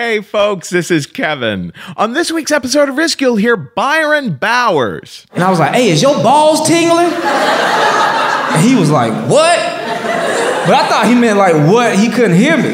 Hey, 0.00 0.22
folks, 0.22 0.70
this 0.70 0.90
is 0.90 1.06
Kevin. 1.06 1.74
On 1.94 2.14
this 2.14 2.32
week's 2.32 2.52
episode 2.52 2.88
of 2.88 2.96
Risk, 2.96 3.20
you'll 3.20 3.36
hear 3.36 3.54
Byron 3.54 4.36
Bowers. 4.36 5.26
And 5.34 5.44
I 5.44 5.50
was 5.50 5.58
like, 5.58 5.74
hey, 5.74 5.90
is 5.90 6.00
your 6.00 6.14
balls 6.22 6.66
tingling? 6.66 7.12
And 7.12 8.66
he 8.66 8.76
was 8.76 8.90
like, 8.90 9.12
what? 9.28 9.58
But 9.58 10.74
I 10.74 10.88
thought 10.88 11.06
he 11.06 11.14
meant 11.14 11.36
like 11.36 11.52
what? 11.70 11.98
He 11.98 12.08
couldn't 12.08 12.38
hear 12.38 12.56
me. 12.56 12.70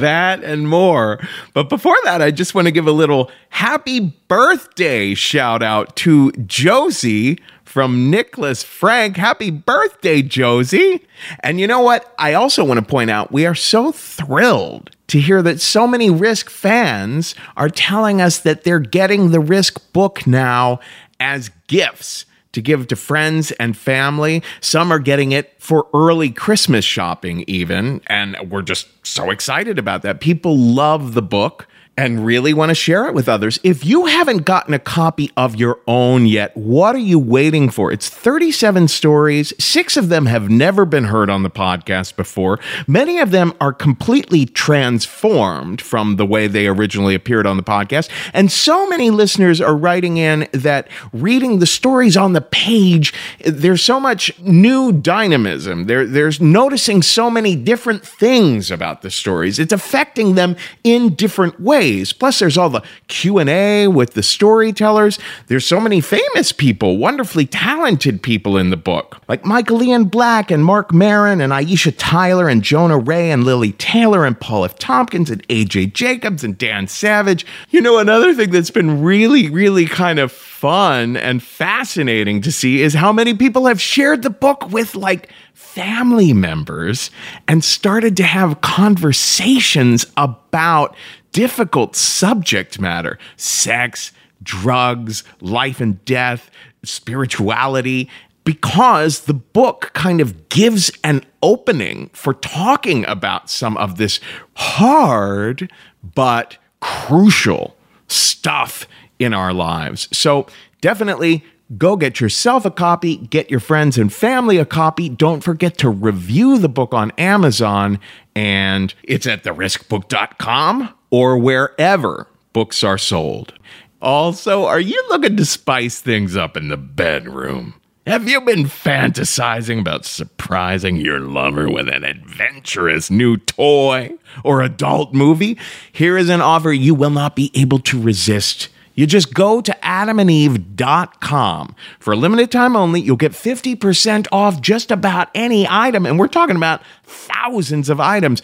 That 0.00 0.40
and 0.42 0.70
more. 0.70 1.20
But 1.52 1.68
before 1.68 1.96
that, 2.04 2.22
I 2.22 2.30
just 2.30 2.54
want 2.54 2.66
to 2.66 2.72
give 2.72 2.86
a 2.86 2.92
little 2.92 3.30
happy 3.50 4.14
birthday 4.28 5.12
shout 5.12 5.62
out 5.62 5.96
to 5.96 6.32
Josie 6.32 7.38
from 7.64 8.10
Nicholas 8.10 8.62
Frank. 8.62 9.16
Happy 9.16 9.50
birthday, 9.50 10.22
Josie. 10.22 11.06
And 11.40 11.58
you 11.58 11.66
know 11.66 11.80
what? 11.80 12.14
I 12.18 12.34
also 12.34 12.64
want 12.64 12.78
to 12.80 12.86
point 12.86 13.10
out 13.10 13.32
we 13.32 13.46
are 13.46 13.54
so 13.54 13.92
thrilled 13.92 14.90
to 15.08 15.20
hear 15.20 15.42
that 15.42 15.60
so 15.60 15.86
many 15.86 16.10
Risk 16.10 16.50
fans 16.50 17.34
are 17.56 17.68
telling 17.68 18.20
us 18.20 18.38
that 18.40 18.64
they're 18.64 18.78
getting 18.78 19.30
the 19.30 19.40
Risk 19.40 19.92
book 19.92 20.26
now 20.26 20.80
as 21.20 21.50
gifts 21.66 22.26
to 22.52 22.62
give 22.62 22.86
to 22.88 22.96
friends 22.96 23.50
and 23.52 23.76
family. 23.76 24.42
Some 24.60 24.92
are 24.92 24.98
getting 24.98 25.32
it 25.32 25.54
for 25.58 25.86
early 25.92 26.30
Christmas 26.30 26.84
shopping, 26.84 27.44
even. 27.46 28.00
And 28.06 28.36
we're 28.50 28.62
just 28.62 28.88
so 29.06 29.30
excited 29.30 29.78
about 29.78 30.02
that. 30.02 30.20
People 30.20 30.56
love 30.56 31.14
the 31.14 31.22
book 31.22 31.66
and 31.96 32.26
really 32.26 32.52
want 32.52 32.70
to 32.70 32.74
share 32.74 33.06
it 33.06 33.14
with 33.14 33.28
others. 33.28 33.58
If 33.62 33.84
you 33.84 34.06
haven't 34.06 34.44
gotten 34.44 34.74
a 34.74 34.78
copy 34.78 35.30
of 35.36 35.54
your 35.54 35.78
own 35.86 36.26
yet, 36.26 36.56
what 36.56 36.94
are 36.94 36.98
you 36.98 37.18
waiting 37.18 37.70
for? 37.70 37.92
It's 37.92 38.08
37 38.08 38.88
stories. 38.88 39.52
Six 39.62 39.96
of 39.96 40.08
them 40.08 40.26
have 40.26 40.50
never 40.50 40.84
been 40.84 41.04
heard 41.04 41.30
on 41.30 41.44
the 41.44 41.50
podcast 41.50 42.16
before. 42.16 42.58
Many 42.88 43.18
of 43.18 43.30
them 43.30 43.52
are 43.60 43.72
completely 43.72 44.44
transformed 44.44 45.80
from 45.80 46.16
the 46.16 46.26
way 46.26 46.48
they 46.48 46.66
originally 46.66 47.14
appeared 47.14 47.46
on 47.46 47.56
the 47.56 47.62
podcast. 47.62 48.10
And 48.32 48.50
so 48.50 48.88
many 48.88 49.10
listeners 49.10 49.60
are 49.60 49.76
writing 49.76 50.16
in 50.16 50.48
that 50.52 50.88
reading 51.12 51.60
the 51.60 51.66
stories 51.66 52.16
on 52.16 52.32
the 52.32 52.40
page, 52.40 53.14
there's 53.44 53.82
so 53.82 54.00
much 54.00 54.36
new 54.40 54.90
dynamism. 54.90 55.86
There, 55.86 56.06
there's 56.06 56.40
noticing 56.40 57.02
so 57.02 57.30
many 57.30 57.54
different 57.54 58.04
things 58.04 58.72
about 58.72 59.02
the 59.02 59.10
stories. 59.10 59.60
It's 59.60 59.72
affecting 59.72 60.34
them 60.34 60.56
in 60.82 61.14
different 61.14 61.60
ways 61.60 61.83
ways. 61.84 62.12
Plus, 62.12 62.38
there's 62.38 62.56
all 62.56 62.70
the 62.70 62.82
Q 63.08 63.38
and 63.38 63.50
A 63.50 63.88
with 63.88 64.14
the 64.14 64.22
storytellers. 64.22 65.18
There's 65.48 65.66
so 65.66 65.80
many 65.80 66.00
famous 66.00 66.50
people, 66.50 66.96
wonderfully 66.96 67.46
talented 67.46 68.22
people 68.22 68.56
in 68.56 68.70
the 68.70 68.76
book, 68.76 69.20
like 69.28 69.44
Michael 69.44 69.82
Ian 69.82 70.04
Black 70.04 70.50
and 70.50 70.64
Mark 70.64 70.94
Maron 70.94 71.42
and 71.42 71.52
Aisha 71.52 71.94
Tyler 71.96 72.48
and 72.48 72.62
Jonah 72.62 72.98
Ray 72.98 73.30
and 73.30 73.44
Lili 73.44 73.72
Taylor 73.72 74.24
and 74.24 74.38
Paul 74.40 74.64
F. 74.64 74.78
Tompkins 74.78 75.30
and 75.30 75.46
AJ 75.48 75.92
Jacobs 75.92 76.42
and 76.42 76.56
Dan 76.56 76.86
Savage. 76.86 77.44
You 77.68 77.82
know, 77.82 77.98
another 77.98 78.32
thing 78.34 78.50
that's 78.50 78.70
been 78.70 79.02
really, 79.02 79.50
really 79.50 79.84
kind 79.84 80.18
of 80.18 80.32
fun 80.64 81.14
and 81.14 81.42
fascinating 81.42 82.40
to 82.40 82.50
see 82.50 82.80
is 82.80 82.94
how 82.94 83.12
many 83.12 83.34
people 83.34 83.66
have 83.66 83.78
shared 83.78 84.22
the 84.22 84.30
book 84.30 84.70
with 84.70 84.94
like 84.94 85.30
family 85.52 86.32
members 86.32 87.10
and 87.46 87.62
started 87.62 88.16
to 88.16 88.22
have 88.22 88.62
conversations 88.62 90.06
about 90.16 90.96
difficult 91.32 91.94
subject 91.94 92.80
matter 92.80 93.18
sex, 93.36 94.10
drugs, 94.42 95.22
life 95.42 95.82
and 95.82 96.02
death, 96.06 96.50
spirituality 96.82 98.08
because 98.44 99.20
the 99.20 99.34
book 99.34 99.90
kind 99.92 100.22
of 100.22 100.48
gives 100.48 100.90
an 101.04 101.22
opening 101.42 102.08
for 102.14 102.32
talking 102.32 103.04
about 103.04 103.50
some 103.50 103.76
of 103.76 103.98
this 103.98 104.18
hard 104.56 105.70
but 106.14 106.56
crucial 106.80 107.76
stuff 108.08 108.86
in 109.24 109.34
our 109.34 109.52
lives. 109.52 110.08
So, 110.16 110.46
definitely 110.80 111.44
go 111.78 111.96
get 111.96 112.20
yourself 112.20 112.64
a 112.64 112.70
copy, 112.70 113.16
get 113.16 113.50
your 113.50 113.60
friends 113.60 113.98
and 113.98 114.12
family 114.12 114.58
a 114.58 114.64
copy. 114.64 115.08
Don't 115.08 115.42
forget 115.42 115.78
to 115.78 115.88
review 115.88 116.58
the 116.58 116.68
book 116.68 116.94
on 116.94 117.10
Amazon, 117.12 117.98
and 118.34 118.94
it's 119.02 119.26
at 119.26 119.44
theriskbook.com 119.44 120.94
or 121.10 121.38
wherever 121.38 122.28
books 122.52 122.84
are 122.84 122.98
sold. 122.98 123.54
Also, 124.00 124.66
are 124.66 124.80
you 124.80 125.02
looking 125.08 125.36
to 125.36 125.44
spice 125.44 126.00
things 126.00 126.36
up 126.36 126.56
in 126.56 126.68
the 126.68 126.76
bedroom? 126.76 127.74
Have 128.06 128.28
you 128.28 128.42
been 128.42 128.64
fantasizing 128.64 129.80
about 129.80 130.04
surprising 130.04 130.96
your 130.96 131.20
lover 131.20 131.70
with 131.70 131.88
an 131.88 132.04
adventurous 132.04 133.10
new 133.10 133.38
toy 133.38 134.12
or 134.44 134.60
adult 134.60 135.14
movie? 135.14 135.56
Here 135.90 136.18
is 136.18 136.28
an 136.28 136.42
offer 136.42 136.70
you 136.70 136.94
will 136.94 137.08
not 137.08 137.34
be 137.34 137.50
able 137.54 137.78
to 137.78 138.00
resist. 138.00 138.68
You 138.94 139.06
just 139.06 139.34
go 139.34 139.60
to 139.60 139.76
adamandeve.com. 139.82 141.74
For 141.98 142.12
a 142.12 142.16
limited 142.16 142.50
time 142.50 142.76
only, 142.76 143.00
you'll 143.00 143.16
get 143.16 143.32
50% 143.32 144.26
off 144.30 144.60
just 144.60 144.90
about 144.90 145.28
any 145.34 145.66
item, 145.68 146.06
and 146.06 146.18
we're 146.18 146.28
talking 146.28 146.56
about 146.56 146.82
thousands 147.04 147.88
of 147.88 148.00
items 148.00 148.42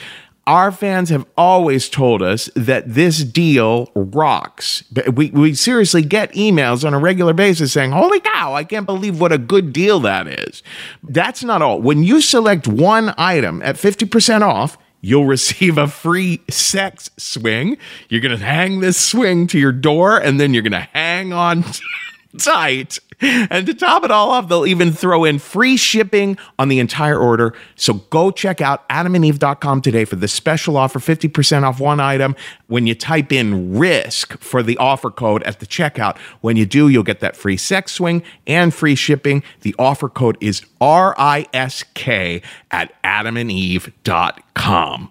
our 0.50 0.72
fans 0.72 1.10
have 1.10 1.24
always 1.36 1.88
told 1.88 2.22
us 2.22 2.50
that 2.56 2.94
this 2.94 3.22
deal 3.22 3.88
rocks. 3.94 4.82
We, 5.12 5.30
we 5.30 5.54
seriously 5.54 6.02
get 6.02 6.32
emails 6.32 6.84
on 6.84 6.92
a 6.92 6.98
regular 6.98 7.32
basis 7.32 7.72
saying, 7.72 7.92
Holy 7.92 8.18
cow, 8.18 8.54
I 8.54 8.64
can't 8.64 8.84
believe 8.84 9.20
what 9.20 9.30
a 9.30 9.38
good 9.38 9.72
deal 9.72 10.00
that 10.00 10.26
is. 10.26 10.64
That's 11.04 11.44
not 11.44 11.62
all. 11.62 11.80
When 11.80 12.02
you 12.02 12.20
select 12.20 12.66
one 12.66 13.14
item 13.16 13.62
at 13.62 13.76
50% 13.76 14.40
off, 14.40 14.76
you'll 15.00 15.26
receive 15.26 15.78
a 15.78 15.88
free 15.88 16.40
sex 16.48 17.10
swing. 17.16 17.76
You're 18.08 18.20
going 18.20 18.38
to 18.38 18.44
hang 18.44 18.80
this 18.80 18.98
swing 18.98 19.46
to 19.48 19.58
your 19.58 19.72
door 19.72 20.18
and 20.18 20.40
then 20.40 20.54
you're 20.54 20.62
going 20.62 20.72
to 20.72 20.88
hang 20.92 21.32
on 21.32 21.64
tight 22.38 22.98
and 23.50 23.66
to 23.66 23.74
top 23.74 24.04
it 24.04 24.10
all 24.10 24.30
off, 24.30 24.48
they'll 24.48 24.66
even 24.66 24.92
throw 24.92 25.24
in 25.24 25.38
free 25.38 25.76
shipping 25.76 26.38
on 26.58 26.68
the 26.68 26.78
entire 26.78 27.18
order. 27.18 27.54
So 27.76 27.94
go 27.94 28.30
check 28.30 28.60
out 28.60 28.88
adamandeve.com 28.88 29.82
today 29.82 30.04
for 30.04 30.16
the 30.16 30.28
special 30.28 30.76
offer 30.76 30.98
50% 30.98 31.64
off 31.64 31.80
one 31.80 32.00
item. 32.00 32.36
When 32.66 32.86
you 32.86 32.94
type 32.94 33.32
in 33.32 33.78
risk 33.78 34.38
for 34.38 34.62
the 34.62 34.76
offer 34.78 35.10
code 35.10 35.42
at 35.42 35.60
the 35.60 35.66
checkout, 35.66 36.16
when 36.40 36.56
you 36.56 36.64
do, 36.64 36.88
you'll 36.88 37.02
get 37.02 37.20
that 37.20 37.36
free 37.36 37.56
sex 37.56 37.92
swing 37.92 38.22
and 38.46 38.72
free 38.72 38.94
shipping. 38.94 39.42
The 39.60 39.74
offer 39.78 40.08
code 40.08 40.38
is 40.40 40.64
R 40.80 41.14
I 41.18 41.46
S 41.52 41.84
K 41.94 42.42
at 42.70 43.00
adamandeve.com. 43.02 45.10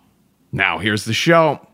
Now, 0.52 0.80
here's 0.80 1.06
the 1.06 1.14
show. 1.14 1.69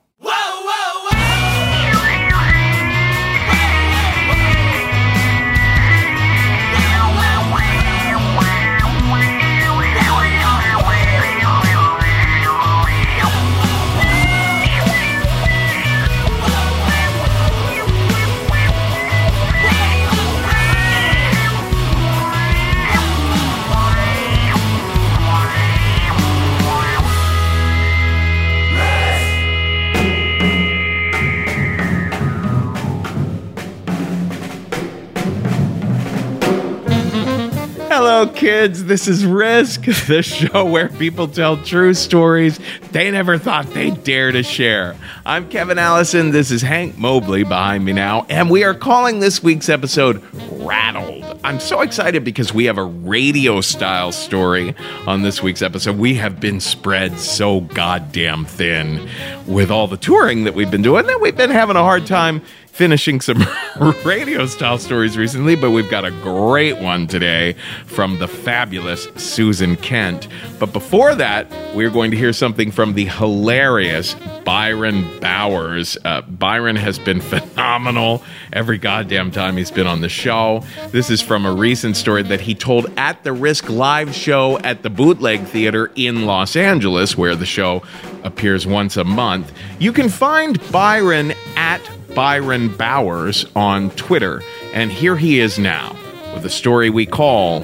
Hello, 38.18 38.32
kids. 38.32 38.86
This 38.86 39.10
is 39.10 39.26
Risk, 39.26 39.82
the 40.08 40.24
show 40.24 40.64
where 40.64 40.88
people 40.88 41.28
tell 41.28 41.58
true 41.58 41.94
stories 41.94 42.62
they 42.94 43.12
never 43.12 43.38
thought 43.38 43.66
they'd 43.74 44.06
dare 44.06 44.32
to 44.32 44.42
share. 44.42 44.96
I'm 45.26 45.50
Kevin 45.50 45.78
Allison. 45.78 46.32
This 46.32 46.50
is 46.50 46.62
Hank 46.62 46.98
Mobley 46.98 47.44
behind 47.44 47.84
me 47.84 47.92
now, 47.92 48.26
and 48.30 48.50
we 48.50 48.64
are 48.64 48.74
calling 48.74 49.20
this 49.20 49.44
week's 49.44 49.68
episode 49.68 50.24
Rattled. 50.50 51.42
I'm 51.44 51.60
so 51.60 51.82
excited 51.82 52.24
because 52.24 52.54
we 52.54 52.64
have 52.66 52.78
a 52.78 52.86
radio 52.86 53.60
style 53.60 54.14
story 54.14 54.74
on 55.06 55.22
this 55.22 55.44
week's 55.44 55.62
episode. 55.62 55.98
We 55.98 56.14
have 56.16 56.40
been 56.40 56.62
spread 56.62 57.20
so 57.20 57.60
goddamn 57.60 58.46
thin 58.46 59.10
with 59.46 59.70
all 59.70 59.88
the 59.88 59.98
touring 59.98 60.46
that 60.46 60.56
we've 60.56 60.72
been 60.72 60.82
doing 60.82 61.06
that 61.08 61.20
we've 61.20 61.36
been 61.36 61.50
having 61.50 61.76
a 61.76 61.84
hard 61.84 62.08
time 62.08 62.42
finishing 62.76 63.22
some 63.22 63.42
radio 64.04 64.46
style 64.46 64.78
stories 64.78 65.18
recently, 65.18 65.56
but 65.56 65.72
we've 65.72 65.90
got 65.90 66.04
a 66.04 66.12
great 66.12 66.78
one 66.78 67.08
today 67.08 67.56
from 67.86 68.20
the 68.20 68.28
fabulous 68.28 69.08
Susan 69.16 69.78
Kent. 69.78 70.28
But 70.60 70.74
before 70.74 71.16
that, 71.16 71.50
we're 71.74 71.90
going 71.90 72.12
to 72.12 72.18
hear 72.18 72.34
something 72.34 72.72
from 72.72 72.94
the 72.94 73.06
hilarious 73.06 74.14
Byron 74.44 75.20
Bowers. 75.22 75.98
Uh, 76.04 76.20
Byron 76.24 76.76
has 76.76 77.00
been 77.00 77.22
phenomenal 77.22 78.22
every 78.52 78.78
goddamn 78.78 79.32
time 79.32 79.56
he's 79.56 79.72
been 79.72 79.88
on 79.88 80.02
the 80.02 80.10
show. 80.10 80.62
This 80.90 81.10
is 81.10 81.22
from 81.22 81.46
a 81.46 81.54
recent 81.54 81.96
story 81.96 82.24
that 82.24 82.42
he 82.42 82.54
told 82.54 82.92
at 82.98 83.24
the 83.24 83.32
Risk 83.32 83.70
Live 83.70 84.14
show 84.14 84.60
at 84.60 84.84
the 84.84 84.90
Bootleg 84.90 85.46
Theater 85.46 85.94
in 85.96 86.26
Los 86.26 86.58
Angeles, 86.58 87.18
where 87.18 87.38
the 87.38 87.46
show 87.46 87.84
appears 88.26 88.68
once 88.68 88.98
a 88.98 89.06
month. 89.06 89.54
You 89.80 89.94
can 89.94 90.10
find 90.10 90.60
Byron 90.74 91.34
at 91.56 91.80
Byron 92.16 92.70
Bowers 92.70 93.46
on 93.56 93.92
Twitter. 93.92 94.42
And 94.74 94.92
here 94.92 95.18
he 95.18 95.40
is 95.40 95.60
now 95.60 95.96
with 96.34 96.46
a 96.46 96.50
story 96.50 96.90
we 96.90 97.06
call 97.06 97.62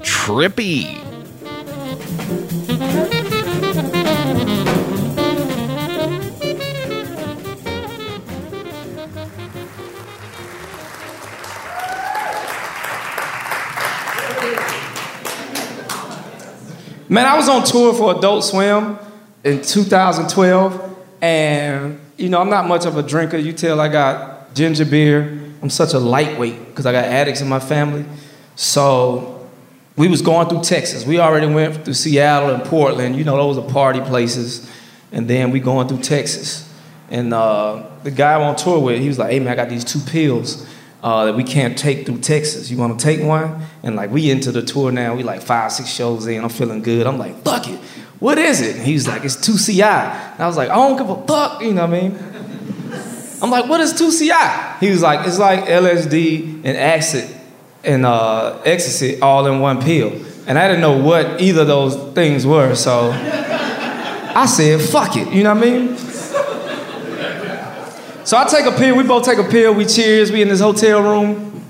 Trippy. 0.00 1.00
Man, 17.06 17.26
I 17.26 17.36
was 17.36 17.48
on 17.48 17.64
tour 17.64 17.94
for 17.94 18.16
Adult 18.16 18.44
Swim 18.44 18.98
in 19.44 19.62
2012, 19.62 20.96
and 21.20 22.00
you 22.16 22.28
know, 22.28 22.40
I'm 22.40 22.50
not 22.50 22.66
much 22.66 22.86
of 22.86 22.96
a 22.96 23.02
drinker. 23.02 23.36
You 23.36 23.52
tell 23.52 23.80
I 23.80 23.88
got 23.88 24.54
ginger 24.54 24.84
beer. 24.84 25.40
I'm 25.62 25.70
such 25.70 25.94
a 25.94 25.98
lightweight 25.98 26.66
because 26.66 26.86
I 26.86 26.92
got 26.92 27.04
addicts 27.04 27.40
in 27.40 27.48
my 27.48 27.60
family. 27.60 28.04
So 28.56 29.48
we 29.96 30.08
was 30.08 30.22
going 30.22 30.48
through 30.48 30.62
Texas. 30.62 31.06
We 31.06 31.18
already 31.18 31.46
went 31.46 31.84
through 31.84 31.94
Seattle 31.94 32.50
and 32.50 32.62
Portland. 32.64 33.16
You 33.16 33.24
know, 33.24 33.36
those 33.36 33.58
are 33.58 33.68
party 33.70 34.00
places. 34.00 34.70
And 35.12 35.28
then 35.28 35.50
we 35.50 35.60
going 35.60 35.88
through 35.88 36.02
Texas. 36.02 36.70
And 37.10 37.32
uh, 37.32 37.86
the 38.02 38.10
guy 38.10 38.34
I'm 38.34 38.42
on 38.42 38.56
tour 38.56 38.78
with, 38.80 39.00
he 39.00 39.08
was 39.08 39.18
like, 39.18 39.30
hey 39.30 39.40
man, 39.40 39.52
I 39.52 39.56
got 39.56 39.68
these 39.68 39.84
two 39.84 40.00
pills 40.00 40.66
uh, 41.02 41.26
that 41.26 41.34
we 41.34 41.44
can't 41.44 41.76
take 41.78 42.06
through 42.06 42.18
Texas. 42.18 42.70
You 42.70 42.78
want 42.78 42.98
to 42.98 43.04
take 43.04 43.22
one? 43.22 43.62
And 43.82 43.94
like 43.94 44.10
we 44.10 44.30
into 44.30 44.50
the 44.50 44.62
tour 44.62 44.90
now. 44.90 45.14
We 45.14 45.22
like 45.22 45.42
five, 45.42 45.70
six 45.70 45.88
shows 45.88 46.26
in. 46.26 46.42
I'm 46.42 46.48
feeling 46.48 46.82
good. 46.82 47.06
I'm 47.06 47.18
like, 47.18 47.42
fuck 47.42 47.68
it. 47.68 47.78
What 48.24 48.38
is 48.38 48.62
it? 48.62 48.76
And 48.76 48.86
he 48.86 48.94
was 48.94 49.06
like, 49.06 49.22
it's 49.22 49.36
2CI. 49.36 49.82
And 49.82 50.42
I 50.42 50.46
was 50.46 50.56
like, 50.56 50.70
I 50.70 50.76
don't 50.76 50.96
give 50.96 51.10
a 51.10 51.26
fuck. 51.26 51.60
You 51.60 51.74
know 51.74 51.86
what 51.86 51.94
I 51.94 52.08
mean? 52.08 52.18
I'm 53.42 53.50
like, 53.50 53.68
what 53.68 53.82
is 53.82 53.92
2CI? 53.92 54.78
He 54.78 54.88
was 54.88 55.02
like, 55.02 55.26
it's 55.28 55.38
like 55.38 55.66
LSD 55.66 56.64
and 56.64 56.68
acid 56.68 57.28
and 57.84 58.06
uh, 58.06 58.62
ecstasy 58.64 59.20
all 59.20 59.46
in 59.46 59.60
one 59.60 59.82
pill. 59.82 60.10
And 60.46 60.58
I 60.58 60.68
didn't 60.68 60.80
know 60.80 60.96
what 61.04 61.38
either 61.42 61.60
of 61.60 61.66
those 61.66 62.14
things 62.14 62.46
were. 62.46 62.74
So 62.74 63.10
I 63.12 64.46
said, 64.46 64.80
fuck 64.80 65.18
it. 65.18 65.30
You 65.30 65.42
know 65.42 65.54
what 65.54 65.62
I 65.62 65.70
mean? 65.70 65.96
So 68.24 68.38
I 68.38 68.46
take 68.48 68.64
a 68.64 68.72
pill, 68.72 68.96
we 68.96 69.02
both 69.02 69.26
take 69.26 69.38
a 69.38 69.44
pill, 69.44 69.74
we 69.74 69.84
cheers, 69.84 70.32
we 70.32 70.40
in 70.40 70.48
this 70.48 70.60
hotel 70.60 71.02
room. 71.02 71.62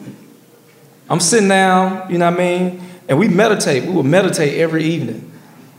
I'm 1.10 1.18
sitting 1.18 1.48
down, 1.48 2.12
you 2.12 2.18
know 2.18 2.30
what 2.30 2.40
I 2.40 2.44
mean? 2.44 2.80
And 3.08 3.18
we 3.18 3.26
meditate. 3.26 3.82
We 3.82 3.90
would 3.90 4.06
meditate 4.06 4.60
every 4.60 4.84
evening. 4.84 5.32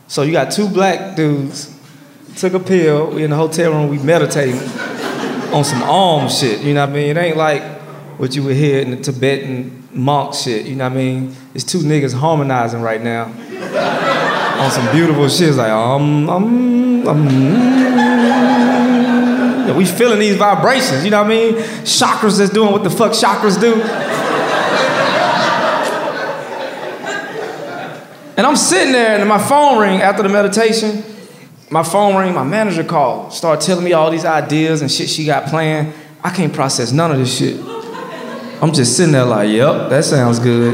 So 0.08 0.22
you 0.22 0.32
got 0.32 0.52
two 0.52 0.68
black 0.68 1.16
dudes, 1.16 1.74
took 2.36 2.54
a 2.54 2.60
pill, 2.60 3.12
we 3.12 3.24
in 3.24 3.32
the 3.32 3.36
hotel 3.36 3.72
room, 3.72 3.90
we 3.90 3.98
meditating 3.98 4.60
on 5.52 5.64
some 5.64 5.82
Om 5.82 6.30
shit, 6.30 6.62
you 6.62 6.76
know 6.76 6.82
what 6.82 6.92
I 6.92 6.94
mean? 6.94 7.18
It 7.18 7.18
ain't 7.18 7.38
like 7.38 7.64
what 8.20 8.36
you 8.36 8.44
would 8.44 8.56
hear 8.56 8.82
in 8.82 8.92
the 8.92 8.98
Tibetan 8.98 9.88
monk 9.92 10.36
shit, 10.36 10.68
you 10.68 10.76
know 10.76 10.84
what 10.84 10.94
I 10.94 10.96
mean? 10.96 11.36
It's 11.56 11.64
two 11.64 11.80
niggas 11.80 12.14
harmonizing 12.14 12.82
right 12.82 13.02
now 13.02 13.26
on 14.60 14.72
some 14.72 14.92
beautiful 14.96 15.28
shit. 15.28 15.50
It's 15.50 15.58
like, 15.58 15.72
um, 15.72 16.30
um, 16.30 17.08
um. 17.08 17.86
We 19.76 19.84
feeling 19.84 20.20
these 20.20 20.38
vibrations, 20.38 21.04
you 21.04 21.12
know 21.12 21.22
what 21.22 21.32
I 21.32 21.36
mean? 21.36 21.56
Chakras 21.84 22.38
that's 22.38 22.50
doing 22.52 22.72
what 22.72 22.84
the 22.86 22.90
fuck 22.90 23.12
chakras 23.12 23.60
do. 23.60 23.76
And 28.38 28.46
I'm 28.46 28.56
sitting 28.56 28.92
there 28.92 29.18
and 29.18 29.30
my 29.30 29.38
phone 29.38 29.80
ring 29.80 30.02
after 30.02 30.22
the 30.22 30.30
meditation. 30.30 31.04
My 31.70 31.84
phone 31.84 32.16
ring, 32.16 32.34
my 32.34 32.44
manager 32.44 32.84
called, 32.84 33.34
started 33.34 33.66
telling 33.66 33.84
me 33.84 33.94
all 33.94 34.12
these 34.12 34.26
ideas 34.26 34.82
and 34.82 34.92
shit 34.92 35.10
she 35.10 35.26
got 35.26 35.48
planned. 35.48 35.94
I 36.24 36.30
can't 36.30 36.54
process 36.54 36.92
none 36.92 37.12
of 37.12 37.18
this 37.18 37.38
shit. 37.38 37.60
I'm 38.62 38.72
just 38.72 38.96
sitting 38.96 39.14
there 39.14 39.26
like, 39.26 39.50
yep, 39.50 39.90
that 39.90 40.06
sounds 40.06 40.40
good. 40.40 40.74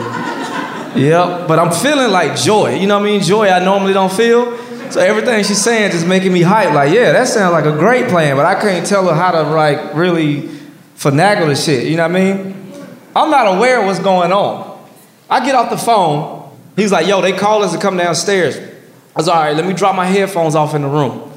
Yep, 0.95 1.47
but 1.47 1.59
I'm 1.59 1.71
feeling 1.71 2.11
like 2.11 2.35
joy. 2.35 2.75
You 2.75 2.87
know 2.87 2.99
what 2.99 3.07
I 3.07 3.11
mean? 3.11 3.21
Joy 3.21 3.47
I 3.47 3.63
normally 3.63 3.93
don't 3.93 4.11
feel. 4.11 4.57
So 4.91 4.99
everything 4.99 5.43
she's 5.45 5.61
saying 5.61 5.91
just 5.91 6.05
making 6.05 6.33
me 6.33 6.41
hype. 6.41 6.73
Like, 6.73 6.93
yeah, 6.93 7.13
that 7.13 7.27
sounds 7.27 7.53
like 7.53 7.65
a 7.65 7.77
great 7.77 8.09
plan, 8.09 8.35
but 8.35 8.45
I 8.45 8.59
can't 8.59 8.85
tell 8.85 9.07
her 9.07 9.15
how 9.15 9.31
to 9.31 9.43
like 9.43 9.95
really 9.95 10.49
finagle 10.97 11.47
the 11.47 11.55
shit. 11.55 11.87
You 11.87 11.95
know 11.97 12.07
what 12.07 12.15
I 12.15 12.33
mean? 12.33 12.73
I'm 13.15 13.29
not 13.29 13.55
aware 13.55 13.79
of 13.79 13.85
what's 13.85 13.99
going 13.99 14.31
on. 14.33 14.85
I 15.29 15.45
get 15.45 15.55
off 15.55 15.69
the 15.69 15.77
phone. 15.77 16.40
He's 16.75 16.91
like, 16.91 17.07
yo, 17.07 17.21
they 17.21 17.33
called 17.33 17.63
us 17.63 17.73
to 17.73 17.79
come 17.79 17.97
downstairs. 17.97 18.57
I 18.57 19.19
was 19.19 19.27
all 19.27 19.35
right, 19.35 19.55
let 19.55 19.65
me 19.65 19.73
drop 19.73 19.95
my 19.95 20.05
headphones 20.05 20.55
off 20.55 20.73
in 20.73 20.81
the 20.83 20.87
room. 20.87 21.31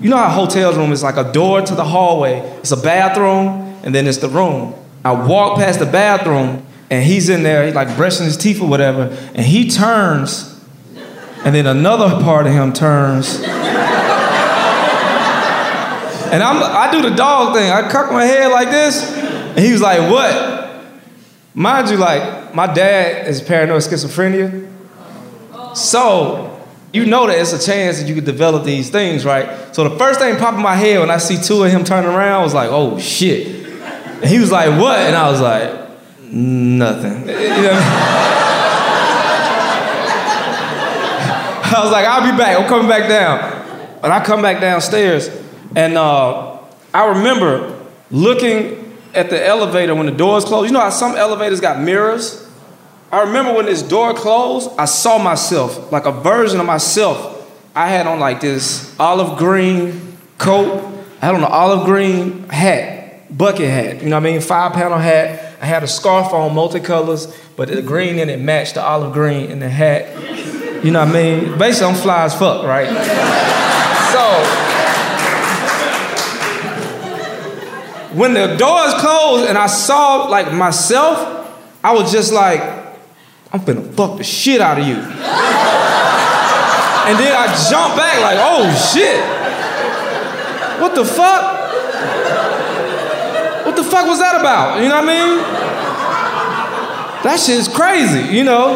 You 0.00 0.10
know 0.10 0.16
how 0.16 0.26
a 0.26 0.30
hotel's 0.30 0.76
room 0.76 0.92
is 0.92 1.02
like 1.02 1.16
a 1.16 1.30
door 1.32 1.60
to 1.60 1.74
the 1.74 1.84
hallway, 1.84 2.40
it's 2.58 2.72
a 2.72 2.76
bathroom, 2.76 3.80
and 3.84 3.94
then 3.94 4.06
it's 4.06 4.18
the 4.18 4.28
room. 4.28 4.74
I 5.04 5.12
walk 5.12 5.58
past 5.58 5.78
the 5.78 5.86
bathroom, 5.86 6.66
and 6.90 7.04
he's 7.04 7.28
in 7.28 7.42
there, 7.42 7.66
he's 7.66 7.74
like 7.74 7.96
brushing 7.96 8.24
his 8.24 8.36
teeth 8.36 8.60
or 8.60 8.68
whatever, 8.68 9.16
and 9.34 9.46
he 9.46 9.68
turns, 9.68 10.60
and 11.44 11.54
then 11.54 11.66
another 11.66 12.22
part 12.22 12.46
of 12.46 12.52
him 12.52 12.72
turns. 12.72 13.42
And 16.32 16.42
I'm, 16.42 16.62
I 16.62 16.90
do 16.90 17.02
the 17.02 17.14
dog 17.14 17.54
thing. 17.54 17.70
I 17.70 17.90
cock 17.90 18.10
my 18.10 18.24
head 18.24 18.50
like 18.50 18.70
this, 18.70 19.02
and 19.12 19.58
he 19.58 19.70
was 19.70 19.82
like, 19.82 20.00
"What?" 20.10 20.51
Mind 21.54 21.90
you, 21.90 21.96
like 21.96 22.54
my 22.54 22.72
dad 22.72 23.28
is 23.28 23.40
paranoid 23.42 23.82
schizophrenia, 23.82 24.68
so 25.76 26.66
you 26.92 27.04
know 27.06 27.26
that 27.26 27.38
it's 27.38 27.52
a 27.52 27.64
chance 27.64 28.00
that 28.00 28.08
you 28.08 28.14
could 28.14 28.24
develop 28.24 28.64
these 28.64 28.90
things, 28.90 29.24
right? 29.24 29.74
So 29.74 29.88
the 29.88 29.96
first 29.98 30.18
thing 30.18 30.36
popped 30.36 30.56
in 30.56 30.62
my 30.62 30.76
head 30.76 31.00
when 31.00 31.10
I 31.10 31.18
see 31.18 31.36
two 31.36 31.62
of 31.62 31.70
him 31.70 31.84
turning 31.84 32.10
around 32.10 32.42
was 32.42 32.54
like, 32.54 32.70
"Oh 32.70 32.98
shit!" 32.98 33.66
And 33.82 34.24
he 34.24 34.38
was 34.38 34.50
like, 34.50 34.80
"What?" 34.80 34.98
And 34.98 35.14
I 35.14 35.30
was 35.30 35.40
like, 35.40 35.90
"Nothing." 36.20 37.28
You 37.28 37.48
know 37.72 38.22
I 41.74 41.82
was 41.82 41.90
like, 41.90 42.06
I'll 42.06 42.30
be 42.30 42.36
back. 42.36 42.58
I'm 42.58 42.68
coming 42.68 42.88
back 42.88 43.08
down. 43.08 43.40
And 44.02 44.12
I 44.12 44.22
come 44.22 44.42
back 44.42 44.60
downstairs, 44.60 45.30
and 45.74 45.96
uh, 45.96 46.58
I 46.92 47.06
remember 47.06 47.78
looking 48.10 48.91
at 49.14 49.30
the 49.30 49.46
elevator 49.46 49.94
when 49.94 50.06
the 50.06 50.12
doors 50.12 50.44
closed. 50.44 50.66
You 50.68 50.72
know 50.72 50.80
how 50.80 50.90
some 50.90 51.16
elevators 51.16 51.60
got 51.60 51.80
mirrors? 51.80 52.48
I 53.10 53.22
remember 53.22 53.52
when 53.52 53.66
this 53.66 53.82
door 53.82 54.14
closed, 54.14 54.70
I 54.78 54.86
saw 54.86 55.18
myself, 55.18 55.92
like 55.92 56.06
a 56.06 56.12
version 56.12 56.60
of 56.60 56.66
myself. 56.66 57.28
I 57.74 57.88
had 57.88 58.06
on 58.06 58.20
like 58.20 58.40
this 58.40 58.98
olive 58.98 59.38
green 59.38 60.16
coat. 60.38 60.82
I 61.20 61.26
had 61.26 61.34
on 61.34 61.42
an 61.42 61.50
olive 61.50 61.84
green 61.84 62.48
hat, 62.48 63.36
bucket 63.36 63.68
hat. 63.68 64.02
You 64.02 64.08
know 64.08 64.16
what 64.16 64.26
I 64.26 64.32
mean? 64.32 64.40
Five 64.40 64.72
panel 64.72 64.98
hat. 64.98 65.56
I 65.60 65.66
had 65.66 65.82
a 65.82 65.86
scarf 65.86 66.32
on, 66.32 66.54
multicolors, 66.54 67.34
but 67.54 67.68
the 67.68 67.82
green 67.82 68.18
in 68.18 68.28
it 68.28 68.40
matched 68.40 68.74
the 68.74 68.82
olive 68.82 69.12
green 69.12 69.50
in 69.50 69.60
the 69.60 69.68
hat. 69.68 70.84
You 70.84 70.90
know 70.90 71.04
what 71.04 71.10
I 71.10 71.12
mean? 71.12 71.58
Basically, 71.58 71.88
I'm 71.88 71.94
fly 71.94 72.24
as 72.24 72.34
fuck, 72.34 72.64
right? 72.64 72.88
so, 74.12 74.61
when 78.14 78.34
the 78.34 78.56
doors 78.56 78.94
closed 78.94 79.48
and 79.48 79.56
I 79.56 79.66
saw 79.66 80.24
like 80.28 80.52
myself, 80.52 81.18
I 81.82 81.92
was 81.92 82.12
just 82.12 82.32
like, 82.32 82.60
I'm 83.52 83.60
finna 83.60 83.92
fuck 83.94 84.18
the 84.18 84.24
shit 84.24 84.60
out 84.60 84.78
of 84.78 84.86
you. 84.86 84.94
and 84.94 85.04
then 87.18 87.32
I 87.36 87.46
jumped 87.70 87.96
back 87.96 88.20
like, 88.20 88.38
oh 88.40 88.70
shit. 88.92 89.20
What 90.80 90.94
the 90.94 91.04
fuck? 91.04 91.60
What 93.66 93.76
the 93.76 93.84
fuck 93.84 94.06
was 94.06 94.18
that 94.18 94.40
about? 94.40 94.82
You 94.82 94.88
know 94.88 95.00
what 95.00 95.04
I 95.04 95.06
mean? 95.06 95.38
That 97.24 97.38
shit's 97.38 97.68
crazy, 97.68 98.34
you 98.36 98.44
know? 98.44 98.74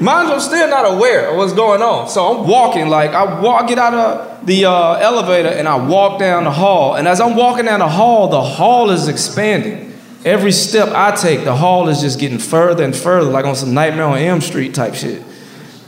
Mind 0.00 0.28
I'm 0.28 0.40
still 0.40 0.68
not 0.68 0.90
aware 0.92 1.30
of 1.30 1.36
what's 1.36 1.52
going 1.52 1.82
on. 1.82 2.08
So 2.08 2.26
I'm 2.26 2.48
walking, 2.48 2.88
like 2.88 3.10
I 3.12 3.40
walk, 3.40 3.68
get 3.68 3.78
out 3.78 3.94
of 3.94 4.29
the 4.44 4.64
uh, 4.64 4.94
elevator 4.94 5.48
and 5.48 5.68
I 5.68 5.76
walk 5.76 6.18
down 6.18 6.44
the 6.44 6.50
hall. 6.50 6.94
And 6.94 7.06
as 7.06 7.20
I'm 7.20 7.36
walking 7.36 7.66
down 7.66 7.80
the 7.80 7.88
hall, 7.88 8.28
the 8.28 8.40
hall 8.40 8.90
is 8.90 9.08
expanding. 9.08 9.92
Every 10.24 10.52
step 10.52 10.88
I 10.88 11.12
take, 11.12 11.44
the 11.44 11.56
hall 11.56 11.88
is 11.88 12.00
just 12.00 12.18
getting 12.18 12.38
further 12.38 12.84
and 12.84 12.94
further, 12.94 13.30
like 13.30 13.44
on 13.44 13.56
some 13.56 13.72
Nightmare 13.72 14.04
on 14.04 14.18
Elm 14.18 14.40
Street 14.40 14.74
type 14.74 14.94
shit. 14.94 15.22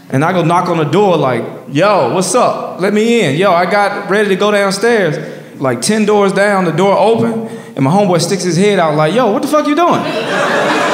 And 0.09 0.25
I 0.25 0.32
go 0.32 0.44
knock 0.44 0.68
on 0.68 0.78
the 0.78 0.85
door, 0.85 1.16
like, 1.16 1.44
yo, 1.71 2.14
what's 2.14 2.35
up? 2.35 2.80
Let 2.80 2.92
me 2.92 3.23
in. 3.23 3.37
Yo, 3.37 3.52
I 3.52 3.71
got 3.71 4.11
ready 4.11 4.28
to 4.30 4.37
go 4.37 4.50
downstairs. 4.50 5.61
Like 5.61 5.80
10 5.80 6.06
doors 6.06 6.32
down, 6.32 6.64
the 6.64 6.73
door 6.73 6.97
open, 6.97 7.47
and 7.76 7.85
my 7.85 7.90
homeboy 7.90 8.21
sticks 8.21 8.42
his 8.42 8.56
head 8.56 8.78
out, 8.78 8.94
like, 8.94 9.14
yo, 9.14 9.30
what 9.30 9.42
the 9.42 9.49
fuck 9.49 9.66
you 9.66 9.75
doing? 9.75 10.02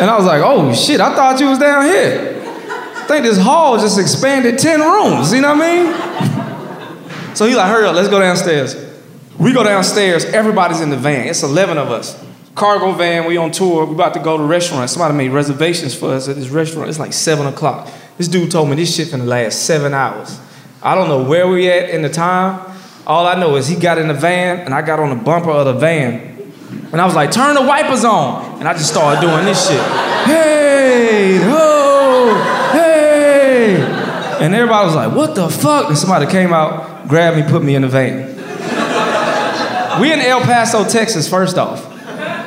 And 0.00 0.08
I 0.08 0.16
was 0.16 0.26
like, 0.26 0.40
oh 0.44 0.72
shit, 0.74 1.00
I 1.00 1.14
thought 1.14 1.40
you 1.40 1.48
was 1.48 1.58
down 1.58 1.84
here. 1.84 2.37
Think 3.08 3.24
this 3.24 3.38
hall 3.38 3.78
just 3.78 3.98
expanded 3.98 4.58
10 4.58 4.80
rooms, 4.80 5.32
you 5.32 5.40
know 5.40 5.54
what 5.54 5.64
I 5.64 7.24
mean? 7.26 7.34
So 7.34 7.46
he 7.46 7.54
like, 7.54 7.70
hurry 7.70 7.86
up, 7.86 7.94
let's 7.94 8.08
go 8.08 8.20
downstairs. 8.20 8.76
We 9.38 9.54
go 9.54 9.64
downstairs, 9.64 10.26
everybody's 10.26 10.82
in 10.82 10.90
the 10.90 10.96
van. 10.98 11.26
It's 11.26 11.42
11 11.42 11.78
of 11.78 11.90
us. 11.90 12.22
Cargo 12.54 12.92
van, 12.92 13.26
we 13.26 13.38
on 13.38 13.50
tour, 13.50 13.86
we 13.86 13.94
about 13.94 14.12
to 14.12 14.20
go 14.20 14.36
to 14.36 14.42
a 14.42 14.46
restaurant. 14.46 14.90
Somebody 14.90 15.14
made 15.14 15.30
reservations 15.30 15.94
for 15.94 16.12
us 16.12 16.28
at 16.28 16.36
this 16.36 16.50
restaurant. 16.50 16.90
It's 16.90 16.98
like 16.98 17.14
seven 17.14 17.46
o'clock. 17.46 17.88
This 18.18 18.28
dude 18.28 18.50
told 18.50 18.68
me 18.68 18.76
this 18.76 18.94
shit 18.94 19.08
finna 19.08 19.26
last 19.26 19.64
seven 19.64 19.94
hours. 19.94 20.38
I 20.82 20.94
don't 20.94 21.08
know 21.08 21.22
where 21.22 21.48
we 21.48 21.70
at 21.70 21.88
in 21.88 22.02
the 22.02 22.10
time. 22.10 22.60
All 23.06 23.26
I 23.26 23.40
know 23.40 23.56
is 23.56 23.68
he 23.68 23.76
got 23.76 23.96
in 23.96 24.08
the 24.08 24.14
van 24.14 24.58
and 24.60 24.74
I 24.74 24.82
got 24.82 25.00
on 25.00 25.08
the 25.16 25.24
bumper 25.24 25.50
of 25.50 25.64
the 25.64 25.72
van. 25.72 26.52
And 26.92 27.00
I 27.00 27.06
was 27.06 27.14
like, 27.14 27.30
turn 27.30 27.54
the 27.54 27.62
wipers 27.62 28.04
on. 28.04 28.58
And 28.58 28.68
I 28.68 28.74
just 28.74 28.90
started 28.90 29.22
doing 29.22 29.46
this 29.46 29.66
shit. 29.66 29.80
Hey. 30.26 31.77
And 34.40 34.54
everybody 34.54 34.86
was 34.86 34.94
like, 34.94 35.14
what 35.14 35.34
the 35.34 35.48
fuck? 35.48 35.88
And 35.88 35.98
somebody 35.98 36.26
came 36.26 36.52
out, 36.52 37.08
grabbed 37.08 37.36
me, 37.36 37.42
put 37.50 37.62
me 37.62 37.74
in 37.74 37.82
the 37.82 37.88
van. 37.88 38.36
We 40.00 40.12
in 40.12 40.20
El 40.20 40.40
Paso, 40.42 40.88
Texas, 40.88 41.28
first 41.28 41.58
off. 41.58 41.82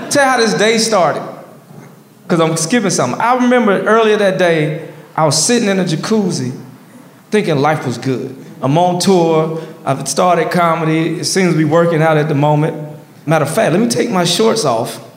Tell 0.10 0.30
how 0.30 0.38
this 0.38 0.54
day 0.54 0.78
started. 0.78 1.28
Because 2.24 2.40
I'm 2.40 2.56
skipping 2.56 2.90
something. 2.90 3.20
I 3.20 3.36
remember 3.36 3.84
earlier 3.84 4.18
that 4.18 4.40
day, 4.40 4.90
I 5.16 5.26
was 5.26 5.44
sitting 5.44 5.68
in 5.68 5.80
a 5.80 5.84
jacuzzi 5.84 6.58
thinking 7.30 7.58
life 7.58 7.86
was 7.86 7.98
good. 7.98 8.36
I'm 8.62 8.78
on 8.78 9.00
tour. 9.00 9.62
I've 9.86 10.08
started 10.08 10.52
comedy. 10.52 11.20
It 11.20 11.26
seems 11.26 11.54
to 11.54 11.58
be 11.58 11.66
working 11.66 12.02
out 12.02 12.18
at 12.18 12.28
the 12.30 12.36
moment. 12.36 13.00
Matter 13.26 13.46
of 13.46 13.54
fact, 13.54 13.74
let 13.74 13.82
me 13.82 13.90
take 13.90 14.10
my 14.10 14.24
shorts 14.24 14.66
off 14.66 15.08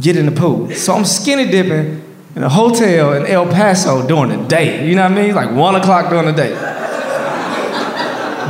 get 0.00 0.16
in 0.16 0.26
the 0.26 0.32
pool. 0.32 0.70
So 0.72 0.94
I'm 0.94 1.04
skinny 1.04 1.50
dipping 1.50 2.02
in 2.36 2.42
a 2.42 2.48
hotel 2.48 3.12
in 3.14 3.26
El 3.26 3.46
Paso 3.46 4.06
during 4.06 4.30
the 4.30 4.48
day. 4.48 4.88
You 4.88 4.94
know 4.94 5.02
what 5.02 5.12
I 5.12 5.14
mean? 5.14 5.34
Like 5.34 5.50
one 5.50 5.74
o'clock 5.76 6.10
during 6.10 6.26
the 6.26 6.32
day 6.32 6.74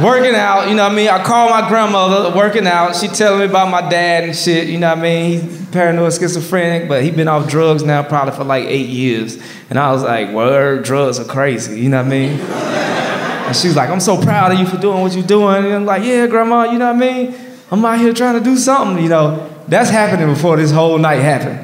working 0.03 0.35
out, 0.35 0.69
you 0.69 0.75
know 0.75 0.85
what 0.85 0.93
I 0.93 0.97
mean? 0.97 1.09
I 1.09 1.23
call 1.23 1.50
my 1.50 1.69
grandmother 1.69 2.37
working 2.37 2.67
out. 2.67 2.97
She 2.97 3.09
telling 3.09 3.41
me 3.41 3.47
about 3.47 3.71
my 3.71 3.88
dad 3.88 4.25
and 4.25 4.35
shit, 4.37 4.69
you 4.69 4.79
know 4.79 4.88
what 4.88 4.99
I 4.99 5.03
mean? 5.03 5.41
He's 5.41 5.67
paranoid 5.69 6.12
schizophrenic, 6.12 6.88
but 6.88 7.03
he 7.03 7.11
been 7.11 7.29
off 7.29 7.49
drugs 7.49 7.83
now 7.83 8.03
probably 8.03 8.35
for 8.35 8.45
like 8.45 8.67
eight 8.67 8.88
years. 8.88 9.38
And 9.71 9.79
I 9.79 9.93
was 9.93 10.03
like, 10.03 10.31
word, 10.31 10.85
drugs 10.85 11.19
are 11.19 11.25
crazy, 11.25 11.81
you 11.81 11.88
know 11.88 11.99
what 11.99 12.07
I 12.07 12.11
mean? 12.11 12.41
And 12.41 13.57
she's 13.57 13.76
like, 13.76 13.91
I'm 13.91 14.00
so 14.00 14.21
proud 14.21 14.53
of 14.53 14.59
you 14.59 14.67
for 14.67 14.79
doing 14.79 15.00
what 15.00 15.12
you're 15.12 15.26
doing. 15.26 15.64
And 15.64 15.75
I'm 15.75 15.87
like, 15.87 16.03
yeah, 16.03 16.26
grandma, 16.26 16.64
you 16.64 16.79
know 16.79 16.93
what 16.93 17.03
I 17.03 17.12
mean? 17.12 17.35
I'm 17.71 17.85
out 17.85 17.99
here 17.99 18.12
trying 18.12 18.38
to 18.38 18.45
do 18.45 18.57
something, 18.57 19.03
you 19.03 19.11
know. 19.11 19.50
That's 19.69 19.91
happening 19.91 20.26
before 20.29 20.57
this 20.57 20.71
whole 20.71 20.99
night 20.99 21.21
happened. 21.21 21.61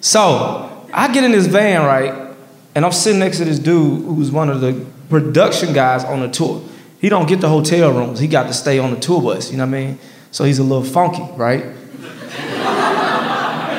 So 0.00 0.73
I 0.94 1.12
get 1.12 1.24
in 1.24 1.32
this 1.32 1.46
van, 1.46 1.84
right? 1.84 2.34
And 2.74 2.84
I'm 2.84 2.92
sitting 2.92 3.20
next 3.20 3.38
to 3.38 3.44
this 3.44 3.58
dude 3.58 4.04
who's 4.04 4.30
one 4.30 4.48
of 4.48 4.60
the 4.60 4.84
production 5.08 5.72
guys 5.72 6.04
on 6.04 6.20
the 6.20 6.28
tour 6.28 6.62
he 7.04 7.10
don't 7.10 7.28
get 7.28 7.42
the 7.42 7.50
hotel 7.50 7.92
rooms. 7.92 8.18
He 8.18 8.26
got 8.26 8.44
to 8.44 8.54
stay 8.54 8.78
on 8.78 8.90
the 8.94 8.98
tour 8.98 9.20
bus, 9.20 9.50
you 9.50 9.58
know 9.58 9.66
what 9.66 9.76
I 9.76 9.84
mean? 9.88 9.98
So 10.30 10.44
he's 10.44 10.58
a 10.58 10.62
little 10.62 10.82
funky, 10.82 11.22
right? 11.36 11.62
and 11.62 11.76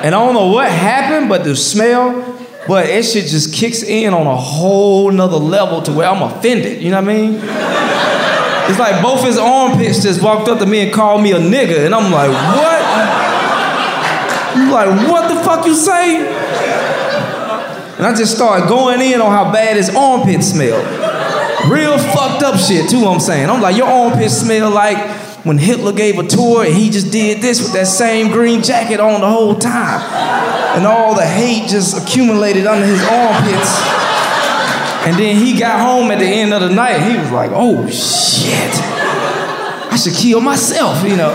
I 0.05 0.11
don't 0.11 0.35
know 0.35 0.51
what 0.51 0.69
happened, 0.69 1.27
but 1.27 1.43
the 1.43 1.55
smell, 1.55 2.37
but 2.67 2.85
it 2.85 3.03
shit 3.03 3.25
just 3.25 3.51
kicks 3.51 3.81
in 3.81 4.13
on 4.13 4.27
a 4.27 4.35
whole 4.35 5.09
nother 5.09 5.37
level 5.37 5.81
to 5.81 5.91
where 5.91 6.07
I'm 6.07 6.21
offended, 6.21 6.83
you 6.83 6.91
know 6.91 7.01
what 7.01 7.09
I 7.09 7.13
mean? 7.15 7.33
It's 8.69 8.77
like 8.77 9.01
both 9.01 9.23
his 9.23 9.39
armpits 9.39 10.03
just 10.03 10.21
walked 10.21 10.47
up 10.47 10.59
to 10.59 10.67
me 10.67 10.81
and 10.81 10.93
called 10.93 11.23
me 11.23 11.31
a 11.31 11.39
nigga, 11.39 11.83
and 11.83 11.95
I'm 11.95 12.11
like, 12.11 12.29
what? 12.29 12.81
Like, 14.71 15.09
what 15.09 15.33
the 15.33 15.43
fuck 15.43 15.65
you 15.65 15.73
say? 15.73 16.21
And 17.97 18.05
I 18.05 18.13
just 18.13 18.35
started 18.35 18.67
going 18.67 19.01
in 19.01 19.21
on 19.21 19.31
how 19.31 19.51
bad 19.53 19.77
his 19.77 19.89
armpits 19.95 20.47
smell. 20.47 20.79
Real 21.71 21.97
fucked 21.97 22.43
up 22.43 22.59
shit, 22.59 22.89
too, 22.89 23.05
I'm 23.05 23.19
saying. 23.19 23.49
I'm 23.49 23.61
like, 23.61 23.77
your 23.77 23.87
armpits 23.87 24.33
smell 24.33 24.69
like 24.69 24.97
when 25.45 25.57
Hitler 25.57 25.93
gave 25.93 26.19
a 26.19 26.27
tour 26.27 26.65
and 26.65 26.75
he 26.75 26.89
just 26.89 27.11
did 27.11 27.41
this 27.41 27.61
with 27.61 27.73
that 27.73 27.87
same 27.87 28.31
green 28.31 28.61
jacket 28.61 28.99
on 28.99 29.21
the 29.21 29.29
whole 29.29 29.55
time. 29.55 30.01
And 30.75 30.85
all 30.85 31.15
the 31.15 31.25
hate 31.25 31.69
just 31.69 31.95
accumulated 31.95 32.67
under 32.67 32.85
his 32.85 33.01
armpits. 33.03 33.71
And 35.07 35.17
then 35.17 35.37
he 35.37 35.57
got 35.57 35.79
home 35.79 36.11
at 36.11 36.19
the 36.19 36.25
end 36.25 36.53
of 36.53 36.61
the 36.61 36.69
night. 36.69 36.99
He 36.99 37.17
was 37.17 37.31
like, 37.31 37.51
oh 37.53 37.87
shit. 37.89 38.71
I 39.91 39.95
should 39.95 40.15
kill 40.15 40.41
myself, 40.41 41.03
you 41.03 41.15
know. 41.15 41.33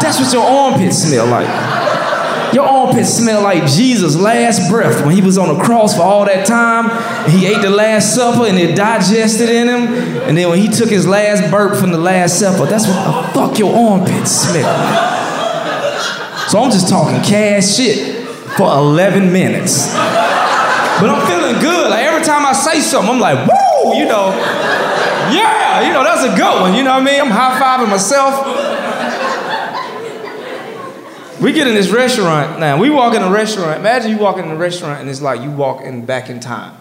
That's 0.00 0.18
what 0.18 0.32
your 0.32 0.42
armpits 0.42 0.98
smell 1.04 1.26
like. 1.26 1.81
Your 2.52 2.64
armpits 2.64 3.08
smell 3.14 3.42
like 3.42 3.66
Jesus' 3.66 4.14
last 4.14 4.70
breath 4.70 5.04
when 5.04 5.14
he 5.14 5.22
was 5.22 5.38
on 5.38 5.56
the 5.56 5.64
cross 5.64 5.96
for 5.96 6.02
all 6.02 6.26
that 6.26 6.46
time. 6.46 6.90
He 7.30 7.46
ate 7.46 7.62
the 7.62 7.70
Last 7.70 8.14
Supper 8.14 8.46
and 8.46 8.58
it 8.58 8.76
digested 8.76 9.48
in 9.48 9.68
him. 9.68 9.94
And 10.28 10.36
then 10.36 10.50
when 10.50 10.58
he 10.58 10.68
took 10.68 10.90
his 10.90 11.06
last 11.06 11.50
burp 11.50 11.78
from 11.78 11.92
the 11.92 11.98
Last 11.98 12.38
Supper, 12.38 12.66
that's 12.66 12.86
what 12.86 13.04
the 13.04 13.32
fuck 13.32 13.58
your 13.58 13.74
armpits 13.74 14.30
smell. 14.30 15.22
So 16.48 16.60
I'm 16.60 16.70
just 16.70 16.88
talking 16.88 17.22
cash 17.22 17.76
shit 17.76 18.28
for 18.56 18.70
11 18.70 19.32
minutes. 19.32 19.94
But 21.00 21.08
I'm 21.08 21.26
feeling 21.26 21.60
good. 21.62 21.90
Like 21.90 22.04
every 22.04 22.22
time 22.22 22.44
I 22.44 22.52
say 22.52 22.80
something, 22.80 23.14
I'm 23.14 23.20
like, 23.20 23.48
woo, 23.48 23.94
you 23.96 24.04
know, 24.04 24.28
yeah, 25.32 25.80
you 25.86 25.92
know, 25.92 26.04
that's 26.04 26.24
a 26.24 26.36
good 26.36 26.60
one. 26.60 26.74
You 26.74 26.84
know 26.84 26.92
what 26.92 27.02
I 27.02 27.04
mean? 27.04 27.20
I'm 27.20 27.30
high 27.30 27.58
fiving 27.58 27.88
myself. 27.88 28.61
We 31.42 31.52
get 31.52 31.66
in 31.66 31.74
this 31.74 31.90
restaurant 31.90 32.60
now. 32.60 32.80
We 32.80 32.88
walk 32.88 33.14
in 33.14 33.22
a 33.22 33.28
restaurant. 33.30 33.80
Imagine 33.80 34.12
you 34.12 34.18
walk 34.18 34.38
in 34.38 34.44
a 34.44 34.54
restaurant 34.54 35.00
and 35.00 35.10
it's 35.10 35.20
like 35.20 35.40
you 35.40 35.50
walk 35.50 35.82
in 35.82 36.06
back 36.06 36.30
in 36.30 36.38
time. 36.38 36.76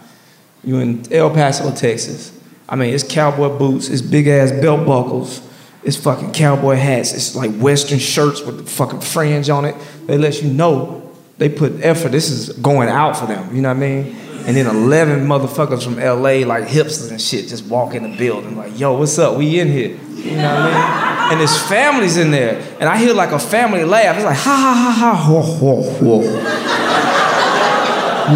You 0.64 0.78
in 0.78 1.12
El 1.12 1.32
Paso, 1.32 1.74
Texas. 1.74 2.32
I 2.70 2.76
mean, 2.76 2.94
it's 2.94 3.04
cowboy 3.04 3.58
boots, 3.58 3.90
it's 3.90 4.04
big 4.04 4.28
ass 4.28 4.52
belt 4.52 4.86
buckles, 4.86 5.42
it's 5.84 5.98
fucking 5.98 6.32
cowboy 6.32 6.76
hats, 6.76 7.12
it's 7.12 7.36
like 7.36 7.54
Western 7.58 8.00
shirts 8.00 8.42
with 8.42 8.60
the 8.60 8.64
fucking 8.64 9.02
fringe 9.02 9.50
on 9.50 9.66
it. 9.66 9.76
They 10.06 10.18
let 10.18 10.42
you 10.44 10.54
know 10.54 11.12
they 11.40 11.50
put 11.50 11.84
effort. 11.84 12.10
This 12.10 12.30
is 12.30 12.50
going 12.60 12.88
out 12.88 13.18
for 13.18 13.26
them. 13.26 13.56
You 13.56 13.64
know 13.64 13.70
what 13.70 13.78
I 13.78 13.80
mean? 13.80 14.16
And 14.46 14.58
then 14.58 14.68
11 14.68 15.28
motherfuckers 15.28 15.84
from 15.84 15.96
LA, 15.98 16.46
like 16.48 16.66
hipsters 16.66 17.12
and 17.12 17.22
shit, 17.22 17.48
just 17.48 17.66
walk 17.66 17.94
in 17.94 18.04
the 18.04 18.18
building, 18.18 18.58
like, 18.58 18.80
yo, 18.80 18.98
what's 18.98 19.18
up? 19.20 19.38
We 19.38 19.60
in 19.60 19.68
here. 19.68 19.98
You 20.16 20.36
know 20.38 20.44
what 20.44 20.74
I 20.74 20.96
mean? 20.96 21.12
and 21.32 21.40
his 21.40 21.58
family's 21.64 22.18
in 22.18 22.30
there. 22.30 22.62
And 22.80 22.90
I 22.90 22.98
hear 22.98 23.14
like 23.14 23.32
a 23.32 23.40
family 23.40 23.86
laugh. 23.86 24.18
It's 24.18 24.26
like, 24.26 24.36
ha 24.38 24.54
ha 24.54 24.74
ha 24.98 25.16
ha, 25.16 25.32
whoa. 25.32 25.42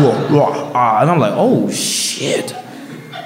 whoa, 0.01 0.27
whoa. 0.29 0.71
Ah, 0.73 1.01
and 1.01 1.11
I'm 1.11 1.19
like, 1.19 1.33
oh 1.35 1.69
shit. 1.69 2.55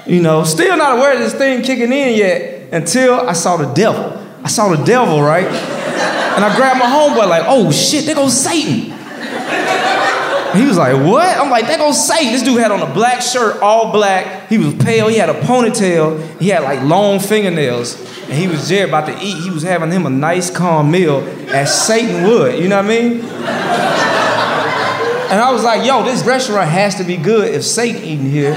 You 0.06 0.20
know, 0.20 0.42
still 0.42 0.76
not 0.76 0.98
aware 0.98 1.12
of 1.12 1.20
this 1.20 1.34
thing 1.34 1.62
kicking 1.62 1.92
in 1.92 2.16
yet 2.16 2.72
until 2.72 3.20
I 3.20 3.32
saw 3.32 3.56
the 3.58 3.72
devil. 3.72 4.16
I 4.42 4.48
saw 4.48 4.74
the 4.74 4.82
devil, 4.84 5.22
right? 5.22 5.46
And 5.46 6.44
I 6.44 6.56
grabbed 6.56 6.80
my 6.80 6.86
homeboy, 6.86 7.28
like, 7.28 7.44
oh 7.46 7.70
shit, 7.70 8.06
there 8.06 8.16
goes 8.16 8.36
Satan. 8.36 8.90
He 10.54 10.64
was 10.66 10.76
like, 10.76 10.94
what? 10.96 11.38
I'm 11.38 11.50
like, 11.50 11.66
that 11.66 11.78
goes 11.78 12.06
Satan. 12.06 12.32
This 12.32 12.42
dude 12.42 12.60
had 12.60 12.70
on 12.70 12.80
a 12.80 12.92
black 12.92 13.22
shirt, 13.22 13.60
all 13.62 13.92
black. 13.92 14.48
He 14.48 14.58
was 14.58 14.74
pale. 14.74 15.08
He 15.08 15.16
had 15.16 15.28
a 15.28 15.40
ponytail. 15.40 16.38
He 16.40 16.48
had 16.48 16.62
like 16.62 16.82
long 16.82 17.20
fingernails. 17.20 18.00
And 18.24 18.32
he 18.32 18.46
was 18.48 18.68
there 18.68 18.86
about 18.86 19.06
to 19.06 19.16
eat. 19.20 19.42
He 19.42 19.50
was 19.50 19.62
having 19.62 19.90
him 19.90 20.06
a 20.06 20.10
nice, 20.10 20.50
calm 20.50 20.90
meal 20.90 21.20
as 21.48 21.86
Satan 21.86 22.24
would. 22.24 22.58
You 22.58 22.68
know 22.68 22.76
what 22.76 22.86
I 22.86 22.88
mean? 22.88 23.20
And 25.30 25.40
I 25.40 25.52
was 25.52 25.62
like, 25.62 25.86
yo, 25.86 26.02
this 26.02 26.24
restaurant 26.24 26.68
has 26.68 26.96
to 26.96 27.04
be 27.04 27.16
good 27.16 27.54
if 27.54 27.62
Satan 27.64 28.02
eating 28.02 28.28
here. 28.30 28.54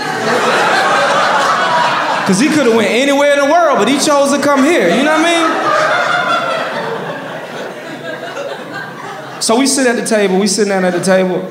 Because 2.23 2.39
he 2.39 2.47
could 2.47 2.65
have 2.65 2.75
went 2.75 2.89
anywhere 2.89 3.33
in 3.33 3.39
the 3.39 3.51
world, 3.51 3.77
but 3.77 3.87
he 3.87 3.99
chose 3.99 4.31
to 4.31 4.41
come 4.41 4.63
here. 4.63 4.89
You 4.89 5.03
know 5.03 5.11
what 5.11 5.25
I 5.25 5.63
mean? 9.33 9.41
So 9.41 9.59
we 9.59 9.67
sit 9.67 9.85
at 9.85 9.97
the 9.97 10.05
table. 10.05 10.39
We 10.39 10.47
sit 10.47 10.67
down 10.67 10.85
at 10.85 10.93
the 10.93 11.03
table. 11.03 11.47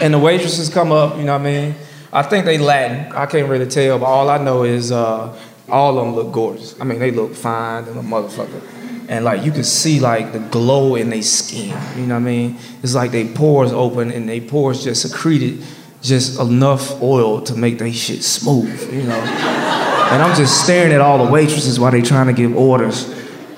And 0.00 0.14
the 0.14 0.18
waitresses 0.18 0.68
come 0.68 0.92
up, 0.92 1.16
you 1.16 1.24
know 1.24 1.32
what 1.32 1.46
I 1.46 1.52
mean? 1.52 1.74
I 2.12 2.22
think 2.22 2.44
they 2.44 2.56
Latin. 2.58 3.12
I 3.12 3.26
can't 3.26 3.48
really 3.48 3.66
tell, 3.66 3.98
but 3.98 4.06
all 4.06 4.30
I 4.30 4.38
know 4.38 4.62
is 4.62 4.92
uh, 4.92 5.36
all 5.68 5.98
of 5.98 6.04
them 6.04 6.14
look 6.14 6.32
gorgeous. 6.32 6.80
I 6.80 6.84
mean, 6.84 6.98
they 6.98 7.10
look 7.10 7.34
fine 7.34 7.84
than 7.84 7.98
a 7.98 8.02
motherfucker. 8.02 8.62
And 9.08 9.24
like 9.24 9.44
you 9.44 9.52
can 9.52 9.64
see 9.64 10.00
like 10.00 10.32
the 10.32 10.38
glow 10.38 10.94
in 10.94 11.10
their 11.10 11.22
skin. 11.22 11.76
You 11.96 12.06
know 12.06 12.14
what 12.14 12.20
I 12.20 12.24
mean? 12.24 12.58
It's 12.82 12.94
like 12.94 13.10
they 13.10 13.32
pores 13.32 13.72
open 13.72 14.12
and 14.12 14.28
they 14.28 14.40
pores 14.40 14.84
just 14.84 15.02
secreted 15.02 15.64
just 16.00 16.38
enough 16.38 17.02
oil 17.02 17.40
to 17.42 17.54
make 17.54 17.78
their 17.78 17.92
shit 17.92 18.22
smooth, 18.22 18.92
you 18.92 19.02
know. 19.02 19.18
and 20.12 20.22
I'm 20.22 20.36
just 20.36 20.62
staring 20.62 20.92
at 20.92 21.00
all 21.00 21.24
the 21.24 21.30
waitresses 21.30 21.80
while 21.80 21.90
they 21.90 22.02
trying 22.02 22.28
to 22.28 22.32
give 22.32 22.56
orders. 22.56 23.08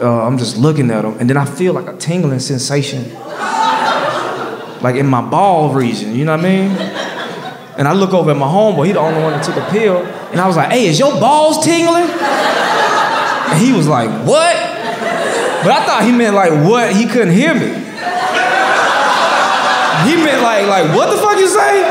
Uh, 0.00 0.26
I'm 0.26 0.38
just 0.38 0.56
looking 0.56 0.90
at 0.90 1.02
them, 1.02 1.18
and 1.20 1.28
then 1.28 1.37
I 1.37 1.44
feel 1.44 1.75
like 1.75 1.87
a 1.87 1.97
tingling 1.97 2.40
sensation 2.40 3.04
like 4.82 4.96
in 4.96 5.06
my 5.06 5.22
ball 5.22 5.72
region, 5.72 6.14
you 6.14 6.25
know 6.25 6.37
what 6.37 6.44
I 6.44 6.49
mean? 6.49 6.70
And 7.78 7.88
I 7.88 7.92
look 7.92 8.12
over 8.12 8.30
at 8.30 8.37
my 8.37 8.46
homeboy, 8.46 8.87
he 8.87 8.92
the 8.92 9.00
only 9.00 9.22
one 9.22 9.32
that 9.32 9.42
took 9.42 9.56
a 9.56 9.64
pill, 9.70 10.04
and 10.04 10.40
I 10.40 10.46
was 10.46 10.56
like, 10.56 10.70
hey, 10.70 10.87
is 10.87 10.99
your 10.99 11.12
balls 11.20 11.64
tingling? 11.64 12.08
And 12.10 13.58
he 13.58 13.72
was 13.72 13.88
like, 13.88 14.08
what? 14.28 14.54
But 15.64 15.72
I 15.72 15.84
thought 15.84 16.04
he 16.04 16.12
meant 16.12 16.34
like 16.34 16.52
what? 16.64 16.94
He 16.94 17.06
couldn't 17.06 17.32
hear 17.32 17.54
me. 17.54 17.68
he 20.06 20.12
meant 20.16 20.42
like, 20.42 20.66
like, 20.68 20.92
what 20.96 21.08
the 21.08 21.16
fuck 21.20 21.37
you 21.38 21.49
say? 21.49 21.82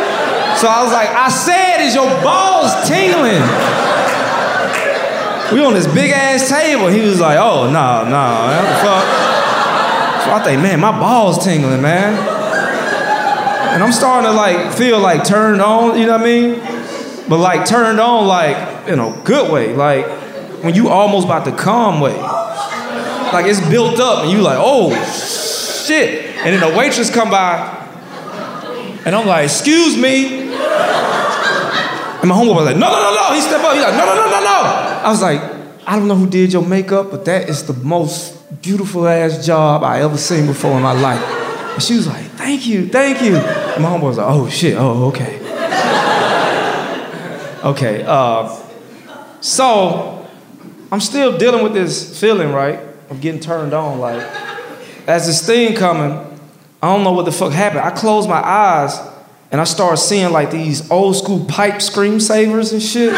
So 0.58 0.68
I 0.68 0.84
was 0.84 0.94
like, 0.94 1.10
I 1.10 1.30
said, 1.30 1.82
is 1.82 1.96
your 1.96 2.10
balls 2.22 2.74
tingling? 2.88 3.42
We 5.54 5.66
on 5.66 5.74
this 5.74 5.88
big 5.88 6.12
ass 6.12 6.50
table. 6.50 6.88
He 6.88 7.02
was 7.02 7.20
like, 7.20 7.38
oh, 7.40 7.66
no, 7.66 7.72
nah, 7.74 8.04
no, 8.04 8.10
nah, 8.10 8.46
what 8.46 8.70
the 8.70 8.76
fuck? 8.86 9.06
So 10.24 10.32
I 10.34 10.42
think, 10.44 10.62
man, 10.62 10.80
my 10.80 10.92
balls 10.92 11.44
tingling, 11.44 11.82
man. 11.82 12.39
And 13.74 13.84
I'm 13.84 13.92
starting 13.92 14.30
to 14.30 14.36
like 14.36 14.74
feel 14.74 15.00
like 15.00 15.24
turned 15.24 15.62
on, 15.62 15.98
you 15.98 16.06
know 16.06 16.14
what 16.14 16.22
I 16.22 16.26
mean? 16.26 16.60
But 17.30 17.38
like 17.38 17.68
turned 17.68 18.00
on 18.00 18.28
like 18.28 18.88
in 18.88 19.00
a 19.00 19.22
good 19.24 19.52
way. 19.52 19.76
Like 19.76 20.06
when 20.64 20.76
you 20.76 20.90
almost 20.90 21.26
about 21.26 21.46
to 21.46 21.52
come 21.52 22.00
way. 22.00 22.18
Like 23.32 23.46
it's 23.46 23.62
built 23.70 24.00
up 24.00 24.24
and 24.24 24.32
you 24.32 24.42
like, 24.42 24.58
oh 24.60 24.90
shit. 25.86 26.26
And 26.38 26.54
then 26.54 26.72
the 26.72 26.78
waitress 26.78 27.14
come 27.14 27.30
by 27.30 27.78
and 29.06 29.16
I'm 29.16 29.26
like, 29.26 29.46
excuse 29.46 29.96
me. 29.96 30.50
And 32.20 32.28
my 32.28 32.36
homeboy 32.36 32.56
was 32.56 32.66
like, 32.66 32.78
no, 32.78 32.90
no, 32.90 32.96
no, 32.96 33.16
no. 33.16 33.34
He 33.34 33.42
stepped 33.42 33.64
up. 33.64 33.74
He's 33.74 33.84
like, 33.84 33.94
no, 33.94 34.06
no, 34.06 34.16
no, 34.16 34.26
no, 34.26 34.40
no. 34.42 35.02
I 35.04 35.10
was 35.10 35.22
like, 35.22 35.42
I 35.88 35.96
don't 35.96 36.08
know 36.08 36.16
who 36.16 36.30
did 36.30 36.52
your 36.52 36.66
makeup, 36.66 37.10
but 37.12 37.24
that 37.26 37.48
is 37.50 37.64
the 37.64 37.74
most 37.74 38.62
beautiful 38.62 39.08
ass 39.08 39.46
job 39.46 39.84
I 39.84 40.02
ever 40.02 40.18
seen 40.18 40.46
before 40.46 40.74
in 40.74 40.84
my 40.84 40.92
life. 40.92 41.49
She 41.78 41.96
was 41.96 42.08
like, 42.08 42.26
thank 42.32 42.66
you, 42.66 42.88
thank 42.88 43.22
you. 43.22 43.34
My 43.34 43.90
homeboy 43.90 44.02
was 44.02 44.18
like, 44.18 44.28
oh 44.28 44.50
shit, 44.50 44.76
oh, 44.78 45.08
okay. 45.08 45.38
okay, 47.64 48.04
uh, 48.06 48.56
so 49.40 50.28
I'm 50.92 51.00
still 51.00 51.38
dealing 51.38 51.64
with 51.64 51.74
this 51.74 52.20
feeling, 52.20 52.52
right? 52.52 52.80
Of 53.10 53.22
getting 53.22 53.40
turned 53.40 53.74
on. 53.74 54.00
Like, 54.00 54.22
as 55.08 55.28
this 55.28 55.46
thing 55.46 55.76
coming, 55.76 56.12
I 56.82 56.94
don't 56.94 57.04
know 57.04 57.14
what 57.14 57.26
the 57.26 57.32
fuck 57.32 57.54
happened. 57.54 57.82
I 57.82 57.92
closed 57.92 58.28
my 58.28 58.42
eyes 58.46 59.00
and 59.52 59.62
I 59.62 59.64
started 59.64 59.98
seeing 59.98 60.32
like 60.32 60.52
these 60.52 60.90
old 60.92 61.16
school 61.16 61.46
pipe 61.46 61.76
screensavers 61.76 62.72
and 62.74 62.82
shit 62.82 63.14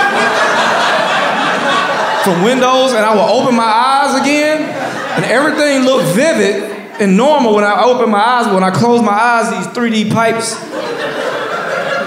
from 2.24 2.44
windows, 2.44 2.94
and 2.94 3.04
I 3.04 3.16
would 3.16 3.42
open 3.42 3.56
my 3.56 3.64
eyes 3.64 4.22
again, 4.22 4.62
and 4.62 5.26
everything 5.26 5.84
looked 5.84 6.16
vivid 6.16 6.71
and 7.02 7.18
normal 7.18 7.56
when 7.56 7.64
I 7.64 7.84
opened 7.84 8.12
my 8.12 8.20
eyes. 8.20 8.46
But 8.46 8.54
when 8.54 8.64
I 8.64 8.72
closed 8.72 9.04
my 9.04 9.12
eyes, 9.12 9.50
these 9.50 9.68
3D 9.76 10.14
pipes, 10.14 10.56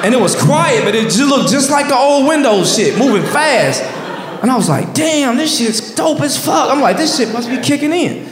and 0.05 0.15
it 0.15 0.21
was 0.21 0.41
quiet, 0.41 0.85
but 0.85 0.95
it 0.95 1.05
just 1.05 1.19
looked 1.19 1.51
just 1.51 1.71
like 1.71 1.89
the 1.89 1.97
old 1.97 2.29
Windows 2.29 2.77
shit, 2.77 2.97
moving 2.99 3.23
fast. 3.23 3.83
And 4.43 4.51
I 4.51 4.57
was 4.57 4.69
like, 4.69 4.95
damn, 4.95 5.37
this 5.37 5.59
shit's 5.59 5.95
dope 5.95 6.21
as 6.21 6.43
fuck. 6.43 6.71
I'm 6.71 6.81
like, 6.81 6.97
this 6.97 7.17
shit 7.17 7.33
must 7.33 7.49
be 7.49 7.59
kicking 7.59 7.93
in. 7.93 8.29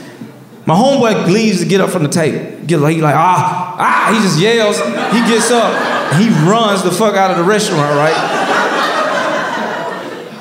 My 0.65 0.75
homeboy 0.75 1.27
leaves 1.27 1.59
to 1.59 1.65
get 1.65 1.81
up 1.81 1.89
from 1.89 2.03
the 2.03 2.09
table. 2.09 2.65
Get 2.65 2.79
like, 2.79 2.95
he 2.95 3.01
like, 3.01 3.15
ah, 3.15 3.75
ah, 3.77 4.13
he 4.13 4.21
just 4.21 4.39
yells. 4.39 4.77
He 4.77 5.19
gets 5.27 5.51
up, 5.51 5.73
he 6.13 6.29
runs 6.49 6.83
the 6.83 6.91
fuck 6.91 7.15
out 7.15 7.31
of 7.31 7.37
the 7.37 7.43
restaurant, 7.43 7.95
right? 7.97 8.39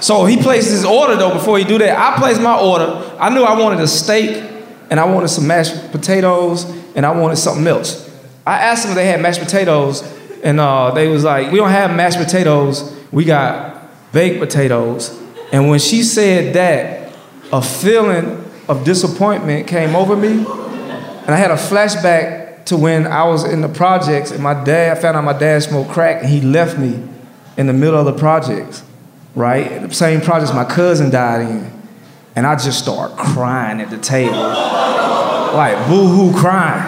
So 0.01 0.25
he 0.25 0.37
placed 0.37 0.71
his 0.71 0.85
order 0.85 1.17
though 1.17 1.33
before 1.33 1.59
he 1.59 1.65
do 1.65 1.79
that. 1.79 1.99
I 1.99 2.19
placed 2.19 2.41
my 2.41 2.59
order. 2.59 3.17
I 3.19 3.31
knew 3.31 3.43
I 3.43 3.59
wanted 3.59 3.81
a 3.81 3.89
steak 3.89 4.52
and 4.93 5.01
I 5.01 5.07
wanted 5.07 5.29
some 5.29 5.47
mashed 5.47 5.91
potatoes 5.91 6.65
and 6.95 7.07
I 7.07 7.13
wanted 7.13 7.37
something 7.37 7.67
else. 7.67 8.11
I 8.47 8.59
asked 8.59 8.83
them 8.83 8.91
if 8.91 8.97
they 8.97 9.07
had 9.07 9.23
mashed 9.23 9.41
potatoes 9.41 10.03
and 10.45 10.61
uh, 10.61 10.91
they 10.91 11.09
was 11.09 11.25
like, 11.25 11.51
we 11.51 11.57
don't 11.57 11.71
have 11.71 11.97
mashed 11.97 12.19
potatoes. 12.19 12.95
We 13.11 13.25
got 13.25 13.89
baked 14.13 14.39
potatoes. 14.39 15.19
And 15.51 15.71
when 15.71 15.79
she 15.79 16.03
said 16.03 16.53
that, 16.57 17.11
a 17.51 17.63
feeling 17.63 18.45
of 18.69 18.85
disappointment 18.85 19.67
came 19.67 19.97
over 19.97 20.15
me. 20.15 20.29
And 20.29 21.31
I 21.31 21.37
had 21.37 21.51
a 21.51 21.57
flashback 21.57 22.67
to 22.67 22.77
when 22.77 23.07
I 23.07 23.25
was 23.25 23.45
in 23.45 23.63
the 23.63 23.71
projects 23.71 24.31
and 24.31 24.43
my 24.43 24.63
dad, 24.63 24.99
I 24.99 25.01
found 25.01 25.17
out 25.17 25.25
my 25.25 25.33
dad 25.33 25.63
smoked 25.63 25.91
crack 25.91 26.23
and 26.23 26.31
he 26.31 26.43
left 26.43 26.79
me 26.79 27.03
in 27.57 27.67
the 27.67 27.73
middle 27.73 27.99
of 27.99 28.05
the 28.05 28.19
projects, 28.21 28.85
right? 29.35 29.89
The 29.89 29.95
same 29.95 30.21
projects 30.21 30.53
my 30.53 30.67
cousin 30.67 31.09
died 31.09 31.49
in. 31.49 31.82
And 32.35 32.47
I 32.47 32.55
just 32.57 32.79
start 32.79 33.17
crying 33.17 33.81
at 33.81 33.91
the 33.91 33.99
table, 33.99 34.39
like 34.39 35.77
boo-hoo 35.87 36.39
crying. 36.39 36.81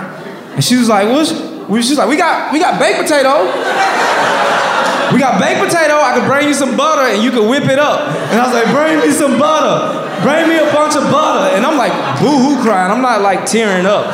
And 0.54 0.64
she 0.64 0.76
was 0.76 0.88
like, 0.88 1.08
what's, 1.08 1.30
she 1.30 1.92
was 1.92 1.98
like, 1.98 2.08
we 2.08 2.16
got, 2.16 2.52
we 2.52 2.58
got 2.58 2.80
baked 2.80 3.00
potato. 3.02 3.44
We 5.12 5.20
got 5.20 5.38
baked 5.38 5.60
potato. 5.60 6.00
I 6.00 6.16
could 6.16 6.26
bring 6.26 6.48
you 6.48 6.54
some 6.54 6.76
butter 6.76 7.02
and 7.12 7.22
you 7.22 7.30
could 7.30 7.48
whip 7.48 7.64
it 7.64 7.78
up. 7.78 8.08
And 8.32 8.40
I 8.40 8.46
was 8.46 8.54
like, 8.54 8.72
bring 8.74 9.00
me 9.00 9.12
some 9.12 9.38
butter. 9.38 10.00
Bring 10.22 10.48
me 10.48 10.56
a 10.56 10.72
bunch 10.72 10.96
of 10.96 11.02
butter. 11.12 11.54
And 11.54 11.66
I'm 11.66 11.76
like 11.76 11.92
boo-hoo 12.20 12.62
crying. 12.62 12.90
I'm 12.90 13.02
not 13.02 13.20
like 13.20 13.44
tearing 13.44 13.84
up. 13.84 14.06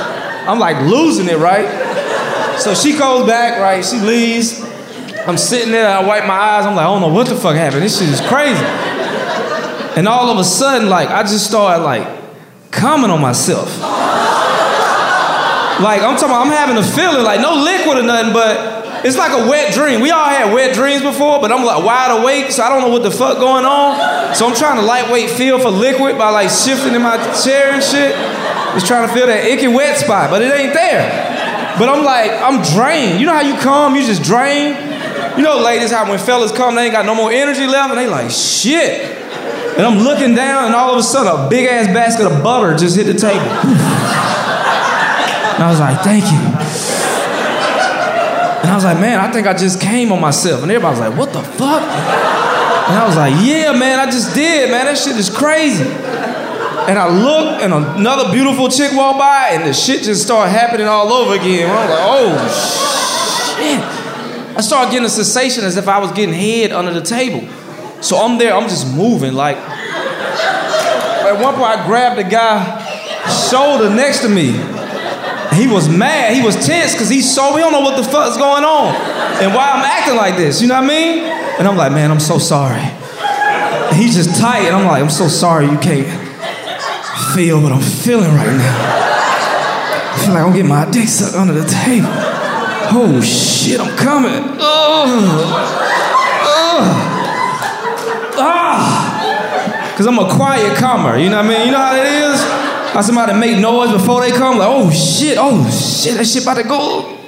I'm 0.48 0.58
like 0.58 0.82
losing 0.90 1.28
it, 1.28 1.38
right? 1.38 2.58
So 2.58 2.74
she 2.74 2.98
goes 2.98 3.26
back, 3.26 3.60
right? 3.60 3.84
She 3.84 4.00
leaves. 4.00 4.60
I'm 5.26 5.38
sitting 5.38 5.70
there, 5.70 5.86
I 5.86 6.04
wipe 6.04 6.26
my 6.26 6.34
eyes. 6.34 6.66
I'm 6.66 6.74
like, 6.74 6.86
I 6.86 6.88
don't 6.88 7.02
know 7.02 7.14
what 7.14 7.28
the 7.28 7.36
fuck 7.36 7.54
happened. 7.54 7.82
This 7.82 7.98
shit 8.00 8.08
is 8.08 8.20
crazy. 8.22 8.64
And 9.96 10.06
all 10.06 10.30
of 10.30 10.38
a 10.38 10.44
sudden, 10.44 10.88
like, 10.88 11.08
I 11.08 11.22
just 11.22 11.46
started 11.46 11.82
like 11.82 12.06
coming 12.70 13.10
on 13.10 13.20
myself. 13.20 13.80
Like, 15.80 16.02
I'm 16.02 16.14
talking 16.16 16.28
about, 16.28 16.46
I'm 16.46 16.52
having 16.52 16.76
a 16.76 16.82
feeling, 16.82 17.24
like 17.24 17.40
no 17.40 17.54
liquid 17.54 17.98
or 17.98 18.02
nothing, 18.02 18.32
but 18.32 19.04
it's 19.04 19.16
like 19.16 19.32
a 19.32 19.48
wet 19.48 19.72
dream. 19.72 20.02
We 20.02 20.10
all 20.10 20.28
had 20.28 20.52
wet 20.52 20.74
dreams 20.74 21.02
before, 21.02 21.40
but 21.40 21.50
I'm 21.50 21.64
like 21.64 21.82
wide 21.84 22.20
awake, 22.20 22.50
so 22.50 22.62
I 22.62 22.68
don't 22.68 22.82
know 22.82 22.92
what 22.92 23.02
the 23.02 23.10
fuck 23.10 23.38
going 23.38 23.64
on. 23.64 24.34
So 24.34 24.46
I'm 24.46 24.54
trying 24.54 24.76
to 24.76 24.82
lightweight 24.82 25.30
feel 25.30 25.58
for 25.58 25.70
liquid 25.70 26.18
by 26.18 26.28
like 26.30 26.50
shifting 26.50 26.94
in 26.94 27.02
my 27.02 27.16
chair 27.42 27.72
and 27.72 27.82
shit. 27.82 28.14
Just 28.74 28.86
trying 28.86 29.08
to 29.08 29.14
feel 29.14 29.26
that 29.26 29.44
icky 29.44 29.68
wet 29.68 29.96
spot, 29.96 30.30
but 30.30 30.42
it 30.42 30.52
ain't 30.52 30.74
there. 30.74 31.08
But 31.78 31.88
I'm 31.88 32.04
like, 32.04 32.30
I'm 32.30 32.60
drained. 32.76 33.20
You 33.20 33.26
know 33.26 33.32
how 33.32 33.40
you 33.40 33.56
come, 33.56 33.96
you 33.96 34.04
just 34.04 34.22
drain? 34.22 34.76
You 35.38 35.42
know, 35.42 35.58
ladies, 35.62 35.90
how 35.90 36.08
when 36.08 36.18
fellas 36.18 36.52
come, 36.52 36.74
they 36.74 36.84
ain't 36.84 36.92
got 36.92 37.06
no 37.06 37.14
more 37.14 37.32
energy 37.32 37.66
left, 37.66 37.90
and 37.90 37.98
they 37.98 38.06
like, 38.06 38.30
shit. 38.30 39.16
And 39.80 39.86
I'm 39.86 40.04
looking 40.04 40.34
down, 40.34 40.66
and 40.66 40.74
all 40.74 40.92
of 40.92 40.98
a 40.98 41.02
sudden, 41.02 41.46
a 41.46 41.48
big 41.48 41.66
ass 41.66 41.86
basket 41.86 42.26
of 42.30 42.42
butter 42.44 42.76
just 42.76 42.94
hit 42.94 43.04
the 43.04 43.14
table. 43.14 43.40
And 45.56 45.64
I 45.64 45.70
was 45.70 45.80
like, 45.80 46.02
thank 46.04 46.24
you. 46.28 46.36
And 48.60 48.68
I 48.68 48.74
was 48.74 48.84
like, 48.84 49.00
man, 49.00 49.20
I 49.20 49.32
think 49.32 49.46
I 49.46 49.54
just 49.54 49.80
came 49.80 50.12
on 50.12 50.20
myself. 50.20 50.60
And 50.62 50.70
everybody 50.70 51.00
was 51.00 51.08
like, 51.08 51.18
what 51.18 51.32
the 51.32 51.40
fuck? 51.40 51.80
And 51.80 52.98
I 52.98 53.06
was 53.06 53.16
like, 53.16 53.32
yeah, 53.42 53.72
man, 53.72 53.98
I 53.98 54.04
just 54.10 54.34
did, 54.34 54.70
man. 54.70 54.84
That 54.84 54.98
shit 54.98 55.16
is 55.16 55.30
crazy. 55.34 55.84
And 55.84 56.98
I 56.98 57.08
looked, 57.08 57.62
and 57.62 57.72
another 57.72 58.30
beautiful 58.32 58.68
chick 58.68 58.92
walked 58.92 59.18
by, 59.18 59.52
and 59.52 59.66
the 59.66 59.72
shit 59.72 60.02
just 60.02 60.22
started 60.22 60.50
happening 60.50 60.88
all 60.88 61.10
over 61.10 61.32
again. 61.36 61.70
And 61.70 61.72
I 61.72 61.80
was 61.80 61.90
like, 61.90 62.04
oh, 62.04 62.36
shit. 63.56 63.80
I 64.58 64.60
started 64.60 64.90
getting 64.90 65.06
a 65.06 65.08
sensation 65.08 65.64
as 65.64 65.78
if 65.78 65.88
I 65.88 66.00
was 66.00 66.12
getting 66.12 66.34
head 66.34 66.70
under 66.70 66.92
the 66.92 67.00
table. 67.00 67.48
So 68.00 68.16
I'm 68.18 68.38
there, 68.38 68.54
I'm 68.54 68.68
just 68.68 68.86
moving. 68.94 69.34
Like, 69.34 69.56
at 69.56 71.34
one 71.40 71.54
point, 71.54 71.66
I 71.66 71.86
grabbed 71.86 72.18
the 72.18 72.24
guy's 72.24 73.48
shoulder 73.50 73.90
next 73.94 74.20
to 74.20 74.28
me. 74.28 74.52
He 75.54 75.66
was 75.66 75.88
mad. 75.88 76.32
He 76.34 76.42
was 76.42 76.54
tense 76.66 76.92
because 76.92 77.08
he 77.08 77.20
saw 77.20 77.54
we 77.54 77.60
don't 77.60 77.72
know 77.72 77.80
what 77.80 77.96
the 77.96 78.04
fuck's 78.04 78.36
going 78.36 78.64
on 78.64 78.94
and 79.42 79.52
why 79.54 79.70
I'm 79.70 79.84
acting 79.84 80.16
like 80.16 80.36
this. 80.36 80.60
You 80.62 80.68
know 80.68 80.80
what 80.80 80.84
I 80.84 80.88
mean? 80.88 81.24
And 81.58 81.68
I'm 81.68 81.76
like, 81.76 81.92
man, 81.92 82.10
I'm 82.10 82.20
so 82.20 82.38
sorry. 82.38 82.80
And 82.80 83.96
he's 83.96 84.14
just 84.14 84.40
tight, 84.40 84.64
and 84.66 84.74
I'm 84.74 84.86
like, 84.86 85.02
I'm 85.02 85.10
so 85.10 85.28
sorry 85.28 85.66
you 85.66 85.78
can't 85.78 86.06
feel 87.34 87.60
what 87.60 87.72
I'm 87.72 87.82
feeling 87.82 88.30
right 88.34 88.56
now. 88.56 88.76
I 90.14 90.18
feel 90.24 90.34
like 90.34 90.44
I'm 90.44 90.52
getting 90.52 90.68
my 90.68 90.90
dick 90.90 91.08
sucked 91.08 91.34
under 91.36 91.52
the 91.52 91.66
table. 91.68 92.08
Oh 92.92 93.20
shit, 93.20 93.80
I'm 93.80 93.96
coming. 93.96 94.56
Oh. 94.58 95.56
Ah. 98.36 99.94
Cause 99.96 100.06
I'm 100.06 100.18
a 100.18 100.28
quiet 100.34 100.76
comer, 100.76 101.18
you 101.18 101.28
know 101.28 101.36
what 101.36 101.46
I 101.46 101.48
mean? 101.48 101.66
You 101.66 101.72
know 101.72 101.78
how 101.78 101.94
it 101.94 102.06
is? 102.06 102.40
How 102.92 103.02
somebody 103.02 103.34
make 103.34 103.58
noise 103.60 103.92
before 103.92 104.22
they 104.22 104.30
come, 104.30 104.58
like, 104.58 104.68
oh 104.68 104.90
shit, 104.90 105.36
oh 105.38 105.68
shit, 105.70 106.16
that 106.16 106.26
shit 106.26 106.42
about 106.42 106.56
to 106.56 106.64
go. 106.64 107.18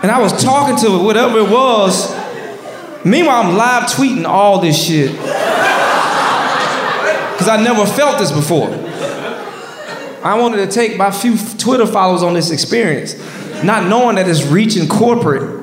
And 0.00 0.12
I 0.12 0.20
was 0.20 0.32
talking 0.42 0.76
to 0.86 0.98
whatever 1.04 1.38
it 1.38 1.50
was. 1.50 2.16
Meanwhile, 3.04 3.42
I'm 3.42 3.56
live 3.56 3.90
tweeting 3.90 4.24
all 4.24 4.60
this 4.60 4.80
shit. 4.86 5.10
Because 7.32 7.48
I 7.48 7.60
never 7.62 7.84
felt 7.84 8.18
this 8.18 8.30
before. 8.30 8.68
I 10.24 10.38
wanted 10.38 10.58
to 10.58 10.66
take 10.68 10.96
my 10.96 11.10
few 11.10 11.36
Twitter 11.58 11.86
followers 11.86 12.22
on 12.22 12.34
this 12.34 12.50
experience, 12.50 13.16
not 13.64 13.88
knowing 13.88 14.16
that 14.16 14.28
it's 14.28 14.46
reaching 14.46 14.88
corporate. 14.88 15.57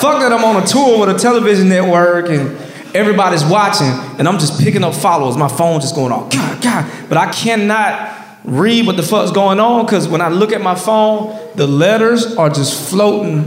Fuck 0.00 0.20
that 0.20 0.32
I'm 0.32 0.44
on 0.44 0.62
a 0.62 0.66
tour 0.66 1.00
with 1.00 1.14
a 1.14 1.18
television 1.18 1.68
network 1.68 2.30
and 2.30 2.56
everybody's 2.94 3.44
watching, 3.44 3.88
and 4.18 4.26
I'm 4.26 4.38
just 4.38 4.60
picking 4.60 4.82
up 4.82 4.94
followers. 4.94 5.36
My 5.36 5.48
phone 5.48 5.80
just 5.80 5.94
going 5.94 6.12
off, 6.12 6.32
God, 6.32 6.62
God. 6.62 7.08
But 7.08 7.18
I 7.18 7.30
cannot 7.30 8.16
read 8.44 8.86
what 8.86 8.96
the 8.96 9.02
fuck's 9.02 9.30
going 9.30 9.60
on 9.60 9.84
because 9.84 10.08
when 10.08 10.20
I 10.20 10.28
look 10.28 10.52
at 10.52 10.60
my 10.60 10.74
phone, 10.74 11.38
the 11.56 11.66
letters 11.66 12.34
are 12.36 12.48
just 12.48 12.88
floating 12.88 13.40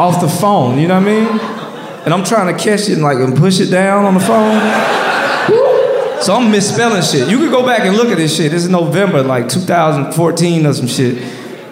off 0.00 0.20
the 0.20 0.28
phone. 0.28 0.78
You 0.78 0.88
know 0.88 1.00
what 1.00 1.08
I 1.08 1.14
mean? 1.14 1.40
And 2.04 2.14
I'm 2.14 2.24
trying 2.24 2.54
to 2.54 2.62
catch 2.62 2.88
it 2.88 2.94
and 2.94 3.02
like 3.02 3.18
and 3.18 3.36
push 3.36 3.60
it 3.60 3.70
down 3.70 4.04
on 4.04 4.14
the 4.14 4.20
phone. 4.20 4.60
So 6.22 6.34
I'm 6.34 6.50
misspelling 6.50 7.02
shit. 7.02 7.28
You 7.28 7.38
could 7.38 7.50
go 7.50 7.66
back 7.66 7.80
and 7.80 7.96
look 7.96 8.08
at 8.08 8.16
this 8.16 8.36
shit. 8.36 8.52
This 8.52 8.62
is 8.64 8.70
November, 8.70 9.22
like 9.22 9.48
2014 9.48 10.66
or 10.66 10.72
some 10.72 10.86
shit. 10.86 11.18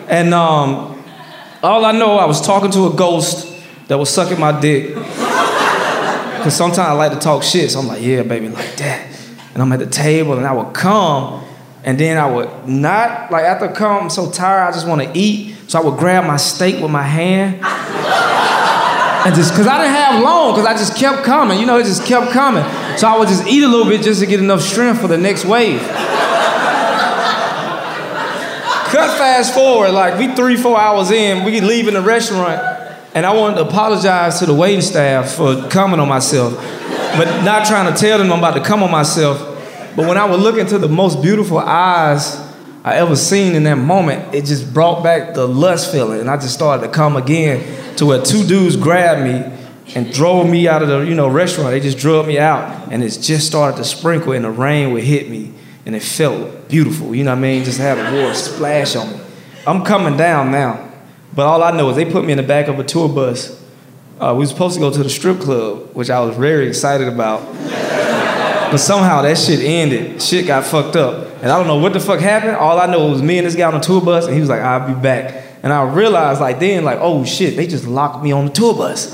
And 0.09 0.35
um, 0.35 1.00
all 1.63 1.85
I 1.85 1.93
know, 1.93 2.17
I 2.17 2.25
was 2.25 2.41
talking 2.41 2.71
to 2.73 2.87
a 2.87 2.95
ghost 2.95 3.47
that 3.89 3.99
was 3.99 4.09
sucking 4.09 4.41
my 4.41 4.59
dick. 4.61 4.95
Cause 4.95 6.57
sometimes 6.57 6.79
I 6.79 6.93
like 6.93 7.13
to 7.13 7.19
talk 7.19 7.43
shit, 7.43 7.71
so 7.71 7.81
I'm 7.81 7.87
like, 7.87 8.03
yeah, 8.03 8.23
baby, 8.23 8.49
like 8.49 8.77
that. 8.77 9.07
And 9.53 9.63
I'm 9.63 9.71
at 9.73 9.79
the 9.79 9.87
table 9.87 10.39
and 10.39 10.47
I 10.47 10.53
would 10.53 10.73
come, 10.73 11.45
and 11.85 11.99
then 12.01 12.17
I 12.17 12.31
would 12.31 12.67
not, 12.67 13.31
like 13.31 13.45
after 13.45 13.69
come, 13.69 14.05
I'm 14.05 14.11
so 14.11 14.31
tired, 14.31 14.69
I 14.69 14.73
just 14.73 14.87
wanna 14.89 15.11
eat. 15.13 15.57
So 15.69 15.79
I 15.79 15.85
would 15.85 15.99
grab 15.99 16.25
my 16.25 16.39
steak 16.39 16.81
with 16.81 16.91
my 16.91 17.03
hand. 17.03 17.57
And 19.23 19.35
just, 19.35 19.55
cause 19.55 19.67
I 19.67 19.83
didn't 19.83 19.95
have 19.95 20.23
long, 20.23 20.55
cause 20.55 20.65
I 20.65 20.73
just 20.73 20.97
kept 20.97 21.25
coming, 21.25 21.61
you 21.61 21.67
know, 21.67 21.79
it 21.79 21.85
just 21.85 22.07
kept 22.07 22.33
coming. 22.33 22.65
So 22.97 23.07
I 23.07 23.19
would 23.19 23.29
just 23.29 23.47
eat 23.47 23.63
a 23.63 23.69
little 23.69 23.85
bit 23.85 24.01
just 24.01 24.21
to 24.21 24.27
get 24.27 24.41
enough 24.41 24.63
strength 24.63 25.03
for 25.03 25.09
the 25.09 25.19
next 25.19 25.45
wave. 25.45 25.83
Fast 29.09 29.55
forward, 29.55 29.91
like 29.93 30.19
we 30.19 30.35
three, 30.35 30.57
four 30.57 30.79
hours 30.79 31.11
in, 31.11 31.45
we 31.45 31.61
leaving 31.61 31.95
the 31.95 32.03
restaurant, 32.03 32.61
and 33.15 33.25
I 33.25 33.33
wanted 33.33 33.57
to 33.57 33.63
apologize 33.63 34.39
to 34.41 34.47
the 34.47 34.55
waiting 34.55 34.83
staff 34.83 35.33
for 35.33 35.69
coming 35.69 36.01
on 36.01 36.09
myself, 36.09 36.55
but 37.17 37.43
not 37.43 37.67
trying 37.67 37.93
to 37.93 37.99
tell 37.99 38.19
them 38.19 38.33
I'm 38.33 38.39
about 38.39 38.55
to 38.55 38.63
come 38.63 38.83
on 38.83 38.91
myself. 38.91 39.39
But 39.97 40.07
when 40.07 40.19
I 40.19 40.25
would 40.25 40.41
look 40.41 40.57
into 40.59 40.79
the 40.79 40.89
most 40.89 41.23
beautiful 41.23 41.59
eyes 41.59 42.37
I 42.85 42.97
ever 42.97 43.17
seen 43.17 43.55
in 43.55 43.65
that 43.65 43.77
moment, 43.77 44.35
it 44.35 44.45
just 44.45 44.73
brought 44.73 45.03
back 45.03 45.35
the 45.35 45.47
lust 45.47 45.93
feeling, 45.93 46.21
and 46.21 46.31
I 46.31 46.37
just 46.37 46.55
started 46.55 46.87
to 46.87 46.93
come 46.93 47.17
again 47.17 47.97
to 47.97 48.07
where 48.07 48.23
two 48.23 48.47
dudes 48.47 48.77
grabbed 48.77 49.23
me 49.23 49.59
and 49.95 50.13
drove 50.13 50.49
me 50.49 50.69
out 50.69 50.83
of 50.83 50.89
the 50.89 51.01
you 51.01 51.15
know 51.15 51.29
restaurant. 51.29 51.71
They 51.71 51.81
just 51.81 51.99
drove 51.99 52.27
me 52.27 52.39
out, 52.39 52.93
and 52.93 53.03
it 53.03 53.11
just 53.21 53.47
started 53.47 53.77
to 53.79 53.85
sprinkle, 53.85 54.33
and 54.33 54.45
the 54.45 54.51
rain 54.51 54.93
would 54.93 55.05
hit 55.05 55.31
me, 55.31 55.53
and 55.91 55.97
it 55.97 56.05
felt 56.05 56.69
beautiful. 56.69 57.17
You 57.17 57.25
know 57.25 57.33
what 57.33 57.39
I 57.39 57.41
mean? 57.41 57.65
Just 57.65 57.81
had 57.81 57.99
a 57.99 58.23
water 58.23 58.33
splash 58.33 58.95
on 58.95 59.11
me. 59.11 59.21
I'm 59.67 59.85
coming 59.85 60.17
down 60.17 60.53
now, 60.53 60.89
but 61.35 61.47
all 61.47 61.65
I 61.65 61.73
know 61.73 61.91
is 61.91 61.97
they 61.97 62.05
put 62.05 62.25
me 62.25 62.31
in 62.31 62.37
the 62.37 62.45
back 62.45 62.69
of 62.69 62.79
a 62.79 62.85
tour 62.85 63.09
bus. 63.09 63.61
Uh, 64.21 64.33
we 64.35 64.45
were 64.45 64.47
supposed 64.47 64.75
to 64.75 64.81
go 64.81 64.93
to 64.93 65.03
the 65.03 65.11
strip 65.11 65.41
club, 65.41 65.93
which 65.95 66.09
I 66.09 66.21
was 66.21 66.37
very 66.37 66.69
excited 66.69 67.09
about. 67.09 67.41
But 68.71 68.77
somehow 68.77 69.23
that 69.23 69.37
shit 69.37 69.59
ended. 69.59 70.23
Shit 70.23 70.47
got 70.47 70.65
fucked 70.65 70.95
up. 70.95 71.27
And 71.43 71.51
I 71.51 71.59
don't 71.59 71.67
know 71.67 71.79
what 71.79 71.93
the 71.93 71.99
fuck 71.99 72.21
happened. 72.21 72.55
All 72.55 72.79
I 72.79 72.87
know 72.87 73.09
was 73.09 73.21
me 73.21 73.39
and 73.39 73.47
this 73.49 73.57
guy 73.57 73.67
on 73.67 73.75
the 73.75 73.81
tour 73.81 74.01
bus, 74.01 74.27
and 74.27 74.35
he 74.35 74.39
was 74.39 74.49
like, 74.49 74.61
I'll 74.61 74.95
be 74.95 74.95
back. 74.95 75.45
And 75.65 75.73
I 75.73 75.93
realized 75.93 76.41
like 76.41 76.61
then, 76.61 76.85
like, 76.85 77.01
oh 77.01 77.25
shit, 77.25 77.57
they 77.57 77.67
just 77.67 77.85
locked 77.85 78.23
me 78.23 78.31
on 78.31 78.47
the 78.47 78.53
tour 78.53 78.75
bus. 78.75 79.11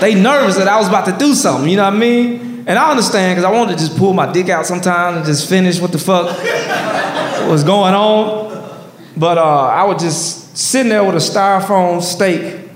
they 0.00 0.14
nervous 0.14 0.58
that 0.58 0.68
I 0.68 0.78
was 0.78 0.86
about 0.86 1.06
to 1.06 1.18
do 1.18 1.34
something, 1.34 1.68
you 1.68 1.76
know 1.76 1.86
what 1.86 1.94
I 1.94 1.98
mean? 1.98 2.49
And 2.70 2.78
I 2.78 2.88
understand, 2.88 3.34
because 3.34 3.44
I 3.44 3.50
wanted 3.50 3.72
to 3.72 3.84
just 3.84 3.98
pull 3.98 4.12
my 4.12 4.30
dick 4.30 4.48
out 4.48 4.64
sometimes 4.64 5.16
and 5.16 5.26
just 5.26 5.48
finish 5.48 5.80
what 5.80 5.90
the 5.90 5.98
fuck 5.98 6.26
was 7.50 7.64
going 7.64 7.94
on. 7.94 8.86
But 9.16 9.38
uh, 9.38 9.66
I 9.66 9.82
was 9.82 10.00
just 10.00 10.56
sitting 10.56 10.90
there 10.90 11.02
with 11.02 11.16
a 11.16 11.18
styrofoam 11.18 12.00
steak. 12.00 12.70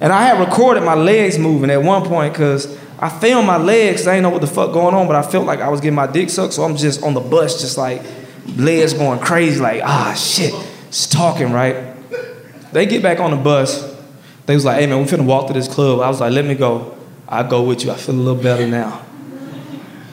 And 0.00 0.12
I 0.12 0.22
had 0.22 0.40
recorded 0.40 0.82
my 0.82 0.96
legs 0.96 1.38
moving 1.38 1.70
at 1.70 1.80
one 1.80 2.04
point 2.04 2.32
because 2.32 2.76
I 2.98 3.08
filmed 3.08 3.46
my 3.46 3.58
legs, 3.58 4.08
I 4.08 4.14
didn't 4.14 4.24
know 4.24 4.30
what 4.30 4.40
the 4.40 4.48
fuck 4.48 4.72
going 4.72 4.92
on, 4.92 5.06
but 5.06 5.14
I 5.14 5.22
felt 5.22 5.46
like 5.46 5.60
I 5.60 5.68
was 5.68 5.80
getting 5.80 5.94
my 5.94 6.08
dick 6.08 6.30
sucked, 6.30 6.54
so 6.54 6.64
I'm 6.64 6.76
just 6.76 7.04
on 7.04 7.14
the 7.14 7.20
bus, 7.20 7.60
just 7.60 7.78
like 7.78 8.02
legs 8.56 8.92
going 8.92 9.20
crazy, 9.20 9.60
like, 9.60 9.82
ah, 9.84 10.14
shit, 10.14 10.52
just 10.90 11.12
talking, 11.12 11.52
right? 11.52 11.94
They 12.72 12.86
get 12.86 13.04
back 13.04 13.20
on 13.20 13.30
the 13.30 13.36
bus. 13.36 13.86
They 14.46 14.54
was 14.54 14.64
like, 14.64 14.80
hey 14.80 14.86
man, 14.88 14.98
we 14.98 15.04
finna 15.04 15.24
walk 15.24 15.46
to 15.46 15.52
this 15.52 15.68
club. 15.68 16.00
I 16.00 16.08
was 16.08 16.20
like, 16.20 16.32
let 16.32 16.44
me 16.44 16.56
go. 16.56 16.98
I'll 17.28 17.48
go 17.48 17.62
with 17.62 17.84
you. 17.84 17.92
I 17.92 17.94
feel 17.94 18.16
a 18.16 18.16
little 18.16 18.42
better 18.42 18.66
now. 18.66 19.04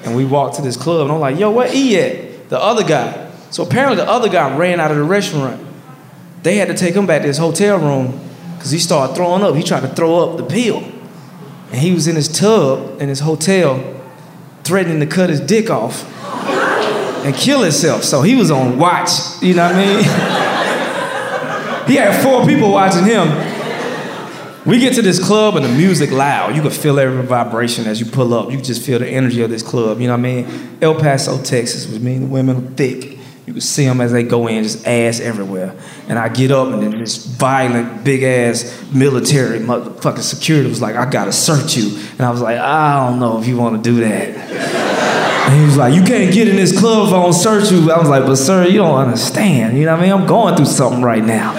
And 0.05 0.15
we 0.15 0.23
walked 0.23 0.57
to 0.57 0.61
this 0.61 0.77
club, 0.77 1.01
and 1.01 1.11
I'm 1.11 1.19
like, 1.19 1.39
yo, 1.39 1.51
where 1.51 1.69
E 1.73 1.97
at? 1.97 2.49
The 2.49 2.59
other 2.59 2.83
guy. 2.83 3.31
So 3.49 3.63
apparently 3.63 3.97
the 3.97 4.09
other 4.09 4.29
guy 4.29 4.55
ran 4.55 4.79
out 4.79 4.91
of 4.91 4.97
the 4.97 5.03
restaurant. 5.03 5.65
They 6.43 6.57
had 6.57 6.67
to 6.67 6.75
take 6.75 6.93
him 6.93 7.07
back 7.07 7.21
to 7.21 7.27
his 7.27 7.39
hotel 7.39 7.79
room 7.79 8.19
because 8.55 8.69
he 8.69 8.79
started 8.79 9.15
throwing 9.15 9.41
up. 9.41 9.55
He 9.55 9.63
tried 9.63 9.81
to 9.81 9.87
throw 9.87 10.19
up 10.19 10.37
the 10.37 10.43
pill. 10.43 10.83
And 11.71 11.81
he 11.81 11.91
was 11.91 12.07
in 12.07 12.15
his 12.15 12.27
tub 12.27 13.01
in 13.01 13.09
his 13.09 13.21
hotel 13.21 13.93
threatening 14.63 14.99
to 14.99 15.07
cut 15.07 15.29
his 15.29 15.39
dick 15.39 15.69
off 15.69 16.03
and 17.25 17.35
kill 17.35 17.63
himself. 17.63 18.03
So 18.03 18.21
he 18.21 18.35
was 18.35 18.51
on 18.51 18.77
watch, 18.77 19.09
you 19.41 19.55
know 19.55 19.65
what 19.65 19.75
I 19.75 19.85
mean? 19.85 20.03
he 21.87 21.95
had 21.95 22.23
four 22.23 22.45
people 22.45 22.71
watching 22.71 23.05
him. 23.05 23.27
We 24.65 24.79
get 24.79 24.95
to 24.95 25.03
this 25.03 25.23
club 25.23 25.55
and 25.57 25.63
the 25.63 25.69
music 25.69 26.09
loud. 26.09 26.55
You 26.55 26.63
can 26.63 26.71
feel 26.71 26.99
every 26.99 27.21
vibration 27.23 27.85
as 27.85 27.99
you 27.99 28.07
pull 28.07 28.33
up. 28.33 28.51
You 28.51 28.59
just 28.59 28.83
feel 28.83 28.97
the 28.97 29.07
energy 29.07 29.43
of 29.43 29.51
this 29.51 29.61
club. 29.61 29.99
You 29.99 30.07
know 30.07 30.13
what 30.13 30.19
I 30.19 30.43
mean? 30.43 30.77
El 30.81 30.95
Paso, 30.95 31.41
Texas, 31.43 31.87
which 31.87 32.01
means 32.01 32.21
the 32.21 32.25
women 32.25 32.75
thick. 32.75 33.19
You 33.45 33.53
can 33.53 33.61
see 33.61 33.85
them 33.85 34.01
as 34.01 34.11
they 34.11 34.23
go 34.23 34.47
in, 34.47 34.63
just 34.63 34.87
ass 34.87 35.19
everywhere. 35.19 35.75
And 36.07 36.17
I 36.17 36.29
get 36.29 36.49
up 36.49 36.69
and 36.69 36.81
then 36.81 36.97
this 36.97 37.23
violent, 37.27 38.03
big 38.03 38.23
ass 38.23 38.83
military 38.91 39.59
motherfucking 39.59 40.21
security 40.21 40.67
was 40.67 40.81
like, 40.81 40.95
I 40.95 41.07
gotta 41.07 41.31
search 41.31 41.77
you. 41.77 41.95
And 42.13 42.21
I 42.21 42.31
was 42.31 42.41
like, 42.41 42.57
I 42.57 43.07
don't 43.07 43.19
know 43.19 43.39
if 43.39 43.47
you 43.47 43.57
wanna 43.57 43.83
do 43.83 43.99
that. 43.99 44.29
And 45.45 45.59
he 45.59 45.63
was 45.63 45.77
like, 45.77 45.93
You 45.93 46.03
can't 46.03 46.33
get 46.33 46.47
in 46.47 46.55
this 46.55 46.77
club 46.77 47.07
if 47.07 47.13
I 47.13 47.21
don't 47.21 47.33
search 47.33 47.71
you. 47.71 47.91
I 47.91 47.99
was 47.99 48.09
like, 48.09 48.25
But 48.25 48.37
sir, 48.37 48.65
you 48.65 48.79
don't 48.79 48.97
understand. 48.97 49.77
You 49.77 49.85
know 49.85 49.91
what 49.91 49.99
I 49.99 50.03
mean? 50.03 50.11
I'm 50.11 50.25
going 50.25 50.55
through 50.55 50.65
something 50.65 51.03
right 51.03 51.23
now. 51.23 51.53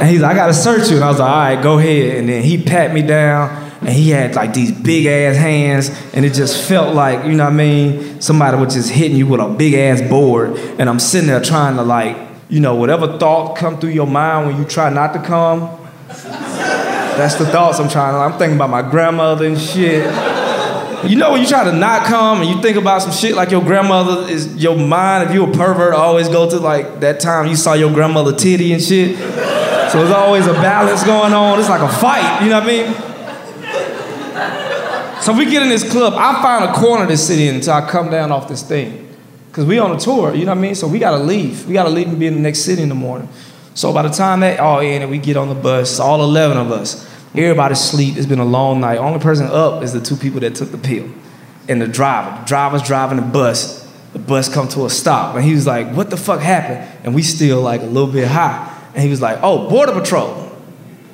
And 0.00 0.08
he's 0.08 0.20
like, 0.20 0.32
I 0.32 0.34
gotta 0.34 0.54
search 0.54 0.90
you. 0.90 0.96
And 0.96 1.04
I 1.04 1.08
was 1.08 1.18
like, 1.18 1.28
all 1.28 1.36
right, 1.36 1.62
go 1.62 1.78
ahead. 1.78 2.18
And 2.18 2.28
then 2.28 2.42
he 2.42 2.62
pat 2.62 2.94
me 2.94 3.02
down 3.02 3.68
and 3.80 3.88
he 3.88 4.10
had 4.10 4.34
like 4.34 4.54
these 4.54 4.72
big 4.72 5.06
ass 5.06 5.36
hands 5.36 5.90
and 6.12 6.24
it 6.24 6.34
just 6.34 6.68
felt 6.68 6.94
like, 6.94 7.26
you 7.26 7.32
know 7.32 7.44
what 7.44 7.52
I 7.52 7.56
mean, 7.56 8.20
somebody 8.20 8.56
was 8.56 8.74
just 8.74 8.90
hitting 8.90 9.16
you 9.16 9.26
with 9.26 9.40
a 9.40 9.48
big 9.48 9.74
ass 9.74 10.00
board. 10.02 10.56
And 10.78 10.88
I'm 10.88 10.98
sitting 11.00 11.28
there 11.28 11.40
trying 11.40 11.76
to 11.76 11.82
like, 11.82 12.16
you 12.48 12.60
know, 12.60 12.74
whatever 12.76 13.18
thought 13.18 13.56
come 13.56 13.78
through 13.78 13.90
your 13.90 14.06
mind 14.06 14.46
when 14.46 14.56
you 14.56 14.64
try 14.64 14.88
not 14.88 15.12
to 15.14 15.22
come, 15.22 15.60
that's 16.08 17.34
the 17.34 17.46
thoughts 17.46 17.80
I'm 17.80 17.88
trying 17.88 18.14
to, 18.14 18.18
I'm 18.18 18.38
thinking 18.38 18.56
about 18.56 18.70
my 18.70 18.88
grandmother 18.88 19.46
and 19.46 19.58
shit. 19.58 20.04
You 21.08 21.16
know 21.16 21.32
when 21.32 21.40
you 21.40 21.46
try 21.46 21.62
to 21.62 21.72
not 21.72 22.06
come 22.06 22.40
and 22.40 22.50
you 22.50 22.60
think 22.60 22.76
about 22.76 23.02
some 23.02 23.12
shit 23.12 23.36
like 23.36 23.52
your 23.52 23.62
grandmother 23.62 24.28
is 24.28 24.56
your 24.56 24.76
mind, 24.76 25.28
if 25.28 25.34
you 25.34 25.44
a 25.44 25.52
pervert, 25.52 25.94
always 25.94 26.28
go 26.28 26.50
to 26.50 26.58
like 26.58 27.00
that 27.00 27.20
time 27.20 27.46
you 27.46 27.54
saw 27.54 27.74
your 27.74 27.92
grandmother 27.92 28.32
titty 28.32 28.72
and 28.72 28.82
shit. 28.82 29.16
So 29.90 29.98
there's 29.98 30.14
always 30.14 30.46
a 30.46 30.52
balance 30.52 31.02
going 31.04 31.32
on. 31.32 31.58
It's 31.58 31.68
like 31.68 31.80
a 31.80 31.88
fight, 31.88 32.42
you 32.42 32.50
know 32.50 32.60
what 32.60 32.68
I 32.68 32.72
mean? 32.72 33.08
So 35.22 35.32
we 35.32 35.46
get 35.46 35.62
in 35.62 35.68
this 35.68 35.90
club. 35.90 36.14
I 36.16 36.40
find 36.42 36.64
a 36.64 36.72
corner 36.72 37.06
to 37.06 37.16
sit 37.16 37.38
in 37.38 37.56
until 37.56 37.74
I 37.74 37.90
come 37.90 38.10
down 38.10 38.30
off 38.30 38.48
this 38.48 38.62
thing. 38.62 39.08
Because 39.48 39.64
we 39.66 39.78
on 39.78 39.94
a 39.94 39.98
tour, 39.98 40.34
you 40.34 40.44
know 40.44 40.52
what 40.52 40.58
I 40.58 40.60
mean? 40.60 40.74
So 40.74 40.86
we 40.86 40.98
gotta 40.98 41.22
leave. 41.22 41.66
We 41.66 41.74
gotta 41.74 41.90
leave 41.90 42.08
and 42.08 42.18
be 42.18 42.26
in 42.26 42.34
the 42.34 42.40
next 42.40 42.60
city 42.60 42.82
in 42.82 42.88
the 42.88 42.94
morning. 42.94 43.28
So 43.74 43.92
by 43.92 44.02
the 44.02 44.10
time 44.10 44.40
that 44.40 44.60
oh, 44.60 44.64
all 44.64 44.80
in 44.80 45.02
and 45.02 45.10
we 45.10 45.18
get 45.18 45.36
on 45.36 45.48
the 45.48 45.54
bus, 45.54 45.98
all 46.00 46.22
11 46.22 46.56
of 46.56 46.70
us, 46.70 47.06
everybody's 47.34 47.80
asleep. 47.80 48.16
It's 48.16 48.26
been 48.26 48.38
a 48.38 48.44
long 48.44 48.80
night. 48.80 48.98
Only 48.98 49.20
person 49.20 49.46
up 49.46 49.82
is 49.82 49.92
the 49.92 50.00
two 50.00 50.16
people 50.16 50.40
that 50.40 50.54
took 50.54 50.70
the 50.70 50.78
pill. 50.78 51.08
And 51.68 51.82
the 51.82 51.88
driver. 51.88 52.40
The 52.40 52.46
driver's 52.46 52.82
driving 52.82 53.16
the 53.16 53.24
bus. 53.24 53.86
The 54.12 54.18
bus 54.18 54.52
come 54.52 54.68
to 54.68 54.86
a 54.86 54.90
stop. 54.90 55.34
And 55.34 55.44
he 55.44 55.54
was 55.54 55.66
like, 55.66 55.92
what 55.94 56.10
the 56.10 56.16
fuck 56.16 56.40
happened? 56.40 56.88
And 57.04 57.14
we 57.14 57.22
still 57.22 57.60
like 57.60 57.82
a 57.82 57.86
little 57.86 58.10
bit 58.10 58.28
high. 58.28 58.77
And 58.94 59.02
he 59.02 59.08
was 59.08 59.20
like, 59.20 59.38
oh, 59.42 59.68
Border 59.68 59.92
Patrol. 59.92 60.52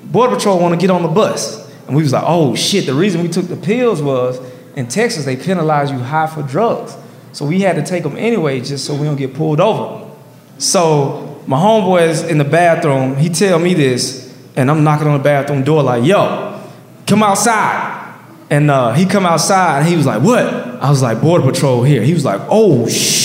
Border 0.04 0.37
Patrol 0.37 0.60
want 0.60 0.74
to 0.74 0.80
get 0.80 0.90
on 0.90 1.02
the 1.02 1.08
bus. 1.08 1.64
And 1.87 1.96
we 1.96 2.02
was 2.02 2.12
like, 2.12 2.24
oh 2.26 2.54
shit, 2.54 2.87
the 2.87 2.94
reason 2.94 3.22
we 3.22 3.28
took 3.28 3.46
the 3.46 3.56
pills 3.56 4.00
was 4.00 4.40
in 4.74 4.88
Texas, 4.88 5.24
they 5.24 5.37
penalize 5.37 5.90
you 5.90 5.98
high 5.98 6.26
for 6.26 6.42
drugs. 6.42 6.96
So 7.32 7.44
we 7.44 7.60
had 7.60 7.76
to 7.76 7.82
take 7.84 8.02
them 8.02 8.16
anyway 8.16 8.60
just 8.60 8.84
so 8.84 8.94
we 8.94 9.04
don't 9.04 9.16
get 9.16 9.34
pulled 9.34 9.60
over. 9.60 10.10
So 10.58 11.42
my 11.46 11.58
homeboy 11.58 12.08
is 12.08 12.22
in 12.22 12.38
the 12.38 12.44
bathroom, 12.44 13.16
he 13.16 13.28
tell 13.28 13.58
me 13.58 13.74
this, 13.74 14.32
and 14.56 14.70
I'm 14.70 14.84
knocking 14.84 15.08
on 15.08 15.18
the 15.18 15.24
bathroom 15.24 15.64
door 15.64 15.82
like, 15.82 16.04
yo, 16.04 16.62
come 17.06 17.22
outside. 17.22 18.02
And 18.50 18.70
uh, 18.70 18.92
he 18.92 19.04
come 19.04 19.26
outside 19.26 19.80
and 19.80 19.88
he 19.88 19.96
was 19.96 20.06
like, 20.06 20.22
what? 20.22 20.46
I 20.46 20.90
was 20.90 21.02
like, 21.02 21.20
Border 21.20 21.50
Patrol 21.50 21.82
here. 21.82 22.02
He 22.02 22.14
was 22.14 22.24
like, 22.24 22.40
oh 22.48 22.87
shit. 22.88 23.23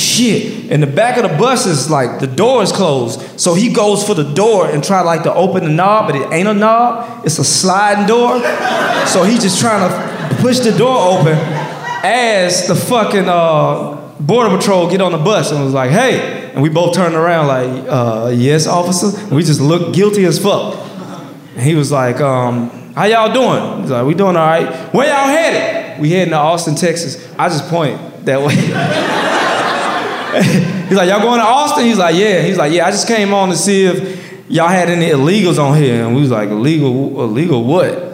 And 0.72 0.84
the 0.84 0.88
back 0.88 1.18
of 1.18 1.24
the 1.24 1.38
bus 1.38 1.66
is 1.66 1.90
like, 1.90 2.20
the 2.20 2.28
door 2.28 2.62
is 2.62 2.72
closed. 2.72 3.40
So 3.40 3.54
he 3.54 3.72
goes 3.72 4.06
for 4.06 4.14
the 4.14 4.34
door 4.34 4.70
and 4.70 4.84
try 4.84 5.02
like 5.02 5.24
to 5.24 5.34
open 5.34 5.64
the 5.64 5.70
knob, 5.70 6.08
but 6.08 6.16
it 6.16 6.32
ain't 6.32 6.48
a 6.48 6.54
knob. 6.54 7.26
It's 7.26 7.40
a 7.40 7.44
sliding 7.44 8.06
door. 8.06 8.40
So 9.08 9.24
he 9.24 9.38
just 9.38 9.60
trying 9.60 9.90
to 9.90 10.36
push 10.42 10.60
the 10.60 10.78
door 10.78 11.20
open 11.20 11.38
as 12.04 12.68
the 12.68 12.76
fucking 12.76 13.28
uh, 13.28 14.16
Border 14.20 14.56
Patrol 14.58 14.90
get 14.90 15.02
on 15.02 15.12
the 15.12 15.18
bus 15.18 15.52
and 15.52 15.64
was 15.64 15.74
like, 15.74 15.92
hey. 15.92 16.52
And 16.54 16.62
we 16.62 16.70
both 16.70 16.94
turned 16.96 17.16
around 17.16 17.48
like, 17.48 17.86
uh, 17.88 18.34
yes, 18.36 18.68
officer. 18.68 19.18
And 19.18 19.32
we 19.32 19.44
just 19.44 19.62
looked 19.62 19.96
guilty 19.96 20.26
as 20.26 20.38
fuck. 20.38 20.76
And 21.56 21.62
he 21.62 21.76
was 21.76 21.92
like, 21.92 22.20
um, 22.20 22.70
how 22.94 23.06
y'all 23.06 23.34
doing? 23.34 23.82
He's 23.82 23.92
like, 23.92 24.06
we 24.06 24.14
doing 24.14 24.36
all 24.36 24.46
right. 24.46 24.94
Where 24.94 25.08
y'all 25.08 25.28
headed? 25.28 26.02
We 26.02 26.12
heading 26.12 26.32
to 26.32 26.38
Austin, 26.38 26.76
Texas. 26.76 27.34
I 27.38 27.50
just 27.50 27.70
point 27.70 28.26
that 28.26 28.42
way. 28.42 29.36
He's 30.90 30.98
like, 30.98 31.10
y'all 31.10 31.22
going 31.22 31.40
to 31.40 31.46
Austin? 31.46 31.86
He's 31.86 31.98
like, 31.98 32.16
yeah. 32.16 32.42
He's 32.42 32.58
like, 32.58 32.72
yeah, 32.72 32.86
I 32.86 32.92
just 32.92 33.08
came 33.08 33.34
on 33.34 33.50
to 33.50 33.56
see 33.56 33.86
if 33.86 34.50
y'all 34.50 34.68
had 34.68 34.90
any 34.90 35.10
illegals 35.10 35.58
on 35.58 35.78
here. 35.78 36.06
And 36.06 36.16
we 36.16 36.22
was 36.22 36.32
like, 36.32 36.50
illegal, 36.50 37.22
illegal 37.24 37.64
what? 37.64 38.06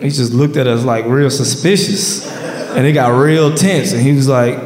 He 0.00 0.10
just 0.10 0.32
looked 0.32 0.56
at 0.56 0.66
us 0.66 0.84
like 0.84 1.06
real 1.06 1.30
suspicious. 1.30 2.30
And 2.76 2.86
it 2.86 2.92
got 2.92 3.08
real 3.08 3.54
tense. 3.54 3.92
And 3.92 4.00
he 4.00 4.12
was 4.12 4.28
like, 4.28 4.58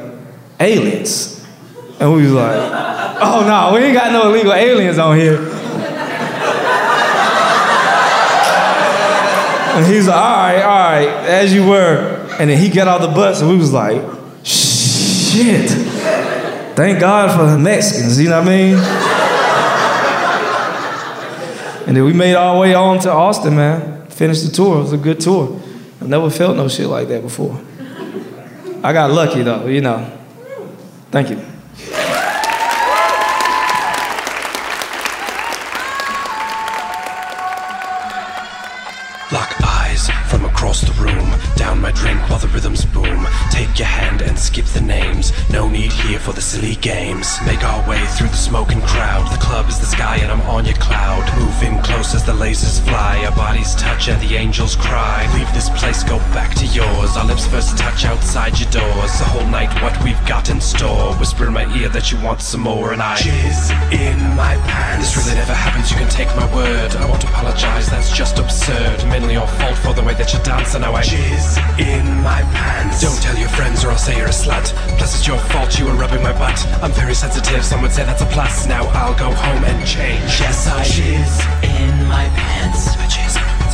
aliens. 0.58 1.46
And 1.98 2.12
we 2.12 2.24
was 2.24 2.32
like, 2.32 3.16
oh 3.22 3.44
no, 3.46 3.74
we 3.74 3.86
ain't 3.86 3.94
got 3.94 4.12
no 4.12 4.30
illegal 4.30 4.52
aliens 4.52 4.98
on 4.98 5.16
here. 5.16 5.38
And 9.72 9.86
he's 9.86 10.06
like, 10.08 10.16
all 10.16 10.36
right, 10.36 10.62
all 10.62 10.92
right, 10.92 11.08
as 11.26 11.54
you 11.54 11.66
were. 11.66 12.26
And 12.38 12.50
then 12.50 12.58
he 12.58 12.68
got 12.68 12.88
out 12.88 13.00
the 13.00 13.08
bus 13.08 13.40
and 13.40 13.48
we 13.48 13.56
was 13.56 13.72
like, 13.72 14.02
shit. 14.44 15.89
Thank 16.80 16.98
God 16.98 17.38
for 17.38 17.44
the 17.44 17.58
Mexicans, 17.58 18.18
you 18.18 18.30
know 18.30 18.38
what 18.38 18.48
I 18.48 18.56
mean? 18.56 18.74
and 21.86 21.94
then 21.94 22.04
we 22.06 22.14
made 22.14 22.34
our 22.34 22.58
way 22.58 22.72
on 22.72 22.98
to 23.00 23.12
Austin, 23.12 23.54
man. 23.54 24.06
Finished 24.06 24.46
the 24.46 24.50
tour. 24.50 24.78
It 24.78 24.84
was 24.84 24.92
a 24.94 24.96
good 24.96 25.20
tour. 25.20 25.60
I've 26.00 26.08
never 26.08 26.30
felt 26.30 26.56
no 26.56 26.68
shit 26.68 26.86
like 26.86 27.08
that 27.08 27.20
before. 27.20 27.60
I 28.82 28.94
got 28.94 29.10
lucky 29.10 29.42
though, 29.42 29.66
you 29.66 29.82
know. 29.82 30.10
Thank 31.10 31.28
you. 31.28 31.49
The 42.40 42.48
rhythms 42.48 42.85
boom. 42.87 43.26
Take 43.50 43.79
your 43.79 43.88
hand 43.88 44.22
and 44.22 44.38
skip 44.38 44.64
the 44.66 44.81
names. 44.81 45.33
No 45.50 45.68
need 45.68 45.92
here 45.92 46.18
for 46.18 46.33
the 46.33 46.40
silly 46.40 46.76
games. 46.76 47.38
Make 47.46 47.62
our 47.62 47.88
way 47.88 48.05
through 48.16 48.29
the 48.29 48.37
smoking 48.37 48.81
crowd. 48.83 49.31
The 49.33 49.42
club 49.44 49.68
is 49.68 49.79
the 49.79 49.87
sky 49.87 50.16
and 50.22 50.31
I'm 50.31 50.40
on 50.42 50.64
your 50.64 50.76
cloud. 50.76 51.24
Move 51.38 51.62
in 51.62 51.83
close 51.83 52.14
as 52.14 52.24
the 52.24 52.33
lasers 52.33 52.81
fly. 52.81 53.24
Our 53.24 53.37
bodies 53.37 53.74
touch 53.74 54.09
and 54.09 54.20
the 54.22 54.37
angels 54.37 54.76
cry. 54.76 55.29
Leave 55.35 55.53
this 55.53 55.68
place, 55.70 56.03
go 56.03 56.18
back 56.33 56.55
to 56.57 56.66
yours. 56.66 57.16
Our 57.16 57.26
lips 57.26 57.46
first 57.46 57.76
touch 57.76 58.05
outside 58.05 58.59
your 58.59 58.70
doors. 58.70 59.12
The 59.18 59.24
whole 59.24 59.46
night, 59.46 59.72
what 59.83 59.96
we've 60.03 60.24
got 60.26 60.50
in 60.50 60.61
store. 60.61 61.14
Whisper 61.16 61.46
in 61.46 61.53
my 61.53 61.66
ear 61.76 61.88
that 61.90 62.11
you 62.11 62.20
want 62.22 62.40
some 62.40 62.62
more, 62.62 62.92
and 62.92 63.03
I 63.03 63.16
jizz 63.16 63.70
in 63.92 64.18
my 64.37 64.57
pants. 64.68 65.14
This 65.14 65.26
really 65.26 65.38
never 65.38 65.55
happens, 65.55 65.90
you 65.90 65.96
can 65.96 66.09
take 66.09 66.29
my 66.37 66.46
word. 66.55 66.94
I 66.96 67.09
won't 67.09 67.24
apologize, 67.24 67.88
that's 67.90 68.16
just 68.16 68.38
absurd. 68.38 69.05
Mainly 69.09 69.35
your 69.35 69.46
fault 69.46 69.76
for 69.79 69.92
the 69.92 70.03
way 70.03 70.14
that 70.14 70.33
you 70.33 70.40
dance, 70.40 70.74
and 70.74 70.83
now 70.83 70.94
I 70.94 71.03
jizz 71.03 71.59
in 71.79 72.07
my 72.22 72.29
pants. 72.54 73.00
Don't 73.02 73.20
tell 73.22 73.36
your 73.36 73.48
friends 73.50 73.84
or 73.84 73.90
I'll 73.90 73.98
say 73.98 74.16
you're 74.16 74.26
a 74.26 74.38
slut. 74.44 74.66
Plus, 74.98 75.18
it's 75.18 75.26
your 75.26 75.38
fault 75.50 75.78
you 75.78 75.86
were 75.86 75.94
rubbing 75.94 76.22
my 76.22 76.32
butt. 76.32 76.58
I'm 76.82 76.92
very 76.92 77.14
sensitive, 77.14 77.64
some 77.64 77.82
would 77.82 77.92
say 77.92 78.04
that's 78.04 78.22
a 78.22 78.26
plus. 78.26 78.66
Now 78.66 78.84
I'll 78.94 79.18
go 79.18 79.30
home 79.32 79.64
and 79.64 79.86
change. 79.86 80.40
Yes, 80.40 80.66
I 80.68 80.84
jizz 80.84 81.34
in 81.64 81.94
my 82.08 82.26
pants. 82.38 82.86
My 82.96 82.96
my 82.96 83.06
my. 83.06 83.70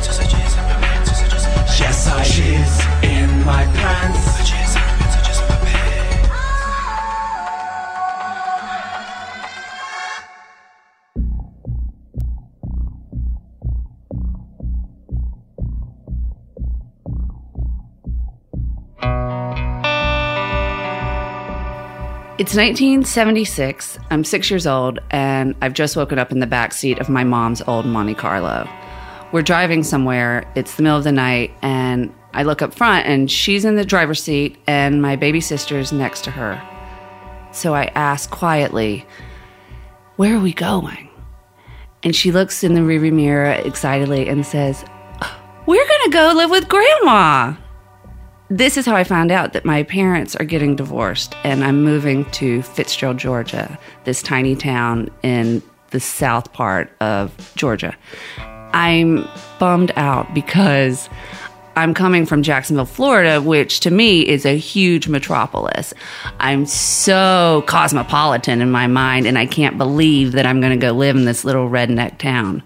Yes, 0.00 0.18
I 0.18 0.24
jizz 0.28 0.54
in 0.60 0.64
my 0.68 0.76
pants. 0.84 1.10
I 2.06 2.22
jizz 2.24 2.74
in 3.04 3.44
my 3.44 3.64
pants, 3.80 4.59
It's 22.40 22.56
1976. 22.56 23.98
I'm 24.10 24.24
six 24.24 24.50
years 24.50 24.66
old, 24.66 24.98
and 25.10 25.54
I've 25.60 25.74
just 25.74 25.94
woken 25.94 26.18
up 26.18 26.32
in 26.32 26.38
the 26.38 26.46
back 26.46 26.72
seat 26.72 26.98
of 26.98 27.10
my 27.10 27.22
mom's 27.22 27.60
old 27.66 27.84
Monte 27.84 28.14
Carlo. 28.14 28.66
We're 29.30 29.42
driving 29.42 29.82
somewhere. 29.82 30.50
It's 30.54 30.74
the 30.74 30.82
middle 30.82 30.96
of 30.96 31.04
the 31.04 31.12
night, 31.12 31.52
and 31.60 32.10
I 32.32 32.44
look 32.44 32.62
up 32.62 32.72
front, 32.72 33.06
and 33.06 33.30
she's 33.30 33.66
in 33.66 33.76
the 33.76 33.84
driver's 33.84 34.22
seat, 34.22 34.56
and 34.66 35.02
my 35.02 35.16
baby 35.16 35.42
sister's 35.42 35.92
next 35.92 36.24
to 36.24 36.30
her. 36.30 36.58
So 37.52 37.74
I 37.74 37.92
ask 37.94 38.30
quietly, 38.30 39.04
Where 40.16 40.34
are 40.34 40.40
we 40.40 40.54
going? 40.54 41.10
And 42.02 42.16
she 42.16 42.32
looks 42.32 42.64
in 42.64 42.72
the 42.72 42.80
rearview 42.80 43.12
mirror 43.12 43.50
excitedly 43.50 44.26
and 44.30 44.46
says, 44.46 44.82
We're 45.66 45.86
going 45.86 46.04
to 46.04 46.10
go 46.10 46.32
live 46.34 46.48
with 46.48 46.68
Grandma 46.70 47.56
this 48.50 48.76
is 48.76 48.84
how 48.84 48.96
I 48.96 49.04
found 49.04 49.30
out 49.30 49.52
that 49.52 49.64
my 49.64 49.84
parents 49.84 50.34
are 50.34 50.44
getting 50.44 50.74
divorced 50.74 51.36
and 51.44 51.64
I'm 51.64 51.84
moving 51.84 52.28
to 52.32 52.62
Fitzgerald, 52.62 53.16
Georgia, 53.16 53.78
this 54.04 54.22
tiny 54.22 54.56
town 54.56 55.08
in 55.22 55.62
the 55.90 56.00
south 56.00 56.52
part 56.52 56.90
of 57.00 57.52
Georgia. 57.54 57.96
I'm 58.72 59.28
bummed 59.60 59.92
out 59.94 60.34
because 60.34 61.08
I'm 61.76 61.94
coming 61.94 62.26
from 62.26 62.42
Jacksonville, 62.42 62.86
Florida, 62.86 63.40
which 63.40 63.80
to 63.80 63.90
me 63.90 64.26
is 64.26 64.44
a 64.44 64.56
huge 64.56 65.06
metropolis. 65.06 65.94
I'm 66.40 66.66
so 66.66 67.62
cosmopolitan 67.68 68.60
in 68.60 68.72
my 68.72 68.88
mind, 68.88 69.26
and 69.26 69.38
I 69.38 69.46
can't 69.46 69.78
believe 69.78 70.32
that 70.32 70.44
I'm 70.44 70.60
going 70.60 70.78
to 70.78 70.86
go 70.86 70.92
live 70.92 71.14
in 71.14 71.24
this 71.24 71.44
little 71.44 71.68
redneck 71.68 72.18
town. 72.18 72.64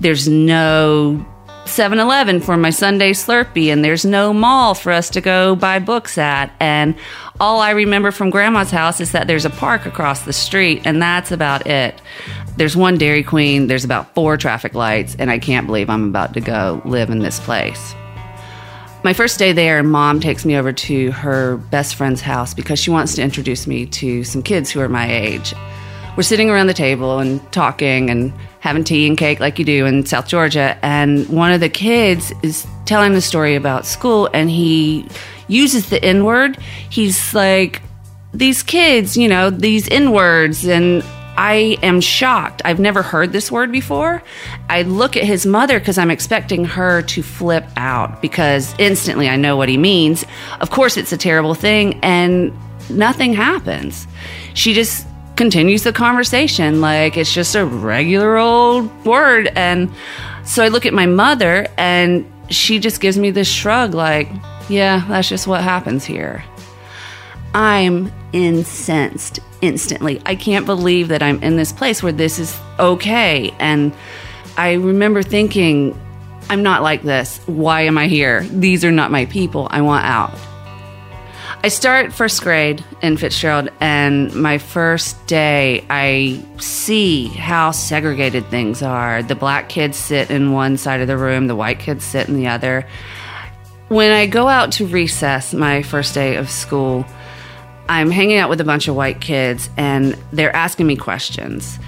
There's 0.00 0.28
no 0.28 1.24
7 1.68 1.98
Eleven 1.98 2.40
for 2.40 2.56
my 2.56 2.70
Sunday 2.70 3.12
Slurpee, 3.12 3.72
and 3.72 3.84
there's 3.84 4.04
no 4.04 4.32
mall 4.32 4.74
for 4.74 4.92
us 4.92 5.10
to 5.10 5.20
go 5.20 5.56
buy 5.56 5.78
books 5.78 6.16
at. 6.16 6.52
And 6.60 6.94
all 7.40 7.60
I 7.60 7.70
remember 7.70 8.10
from 8.10 8.30
Grandma's 8.30 8.70
house 8.70 9.00
is 9.00 9.12
that 9.12 9.26
there's 9.26 9.44
a 9.44 9.50
park 9.50 9.84
across 9.86 10.22
the 10.22 10.32
street, 10.32 10.82
and 10.84 11.02
that's 11.02 11.32
about 11.32 11.66
it. 11.66 12.00
There's 12.56 12.76
one 12.76 12.98
Dairy 12.98 13.22
Queen, 13.22 13.66
there's 13.66 13.84
about 13.84 14.14
four 14.14 14.36
traffic 14.36 14.74
lights, 14.74 15.16
and 15.18 15.30
I 15.30 15.38
can't 15.38 15.66
believe 15.66 15.90
I'm 15.90 16.08
about 16.08 16.34
to 16.34 16.40
go 16.40 16.80
live 16.84 17.10
in 17.10 17.18
this 17.18 17.40
place. 17.40 17.94
My 19.04 19.12
first 19.12 19.38
day 19.38 19.52
there, 19.52 19.82
mom 19.82 20.20
takes 20.20 20.44
me 20.44 20.56
over 20.56 20.72
to 20.72 21.10
her 21.12 21.58
best 21.58 21.94
friend's 21.94 22.20
house 22.20 22.54
because 22.54 22.78
she 22.78 22.90
wants 22.90 23.14
to 23.16 23.22
introduce 23.22 23.66
me 23.66 23.86
to 23.86 24.24
some 24.24 24.42
kids 24.42 24.70
who 24.70 24.80
are 24.80 24.88
my 24.88 25.08
age. 25.08 25.54
We're 26.16 26.22
sitting 26.22 26.48
around 26.48 26.68
the 26.68 26.74
table 26.74 27.18
and 27.18 27.40
talking 27.52 28.08
and 28.08 28.32
having 28.60 28.84
tea 28.84 29.06
and 29.06 29.18
cake 29.18 29.38
like 29.38 29.58
you 29.58 29.66
do 29.66 29.84
in 29.84 30.06
South 30.06 30.26
Georgia. 30.26 30.78
And 30.82 31.28
one 31.28 31.52
of 31.52 31.60
the 31.60 31.68
kids 31.68 32.32
is 32.42 32.66
telling 32.86 33.12
the 33.12 33.20
story 33.20 33.54
about 33.54 33.84
school 33.84 34.30
and 34.32 34.48
he 34.48 35.06
uses 35.46 35.90
the 35.90 36.02
N 36.02 36.24
word. 36.24 36.56
He's 36.88 37.34
like, 37.34 37.82
these 38.32 38.62
kids, 38.62 39.16
you 39.16 39.28
know, 39.28 39.50
these 39.50 39.88
N 39.90 40.10
words. 40.12 40.66
And 40.66 41.04
I 41.36 41.76
am 41.82 42.00
shocked. 42.00 42.62
I've 42.64 42.80
never 42.80 43.02
heard 43.02 43.32
this 43.32 43.52
word 43.52 43.70
before. 43.70 44.22
I 44.70 44.82
look 44.82 45.18
at 45.18 45.24
his 45.24 45.44
mother 45.44 45.78
because 45.78 45.98
I'm 45.98 46.10
expecting 46.10 46.64
her 46.64 47.02
to 47.02 47.22
flip 47.22 47.66
out 47.76 48.22
because 48.22 48.74
instantly 48.78 49.28
I 49.28 49.36
know 49.36 49.54
what 49.54 49.68
he 49.68 49.76
means. 49.76 50.24
Of 50.62 50.70
course, 50.70 50.96
it's 50.96 51.12
a 51.12 51.18
terrible 51.18 51.54
thing, 51.54 52.00
and 52.02 52.56
nothing 52.88 53.34
happens. 53.34 54.06
She 54.54 54.72
just 54.72 55.06
continues 55.36 55.84
the 55.84 55.92
conversation 55.92 56.80
like 56.80 57.16
it's 57.16 57.32
just 57.32 57.54
a 57.54 57.64
regular 57.64 58.36
old 58.36 59.04
word. 59.04 59.52
And 59.54 59.90
so 60.44 60.62
I 60.62 60.68
look 60.68 60.86
at 60.86 60.94
my 60.94 61.06
mother, 61.06 61.66
and 61.76 62.30
she 62.50 62.78
just 62.78 63.00
gives 63.00 63.18
me 63.18 63.30
this 63.30 63.48
shrug 63.48 63.94
like, 63.94 64.28
yeah, 64.68 65.04
that's 65.08 65.28
just 65.28 65.46
what 65.46 65.62
happens 65.62 66.04
here. 66.04 66.44
I'm 67.54 68.12
incensed 68.32 69.40
instantly. 69.62 70.20
I 70.26 70.36
can't 70.36 70.66
believe 70.66 71.08
that 71.08 71.22
I'm 71.22 71.42
in 71.42 71.56
this 71.56 71.72
place 71.72 72.02
where 72.02 72.12
this 72.12 72.38
is 72.38 72.58
okay. 72.78 73.54
And 73.58 73.94
I 74.56 74.74
remember 74.74 75.22
thinking, 75.22 75.98
I'm 76.48 76.62
not 76.62 76.82
like 76.82 77.02
this. 77.02 77.38
Why 77.46 77.82
am 77.82 77.98
I 77.98 78.06
here? 78.08 78.42
These 78.44 78.84
are 78.84 78.92
not 78.92 79.10
my 79.10 79.26
people. 79.26 79.68
I 79.70 79.80
want 79.80 80.04
out. 80.04 80.32
I 81.62 81.68
start 81.68 82.12
first 82.12 82.42
grade 82.42 82.84
in 83.02 83.16
Fitzgerald, 83.16 83.70
and 83.80 84.32
my 84.34 84.58
first 84.58 85.26
day, 85.26 85.84
I 85.90 86.44
see 86.58 87.26
how 87.26 87.72
segregated 87.72 88.46
things 88.50 88.82
are. 88.82 89.22
The 89.22 89.34
black 89.34 89.68
kids 89.68 89.96
sit 89.96 90.30
in 90.30 90.52
one 90.52 90.76
side 90.76 91.00
of 91.00 91.08
the 91.08 91.16
room, 91.16 91.48
the 91.48 91.56
white 91.56 91.80
kids 91.80 92.04
sit 92.04 92.28
in 92.28 92.36
the 92.36 92.46
other. 92.46 92.86
When 93.88 94.12
I 94.12 94.26
go 94.26 94.46
out 94.46 94.72
to 94.72 94.86
recess, 94.86 95.54
my 95.54 95.82
first 95.82 96.14
day 96.14 96.36
of 96.36 96.50
school, 96.50 97.04
I'm 97.88 98.10
hanging 98.10 98.36
out 98.36 98.48
with 98.48 98.60
a 98.60 98.64
bunch 98.64 98.86
of 98.86 98.94
white 98.94 99.20
kids, 99.20 99.68
and 99.76 100.16
they're 100.32 100.54
asking 100.54 100.86
me 100.86 100.94
questions. 100.96 101.78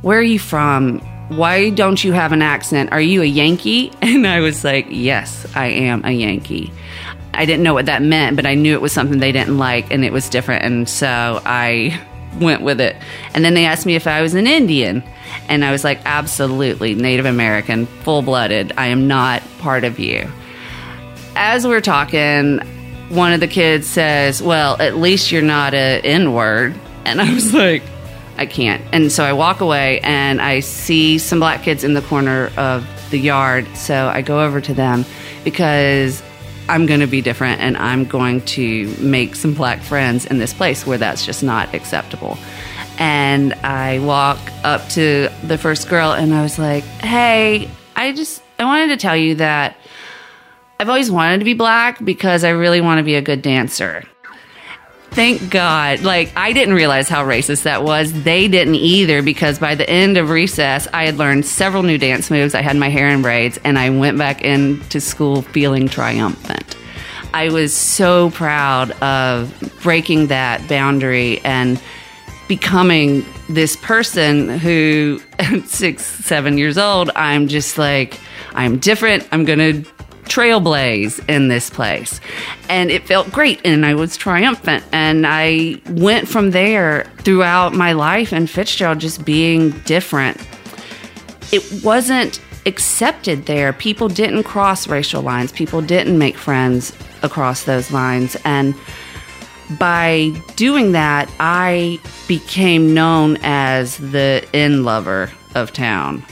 Where 0.00 0.18
are 0.18 0.22
you 0.22 0.38
from? 0.38 1.00
Why 1.28 1.70
don't 1.70 2.02
you 2.02 2.12
have 2.12 2.32
an 2.32 2.42
accent? 2.42 2.90
Are 2.92 3.00
you 3.00 3.20
a 3.20 3.26
Yankee? 3.26 3.92
And 4.02 4.26
I 4.26 4.40
was 4.40 4.64
like, 4.64 4.86
Yes, 4.88 5.46
I 5.54 5.66
am 5.66 6.04
a 6.04 6.10
Yankee. 6.10 6.72
I 7.32 7.44
didn't 7.44 7.62
know 7.62 7.74
what 7.74 7.86
that 7.86 8.02
meant, 8.02 8.36
but 8.36 8.46
I 8.46 8.54
knew 8.54 8.74
it 8.74 8.80
was 8.80 8.92
something 8.92 9.18
they 9.18 9.32
didn't 9.32 9.58
like 9.58 9.90
and 9.90 10.04
it 10.04 10.12
was 10.12 10.28
different. 10.28 10.64
And 10.64 10.88
so 10.88 11.40
I 11.44 12.00
went 12.38 12.62
with 12.62 12.80
it. 12.80 12.96
And 13.34 13.44
then 13.44 13.54
they 13.54 13.66
asked 13.66 13.86
me 13.86 13.94
if 13.94 14.06
I 14.06 14.22
was 14.22 14.34
an 14.34 14.46
Indian. 14.46 15.02
And 15.48 15.64
I 15.64 15.72
was 15.72 15.84
like, 15.84 16.00
absolutely, 16.04 16.94
Native 16.94 17.26
American, 17.26 17.86
full 17.86 18.22
blooded. 18.22 18.72
I 18.76 18.88
am 18.88 19.08
not 19.08 19.42
part 19.58 19.84
of 19.84 19.98
you. 19.98 20.30
As 21.36 21.66
we're 21.66 21.80
talking, 21.80 22.58
one 23.08 23.32
of 23.32 23.40
the 23.40 23.48
kids 23.48 23.86
says, 23.86 24.42
Well, 24.42 24.76
at 24.80 24.96
least 24.96 25.32
you're 25.32 25.42
not 25.42 25.74
a 25.74 26.00
N 26.02 26.32
word. 26.32 26.78
And 27.04 27.20
I 27.20 27.32
was 27.32 27.54
like, 27.54 27.82
I 28.36 28.46
can't. 28.46 28.82
And 28.92 29.12
so 29.12 29.24
I 29.24 29.32
walk 29.32 29.60
away 29.60 30.00
and 30.00 30.40
I 30.40 30.60
see 30.60 31.18
some 31.18 31.40
black 31.40 31.62
kids 31.62 31.84
in 31.84 31.94
the 31.94 32.02
corner 32.02 32.50
of 32.56 32.86
the 33.10 33.18
yard. 33.18 33.66
So 33.76 34.08
I 34.08 34.22
go 34.22 34.44
over 34.44 34.60
to 34.60 34.74
them 34.74 35.04
because 35.44 36.22
I'm 36.70 36.86
going 36.86 37.00
to 37.00 37.08
be 37.08 37.20
different 37.20 37.60
and 37.60 37.76
I'm 37.76 38.04
going 38.04 38.42
to 38.42 38.94
make 38.98 39.34
some 39.34 39.54
black 39.54 39.82
friends 39.82 40.24
in 40.24 40.38
this 40.38 40.54
place 40.54 40.86
where 40.86 40.98
that's 40.98 41.26
just 41.26 41.42
not 41.42 41.74
acceptable. 41.74 42.38
And 42.96 43.54
I 43.54 43.98
walk 43.98 44.38
up 44.62 44.88
to 44.90 45.30
the 45.42 45.58
first 45.58 45.88
girl 45.88 46.12
and 46.12 46.32
I 46.32 46.42
was 46.42 46.60
like, 46.60 46.84
hey, 46.84 47.68
I 47.96 48.12
just, 48.12 48.40
I 48.60 48.64
wanted 48.64 48.88
to 48.88 48.96
tell 48.98 49.16
you 49.16 49.34
that 49.34 49.76
I've 50.78 50.88
always 50.88 51.10
wanted 51.10 51.38
to 51.38 51.44
be 51.44 51.54
black 51.54 52.04
because 52.04 52.44
I 52.44 52.50
really 52.50 52.80
want 52.80 52.98
to 52.98 53.02
be 53.02 53.16
a 53.16 53.22
good 53.22 53.42
dancer. 53.42 54.04
Thank 55.12 55.50
God. 55.50 56.02
Like, 56.02 56.32
I 56.36 56.52
didn't 56.52 56.74
realize 56.74 57.08
how 57.08 57.24
racist 57.24 57.64
that 57.64 57.82
was. 57.82 58.12
They 58.22 58.46
didn't 58.46 58.76
either 58.76 59.22
because 59.22 59.58
by 59.58 59.74
the 59.74 59.88
end 59.90 60.16
of 60.16 60.30
recess, 60.30 60.86
I 60.92 61.04
had 61.04 61.16
learned 61.16 61.44
several 61.44 61.82
new 61.82 61.98
dance 61.98 62.30
moves. 62.30 62.54
I 62.54 62.62
had 62.62 62.76
my 62.76 62.88
hair 62.88 63.08
in 63.08 63.20
braids 63.20 63.58
and 63.64 63.78
I 63.78 63.90
went 63.90 64.18
back 64.18 64.42
into 64.42 65.00
school 65.00 65.42
feeling 65.42 65.88
triumphant. 65.88 66.76
I 67.34 67.50
was 67.50 67.74
so 67.74 68.30
proud 68.30 68.92
of 69.02 69.52
breaking 69.82 70.28
that 70.28 70.66
boundary 70.68 71.40
and 71.40 71.80
becoming 72.48 73.24
this 73.48 73.76
person 73.76 74.48
who, 74.58 75.20
at 75.38 75.62
six, 75.66 76.04
seven 76.04 76.56
years 76.58 76.78
old, 76.78 77.10
I'm 77.14 77.48
just 77.48 77.78
like, 77.78 78.20
I'm 78.54 78.78
different. 78.78 79.26
I'm 79.32 79.44
going 79.44 79.58
to 79.58 79.90
trailblaze 80.30 81.22
in 81.28 81.48
this 81.48 81.68
place. 81.68 82.20
And 82.68 82.90
it 82.90 83.06
felt 83.06 83.30
great 83.32 83.60
and 83.64 83.84
I 83.84 83.94
was 83.94 84.16
triumphant. 84.16 84.84
And 84.92 85.26
I 85.26 85.80
went 85.90 86.28
from 86.28 86.52
there 86.52 87.04
throughout 87.18 87.74
my 87.74 87.92
life 87.92 88.32
in 88.32 88.46
Fitzgerald 88.46 89.00
just 89.00 89.24
being 89.24 89.70
different. 89.80 90.38
It 91.52 91.84
wasn't 91.84 92.40
accepted 92.64 93.46
there. 93.46 93.72
People 93.72 94.08
didn't 94.08 94.44
cross 94.44 94.86
racial 94.86 95.22
lines, 95.22 95.52
people 95.52 95.82
didn't 95.82 96.18
make 96.18 96.36
friends 96.36 96.92
across 97.22 97.64
those 97.64 97.90
lines. 97.90 98.36
And 98.44 98.74
by 99.78 100.32
doing 100.56 100.92
that, 100.92 101.30
I 101.38 102.00
became 102.28 102.94
known 102.94 103.36
as 103.42 103.98
the 103.98 104.46
in 104.52 104.84
lover 104.84 105.30
of 105.54 105.72
town, 105.72 106.24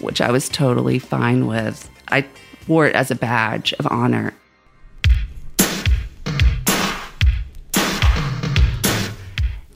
which 0.00 0.20
I 0.20 0.30
was 0.30 0.48
totally 0.48 0.98
fine 0.98 1.46
with. 1.46 1.90
I 2.08 2.26
wore 2.68 2.86
it 2.86 2.94
as 2.94 3.10
a 3.10 3.14
badge 3.14 3.72
of 3.74 3.86
honor. 3.90 4.34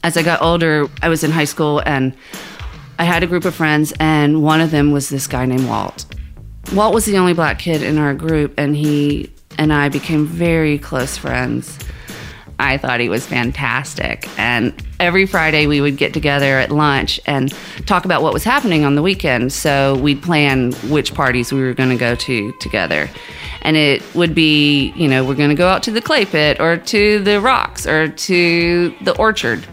As 0.02 0.16
I 0.16 0.22
got 0.22 0.40
older, 0.40 0.86
I 1.02 1.08
was 1.08 1.24
in 1.24 1.30
high 1.30 1.44
school 1.44 1.82
and 1.84 2.16
I 2.98 3.04
had 3.04 3.22
a 3.22 3.26
group 3.28 3.44
of 3.44 3.54
friends, 3.54 3.92
and 4.00 4.42
one 4.42 4.60
of 4.60 4.72
them 4.72 4.90
was 4.90 5.08
this 5.08 5.28
guy 5.28 5.46
named 5.46 5.68
Walt. 5.68 6.04
Walt 6.72 6.92
was 6.92 7.04
the 7.04 7.16
only 7.16 7.32
black 7.32 7.60
kid 7.60 7.80
in 7.80 7.96
our 7.96 8.12
group, 8.12 8.54
and 8.58 8.74
he 8.74 9.32
and 9.56 9.72
I 9.72 9.88
became 9.88 10.26
very 10.26 10.78
close 10.78 11.16
friends. 11.16 11.78
I 12.58 12.76
thought 12.76 13.00
he 13.00 13.08
was 13.08 13.24
fantastic. 13.24 14.28
And 14.38 14.74
every 14.98 15.26
Friday 15.26 15.66
we 15.66 15.80
would 15.80 15.96
get 15.96 16.12
together 16.12 16.58
at 16.58 16.70
lunch 16.70 17.20
and 17.26 17.52
talk 17.86 18.04
about 18.04 18.22
what 18.22 18.32
was 18.32 18.42
happening 18.42 18.84
on 18.84 18.96
the 18.96 19.02
weekend. 19.02 19.52
So 19.52 19.96
we'd 19.96 20.22
plan 20.22 20.72
which 20.90 21.14
parties 21.14 21.52
we 21.52 21.60
were 21.60 21.74
going 21.74 21.90
to 21.90 21.96
go 21.96 22.14
to 22.16 22.52
together. 22.60 23.08
And 23.62 23.76
it 23.76 24.02
would 24.14 24.34
be, 24.34 24.92
you 24.96 25.06
know, 25.06 25.24
we're 25.24 25.34
going 25.34 25.50
to 25.50 25.54
go 25.54 25.68
out 25.68 25.82
to 25.84 25.90
the 25.90 26.00
clay 26.00 26.24
pit 26.24 26.60
or 26.60 26.76
to 26.76 27.20
the 27.20 27.40
rocks 27.40 27.86
or 27.86 28.08
to 28.08 28.94
the 29.02 29.16
orchard 29.16 29.64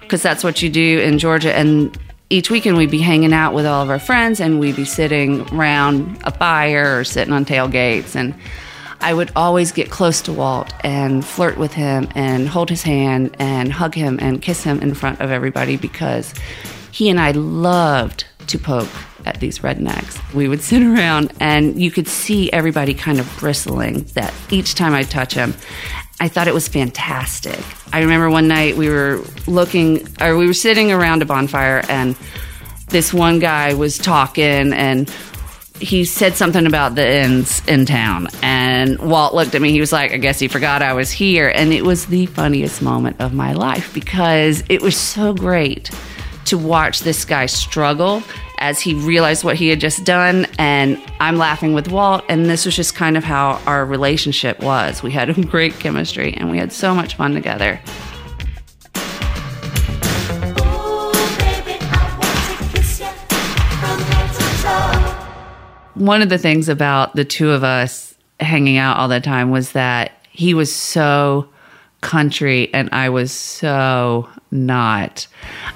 because 0.00 0.22
that's 0.22 0.44
what 0.44 0.62
you 0.62 0.70
do 0.70 1.00
in 1.00 1.18
Georgia. 1.18 1.54
And 1.54 1.96
each 2.30 2.50
weekend 2.50 2.76
we'd 2.76 2.90
be 2.90 2.98
hanging 2.98 3.32
out 3.32 3.54
with 3.54 3.66
all 3.66 3.82
of 3.82 3.90
our 3.90 3.98
friends 3.98 4.40
and 4.40 4.60
we'd 4.60 4.76
be 4.76 4.84
sitting 4.84 5.42
around 5.54 6.18
a 6.24 6.30
fire 6.30 7.00
or 7.00 7.04
sitting 7.04 7.32
on 7.32 7.44
tailgates 7.44 8.14
and 8.14 8.34
I 9.00 9.14
would 9.14 9.30
always 9.36 9.72
get 9.72 9.90
close 9.90 10.20
to 10.22 10.32
Walt 10.32 10.72
and 10.84 11.24
flirt 11.24 11.56
with 11.56 11.72
him 11.72 12.08
and 12.14 12.48
hold 12.48 12.68
his 12.68 12.82
hand 12.82 13.36
and 13.38 13.72
hug 13.72 13.94
him 13.94 14.18
and 14.20 14.42
kiss 14.42 14.64
him 14.64 14.80
in 14.80 14.94
front 14.94 15.20
of 15.20 15.30
everybody 15.30 15.76
because 15.76 16.34
he 16.90 17.08
and 17.08 17.20
I 17.20 17.30
loved 17.30 18.24
to 18.48 18.58
poke 18.58 18.88
at 19.24 19.40
these 19.40 19.60
rednecks. 19.60 20.18
We 20.34 20.48
would 20.48 20.62
sit 20.62 20.82
around 20.82 21.32
and 21.38 21.80
you 21.80 21.90
could 21.90 22.08
see 22.08 22.50
everybody 22.52 22.94
kind 22.94 23.20
of 23.20 23.36
bristling 23.38 24.02
that 24.14 24.34
each 24.50 24.74
time 24.74 24.94
I 24.94 25.02
touch 25.02 25.34
him. 25.34 25.54
I 26.20 26.28
thought 26.28 26.48
it 26.48 26.54
was 26.54 26.66
fantastic. 26.66 27.60
I 27.92 28.00
remember 28.00 28.28
one 28.30 28.48
night 28.48 28.76
we 28.76 28.88
were 28.88 29.22
looking 29.46 30.08
or 30.20 30.36
we 30.36 30.46
were 30.46 30.54
sitting 30.54 30.90
around 30.90 31.22
a 31.22 31.26
bonfire 31.26 31.84
and 31.88 32.16
this 32.88 33.12
one 33.12 33.38
guy 33.38 33.74
was 33.74 33.98
talking 33.98 34.72
and 34.72 35.08
he 35.80 36.04
said 36.04 36.34
something 36.34 36.66
about 36.66 36.94
the 36.94 37.06
inns 37.06 37.66
in 37.66 37.86
town 37.86 38.28
and 38.42 38.98
walt 38.98 39.34
looked 39.34 39.54
at 39.54 39.62
me 39.62 39.70
he 39.70 39.80
was 39.80 39.92
like 39.92 40.12
i 40.12 40.16
guess 40.16 40.38
he 40.38 40.48
forgot 40.48 40.82
i 40.82 40.92
was 40.92 41.10
here 41.10 41.48
and 41.54 41.72
it 41.72 41.84
was 41.84 42.06
the 42.06 42.26
funniest 42.26 42.82
moment 42.82 43.16
of 43.20 43.32
my 43.32 43.52
life 43.52 43.92
because 43.94 44.62
it 44.68 44.82
was 44.82 44.96
so 44.96 45.32
great 45.32 45.90
to 46.44 46.56
watch 46.56 47.00
this 47.00 47.24
guy 47.24 47.46
struggle 47.46 48.22
as 48.60 48.80
he 48.80 48.94
realized 48.94 49.44
what 49.44 49.56
he 49.56 49.68
had 49.68 49.78
just 49.78 50.04
done 50.04 50.46
and 50.58 51.00
i'm 51.20 51.36
laughing 51.36 51.74
with 51.74 51.88
walt 51.88 52.24
and 52.28 52.46
this 52.46 52.64
was 52.64 52.74
just 52.74 52.94
kind 52.94 53.16
of 53.16 53.24
how 53.24 53.60
our 53.66 53.84
relationship 53.84 54.60
was. 54.60 55.02
We 55.02 55.12
had 55.12 55.34
great 55.50 55.74
chemistry 55.74 56.34
and 56.34 56.50
we 56.50 56.58
had 56.58 56.72
so 56.72 56.94
much 56.94 57.16
fun 57.16 57.34
together 57.34 57.80
one 65.98 66.22
of 66.22 66.28
the 66.28 66.38
things 66.38 66.68
about 66.68 67.14
the 67.14 67.24
two 67.24 67.50
of 67.50 67.64
us 67.64 68.14
hanging 68.40 68.76
out 68.76 68.96
all 68.96 69.08
the 69.08 69.20
time 69.20 69.50
was 69.50 69.72
that 69.72 70.12
he 70.30 70.54
was 70.54 70.74
so 70.74 71.48
country 72.00 72.72
and 72.72 72.88
I 72.92 73.08
was 73.08 73.32
so 73.32 74.28
not. 74.50 75.26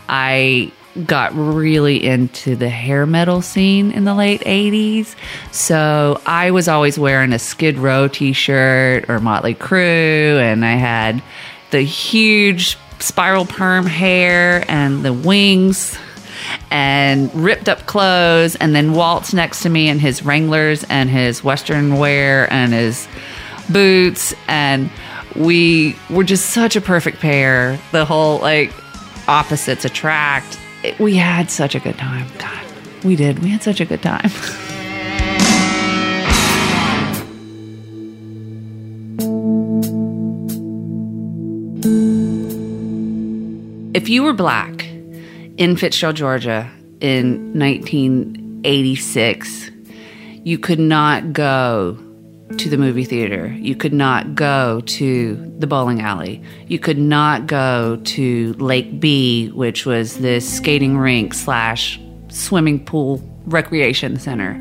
I 0.09 0.73
got 1.07 1.35
really 1.35 2.05
into 2.05 2.55
the 2.55 2.69
hair 2.69 3.07
metal 3.07 3.41
scene 3.41 3.93
in 3.93 4.05
the 4.05 4.15
late 4.15 4.43
80s. 4.43 5.15
So 5.51 6.21
I 6.27 6.51
was 6.51 6.69
always 6.69 6.99
wearing 6.99 7.33
a 7.33 7.39
Skid 7.39 7.79
Row 7.79 8.09
t 8.09 8.33
shirt 8.33 9.09
or 9.09 9.19
Motley 9.19 9.55
Crue, 9.55 10.39
and 10.39 10.65
I 10.65 10.75
had 10.75 11.23
the 11.71 11.81
huge 11.81 12.77
spiral 12.99 13.47
perm 13.47 13.87
hair 13.87 14.65
and 14.69 15.05
the 15.05 15.13
wings 15.13 15.99
and 16.71 17.35
ripped 17.35 17.69
up 17.69 17.87
clothes, 17.87 18.57
and 18.57 18.75
then 18.75 18.93
Walt's 18.93 19.35
next 19.35 19.63
to 19.63 19.69
me 19.69 19.89
in 19.89 19.99
his 19.99 20.25
Wranglers 20.25 20.85
and 20.85 21.11
his 21.11 21.45
Western 21.45 21.97
wear 21.97 22.51
and 22.53 22.73
his 22.73 23.07
boots, 23.71 24.35
and 24.49 24.91
we 25.37 25.97
were 26.11 26.25
just 26.25 26.51
such 26.51 26.77
a 26.77 26.81
perfect 26.81 27.21
pair. 27.21 27.79
The 27.93 28.05
whole 28.05 28.39
like 28.39 28.73
opposites 29.29 29.85
attract. 29.85 30.59
It, 30.83 30.99
we 30.99 31.17
had 31.17 31.51
such 31.51 31.75
a 31.75 31.81
good 31.81 31.97
time. 31.99 32.27
God, 32.39 32.65
we 33.05 33.17
did. 33.17 33.39
We 33.41 33.51
had 33.51 33.63
such 33.63 33.81
a 33.81 33.85
good 33.85 34.03
time. 34.03 34.31
if 43.95 44.09
you 44.09 44.23
were 44.23 44.33
black 44.33 44.92
in 45.63 45.77
Fitzgerald, 45.77 46.17
Georgia 46.17 46.69
in 47.01 47.57
1986, 47.57 49.71
you 50.43 50.59
could 50.59 50.81
not 50.81 51.33
go 51.33 51.97
to 52.59 52.69
the 52.69 52.77
movie 52.77 53.05
theater. 53.05 53.47
You 53.47 53.77
could 53.77 53.93
not 53.93 54.35
go 54.35 54.81
to 54.81 55.55
the 55.61 55.69
bowling 55.69 56.03
alley. 56.03 56.43
You 56.67 56.81
could 56.81 56.99
not 56.99 57.47
go 57.47 58.01
to 58.03 58.53
Lake 58.55 58.99
B, 58.99 59.51
which 59.51 59.87
was 59.87 60.19
this 60.19 60.53
skating 60.53 60.99
rink 60.99 61.33
slash 61.33 62.01
swimming 62.27 62.85
pool 62.85 63.23
recreation 63.47 64.19
center. 64.19 64.61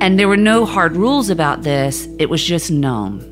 And 0.00 0.18
there 0.18 0.26
were 0.26 0.36
no 0.36 0.64
hard 0.64 0.96
rules 0.96 1.30
about 1.30 1.62
this, 1.62 2.08
it 2.18 2.28
was 2.28 2.42
just 2.42 2.72
known. 2.72 3.30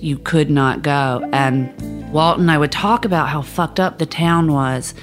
You 0.00 0.18
could 0.18 0.50
not 0.50 0.82
go. 0.82 1.24
And 1.32 1.72
Walt 2.12 2.38
and 2.38 2.50
I 2.50 2.56
would 2.56 2.72
talk 2.72 3.04
about 3.04 3.28
how 3.28 3.42
fucked 3.42 3.80
up 3.80 3.98
the 3.98 4.06
town 4.06 4.52
was 4.52 4.94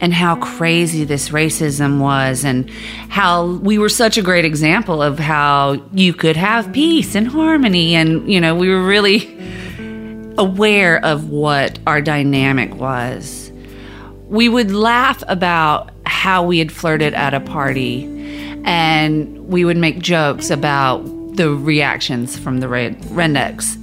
and 0.00 0.14
how 0.14 0.36
crazy 0.36 1.04
this 1.04 1.30
racism 1.30 1.98
was 2.00 2.44
and 2.44 2.70
how 3.08 3.46
we 3.46 3.78
were 3.78 3.88
such 3.88 4.16
a 4.16 4.22
great 4.22 4.44
example 4.44 5.02
of 5.02 5.18
how 5.18 5.82
you 5.92 6.14
could 6.14 6.36
have 6.36 6.72
peace 6.72 7.14
and 7.14 7.26
harmony. 7.26 7.94
And, 7.94 8.32
you 8.32 8.40
know, 8.40 8.54
we 8.54 8.68
were 8.68 8.82
really 8.82 9.28
aware 10.38 11.04
of 11.04 11.28
what 11.28 11.78
our 11.86 12.00
dynamic 12.00 12.74
was. 12.76 13.52
We 14.28 14.48
would 14.48 14.70
laugh 14.70 15.22
about 15.28 15.90
how 16.06 16.44
we 16.44 16.58
had 16.58 16.72
flirted 16.72 17.12
at 17.12 17.34
a 17.34 17.40
party 17.40 18.04
and 18.64 19.48
we 19.48 19.64
would 19.64 19.76
make 19.76 19.98
jokes 19.98 20.48
about 20.48 21.00
the 21.36 21.50
reactions 21.50 22.38
from 22.38 22.60
the 22.60 22.66
rednecks 22.68 23.76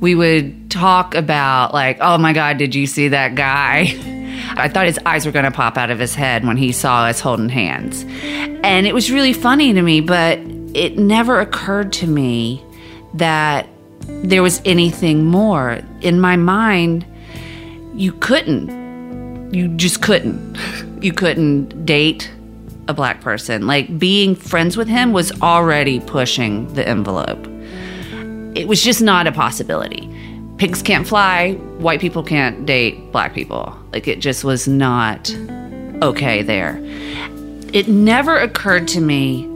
we 0.00 0.14
would 0.14 0.70
talk 0.70 1.14
about 1.14 1.74
like, 1.74 1.98
oh 2.00 2.18
my 2.18 2.32
God, 2.32 2.58
did 2.58 2.74
you 2.74 2.86
see 2.86 3.08
that 3.08 3.34
guy? 3.34 3.94
I 4.56 4.68
thought 4.68 4.86
his 4.86 4.98
eyes 5.04 5.26
were 5.26 5.32
going 5.32 5.44
to 5.44 5.50
pop 5.50 5.76
out 5.76 5.90
of 5.90 5.98
his 5.98 6.14
head 6.14 6.44
when 6.44 6.56
he 6.56 6.72
saw 6.72 7.04
us 7.04 7.20
holding 7.20 7.48
hands. 7.48 8.04
And 8.62 8.86
it 8.86 8.94
was 8.94 9.10
really 9.10 9.32
funny 9.32 9.72
to 9.72 9.82
me, 9.82 10.00
but 10.00 10.38
it 10.74 10.98
never 10.98 11.40
occurred 11.40 11.92
to 11.94 12.06
me 12.06 12.64
that 13.14 13.68
there 14.06 14.42
was 14.42 14.60
anything 14.64 15.24
more. 15.24 15.80
In 16.00 16.20
my 16.20 16.36
mind, 16.36 17.04
you 17.94 18.12
couldn't. 18.12 19.52
You 19.52 19.68
just 19.68 20.02
couldn't. 20.02 20.56
You 20.98 21.12
couldn't 21.12 21.86
date 21.86 22.28
a 22.88 22.92
black 22.92 23.20
person. 23.20 23.68
Like 23.68 24.00
being 24.00 24.34
friends 24.34 24.76
with 24.76 24.88
him 24.88 25.12
was 25.12 25.30
already 25.42 26.00
pushing 26.00 26.74
the 26.74 26.88
envelope. 26.88 27.46
It 28.54 28.68
was 28.68 28.82
just 28.82 29.00
not 29.02 29.26
a 29.26 29.32
possibility. 29.32 30.08
Pigs 30.56 30.82
can't 30.82 31.06
fly, 31.06 31.52
white 31.78 32.00
people 32.00 32.22
can't 32.22 32.66
date 32.66 33.12
black 33.12 33.34
people. 33.34 33.78
Like 33.92 34.08
it 34.08 34.20
just 34.20 34.44
was 34.44 34.66
not 34.66 35.30
okay 36.02 36.42
there. 36.42 36.80
It 37.72 37.88
never 37.88 38.36
occurred 38.36 38.88
to 38.88 39.00
me 39.00 39.46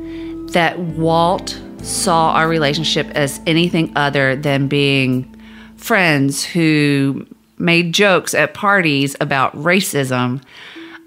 that 0.52 0.78
Walt 0.78 1.60
saw 1.82 2.32
our 2.32 2.48
relationship 2.48 3.08
as 3.10 3.40
anything 3.46 3.92
other 3.96 4.36
than 4.36 4.68
being 4.68 5.34
friends 5.76 6.44
who 6.44 7.26
made 7.58 7.92
jokes 7.92 8.34
at 8.34 8.54
parties 8.54 9.16
about 9.20 9.54
racism 9.56 10.42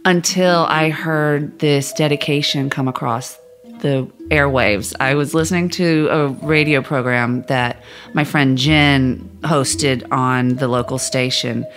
until 0.04 0.66
I 0.68 0.90
heard 0.90 1.60
this 1.60 1.94
dedication 1.94 2.70
come 2.70 2.88
across 2.88 3.40
the 3.86 4.12
airwaves. 4.30 4.96
I 5.00 5.14
was 5.14 5.36
listening 5.36 5.70
to 5.70 6.08
a 6.10 6.28
radio 6.44 6.82
program 6.82 7.44
that 7.44 7.84
my 8.16 8.24
friend 8.24 8.58
Jen 8.58 9.30
hosted 9.44 10.12
on 10.12 10.56
the 10.56 10.68
local 10.68 10.98
station. 10.98 11.68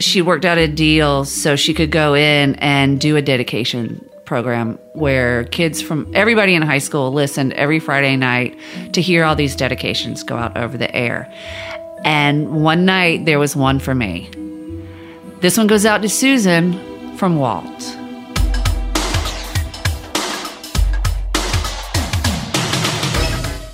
She 0.00 0.22
worked 0.22 0.44
out 0.44 0.58
a 0.58 0.66
deal 0.66 1.24
so 1.24 1.54
she 1.54 1.72
could 1.72 1.92
go 1.92 2.14
in 2.14 2.56
and 2.56 3.00
do 3.00 3.16
a 3.16 3.22
dedication 3.22 4.04
program 4.24 4.76
where 4.94 5.44
kids 5.44 5.80
from 5.80 6.10
everybody 6.16 6.56
in 6.56 6.62
high 6.62 6.78
school 6.78 7.12
listened 7.12 7.52
every 7.52 7.78
Friday 7.78 8.16
night 8.16 8.58
to 8.92 9.00
hear 9.00 9.22
all 9.22 9.36
these 9.36 9.54
dedications 9.54 10.24
go 10.24 10.36
out 10.36 10.56
over 10.56 10.76
the 10.76 10.92
air. 10.96 11.32
And 12.04 12.64
one 12.64 12.84
night 12.84 13.24
there 13.24 13.38
was 13.38 13.54
one 13.54 13.78
for 13.78 13.94
me. 13.94 14.28
This 15.42 15.56
one 15.56 15.68
goes 15.68 15.86
out 15.86 16.02
to 16.02 16.08
Susan 16.08 17.16
from 17.16 17.36
Walt. 17.36 17.96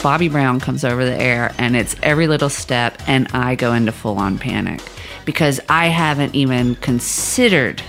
Bobby 0.03 0.29
Brown 0.29 0.59
comes 0.59 0.85
over 0.85 1.05
the 1.05 1.17
air 1.17 1.55
and 1.59 1.77
it's 1.77 1.95
every 2.03 2.27
little 2.27 2.49
step, 2.49 3.01
and 3.07 3.29
I 3.33 3.55
go 3.55 3.73
into 3.73 3.93
full 3.93 4.19
on 4.19 4.37
panic 4.37 4.83
because 5.25 5.61
I 5.69 5.87
haven't 5.87 6.35
even 6.35 6.75
considered 6.77 7.81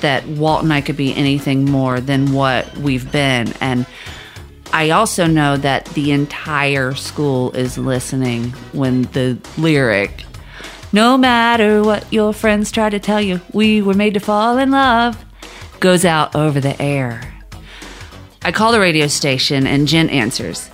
that 0.00 0.26
Walt 0.26 0.62
and 0.62 0.72
I 0.72 0.80
could 0.80 0.96
be 0.96 1.14
anything 1.14 1.66
more 1.66 2.00
than 2.00 2.32
what 2.32 2.74
we've 2.78 3.10
been. 3.12 3.52
And 3.60 3.86
I 4.72 4.90
also 4.90 5.26
know 5.26 5.58
that 5.58 5.84
the 5.86 6.12
entire 6.12 6.94
school 6.94 7.52
is 7.52 7.76
listening 7.76 8.44
when 8.72 9.02
the 9.12 9.38
lyric, 9.58 10.24
no 10.90 11.18
matter 11.18 11.82
what 11.82 12.10
your 12.10 12.32
friends 12.32 12.72
try 12.72 12.88
to 12.88 12.98
tell 12.98 13.20
you, 13.20 13.42
we 13.52 13.82
were 13.82 13.94
made 13.94 14.14
to 14.14 14.20
fall 14.20 14.56
in 14.56 14.70
love, 14.70 15.22
goes 15.80 16.06
out 16.06 16.34
over 16.34 16.60
the 16.60 16.80
air. 16.80 17.20
I 18.42 18.52
call 18.52 18.72
the 18.72 18.80
radio 18.80 19.06
station 19.06 19.66
and 19.66 19.86
Jen 19.86 20.08
answers. 20.08 20.70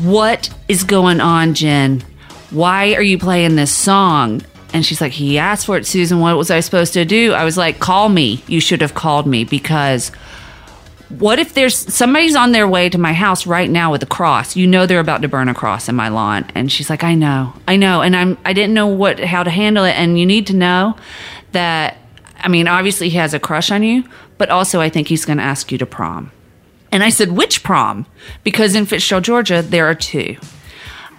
What 0.00 0.52
is 0.68 0.84
going 0.84 1.20
on, 1.20 1.54
Jen? 1.54 2.02
Why 2.50 2.94
are 2.94 3.02
you 3.02 3.18
playing 3.18 3.56
this 3.56 3.74
song? 3.74 4.42
And 4.72 4.86
she's 4.86 5.00
like, 5.00 5.12
He 5.12 5.38
asked 5.38 5.66
for 5.66 5.76
it, 5.76 5.86
Susan. 5.86 6.20
What 6.20 6.36
was 6.36 6.50
I 6.50 6.60
supposed 6.60 6.94
to 6.94 7.04
do? 7.04 7.32
I 7.32 7.44
was 7.44 7.56
like, 7.56 7.78
Call 7.78 8.08
me. 8.08 8.42
You 8.46 8.60
should 8.60 8.80
have 8.80 8.94
called 8.94 9.26
me 9.26 9.44
because 9.44 10.10
what 11.18 11.38
if 11.38 11.52
there's 11.52 11.76
somebody's 11.76 12.34
on 12.34 12.52
their 12.52 12.66
way 12.66 12.88
to 12.88 12.96
my 12.96 13.12
house 13.12 13.46
right 13.46 13.68
now 13.68 13.92
with 13.92 14.02
a 14.02 14.06
cross? 14.06 14.56
You 14.56 14.66
know 14.66 14.86
they're 14.86 14.98
about 14.98 15.20
to 15.22 15.28
burn 15.28 15.48
a 15.48 15.54
cross 15.54 15.88
in 15.88 15.94
my 15.94 16.08
lawn. 16.08 16.46
And 16.54 16.72
she's 16.72 16.88
like, 16.88 17.04
I 17.04 17.14
know, 17.14 17.52
I 17.68 17.76
know. 17.76 18.00
And 18.00 18.16
I'm 18.16 18.38
I 18.44 18.54
didn't 18.54 18.74
know 18.74 18.86
what 18.86 19.20
how 19.20 19.42
to 19.42 19.50
handle 19.50 19.84
it. 19.84 19.92
And 19.92 20.18
you 20.18 20.24
need 20.24 20.46
to 20.46 20.56
know 20.56 20.96
that 21.52 21.98
I 22.38 22.48
mean, 22.48 22.66
obviously 22.66 23.10
he 23.10 23.18
has 23.18 23.34
a 23.34 23.38
crush 23.38 23.70
on 23.70 23.82
you, 23.82 24.04
but 24.38 24.48
also 24.48 24.80
I 24.80 24.88
think 24.88 25.08
he's 25.08 25.26
gonna 25.26 25.42
ask 25.42 25.70
you 25.70 25.78
to 25.78 25.86
prom. 25.86 26.32
And 26.92 27.02
I 27.02 27.08
said, 27.08 27.32
which 27.32 27.62
prom? 27.62 28.06
Because 28.44 28.74
in 28.74 28.84
Fitzgerald, 28.84 29.24
Georgia, 29.24 29.62
there 29.62 29.86
are 29.86 29.94
two. 29.94 30.36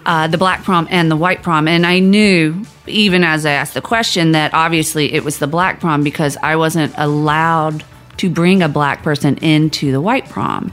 Uh, 0.06 0.28
the 0.28 0.38
black 0.38 0.62
prom 0.62 0.86
and 0.90 1.10
the 1.10 1.16
white 1.16 1.42
prom. 1.42 1.66
And 1.66 1.84
I 1.84 1.98
knew, 1.98 2.64
even 2.86 3.24
as 3.24 3.44
I 3.44 3.52
asked 3.52 3.74
the 3.74 3.80
question, 3.82 4.32
that 4.32 4.54
obviously 4.54 5.12
it 5.12 5.24
was 5.24 5.38
the 5.38 5.46
black 5.48 5.80
prom 5.80 6.04
because 6.04 6.36
I 6.42 6.56
wasn't 6.56 6.94
allowed 6.96 7.84
to 8.18 8.30
bring 8.30 8.62
a 8.62 8.68
black 8.68 9.02
person 9.02 9.36
into 9.38 9.90
the 9.90 10.00
white 10.00 10.28
prom. 10.28 10.72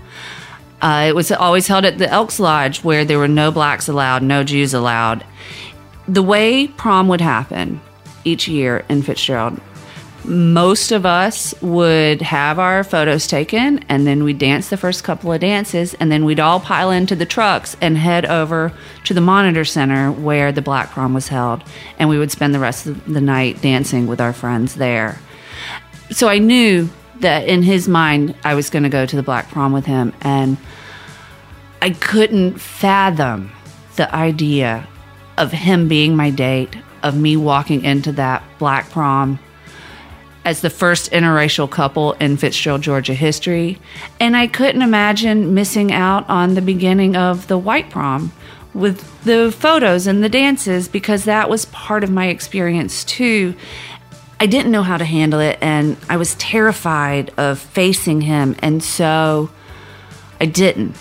Uh, 0.81 1.05
it 1.07 1.15
was 1.15 1.31
always 1.31 1.67
held 1.67 1.85
at 1.85 1.97
the 1.97 2.09
Elks 2.09 2.39
Lodge 2.39 2.83
where 2.83 3.05
there 3.05 3.19
were 3.19 3.27
no 3.27 3.51
blacks 3.51 3.87
allowed, 3.87 4.21
no 4.21 4.43
Jews 4.43 4.73
allowed. 4.73 5.25
The 6.07 6.23
way 6.23 6.67
prom 6.67 7.07
would 7.07 7.21
happen 7.21 7.81
each 8.23 8.47
year 8.47 8.83
in 8.89 9.01
Fitzgerald 9.01 9.59
most 10.23 10.91
of 10.91 11.05
us 11.05 11.53
would 11.61 12.21
have 12.21 12.59
our 12.59 12.83
photos 12.83 13.25
taken 13.25 13.79
and 13.89 14.05
then 14.05 14.23
we'd 14.23 14.37
dance 14.37 14.69
the 14.69 14.77
first 14.77 15.03
couple 15.03 15.33
of 15.33 15.41
dances 15.41 15.95
and 15.95 16.11
then 16.11 16.25
we'd 16.25 16.39
all 16.39 16.59
pile 16.59 16.91
into 16.91 17.15
the 17.15 17.25
trucks 17.25 17.75
and 17.81 17.97
head 17.97 18.25
over 18.25 18.71
to 19.03 19.13
the 19.13 19.21
monitor 19.21 19.65
center 19.65 20.11
where 20.11 20.51
the 20.51 20.61
black 20.61 20.91
prom 20.91 21.13
was 21.13 21.29
held 21.29 21.63
and 21.97 22.07
we 22.07 22.19
would 22.19 22.31
spend 22.31 22.53
the 22.53 22.59
rest 22.59 22.85
of 22.85 23.11
the 23.11 23.21
night 23.21 23.61
dancing 23.61 24.05
with 24.05 24.21
our 24.21 24.33
friends 24.33 24.75
there. 24.75 25.17
So 26.11 26.27
i 26.27 26.37
knew 26.37 26.89
that 27.19 27.47
in 27.47 27.63
his 27.63 27.87
mind 27.87 28.35
i 28.43 28.53
was 28.53 28.69
going 28.69 28.83
to 28.83 28.89
go 28.89 29.05
to 29.05 29.15
the 29.15 29.23
black 29.23 29.49
prom 29.49 29.71
with 29.71 29.85
him 29.85 30.13
and 30.21 30.57
i 31.81 31.91
couldn't 31.91 32.59
fathom 32.59 33.51
the 33.95 34.13
idea 34.13 34.87
of 35.37 35.51
him 35.51 35.87
being 35.87 36.15
my 36.15 36.29
date 36.29 36.75
of 37.03 37.15
me 37.15 37.37
walking 37.37 37.83
into 37.83 38.11
that 38.11 38.43
black 38.59 38.89
prom 38.89 39.39
as 40.43 40.61
the 40.61 40.69
first 40.69 41.11
interracial 41.11 41.69
couple 41.69 42.13
in 42.13 42.37
Fitzgerald, 42.37 42.81
Georgia 42.81 43.13
history, 43.13 43.77
and 44.19 44.35
I 44.35 44.47
couldn't 44.47 44.81
imagine 44.81 45.53
missing 45.53 45.91
out 45.91 46.27
on 46.29 46.55
the 46.55 46.61
beginning 46.61 47.15
of 47.15 47.47
the 47.47 47.57
white 47.57 47.89
prom 47.89 48.31
with 48.73 49.23
the 49.23 49.51
photos 49.51 50.07
and 50.07 50.23
the 50.23 50.29
dances 50.29 50.87
because 50.87 51.25
that 51.25 51.49
was 51.49 51.65
part 51.65 52.03
of 52.03 52.09
my 52.09 52.27
experience 52.27 53.03
too. 53.03 53.53
I 54.39 54.47
didn't 54.47 54.71
know 54.71 54.83
how 54.83 54.97
to 54.97 55.05
handle 55.05 55.39
it 55.39 55.59
and 55.61 55.97
I 56.09 56.17
was 56.17 56.35
terrified 56.35 57.31
of 57.37 57.59
facing 57.59 58.21
him, 58.21 58.55
and 58.59 58.83
so 58.83 59.51
I 60.39 60.45
didn't. 60.45 60.95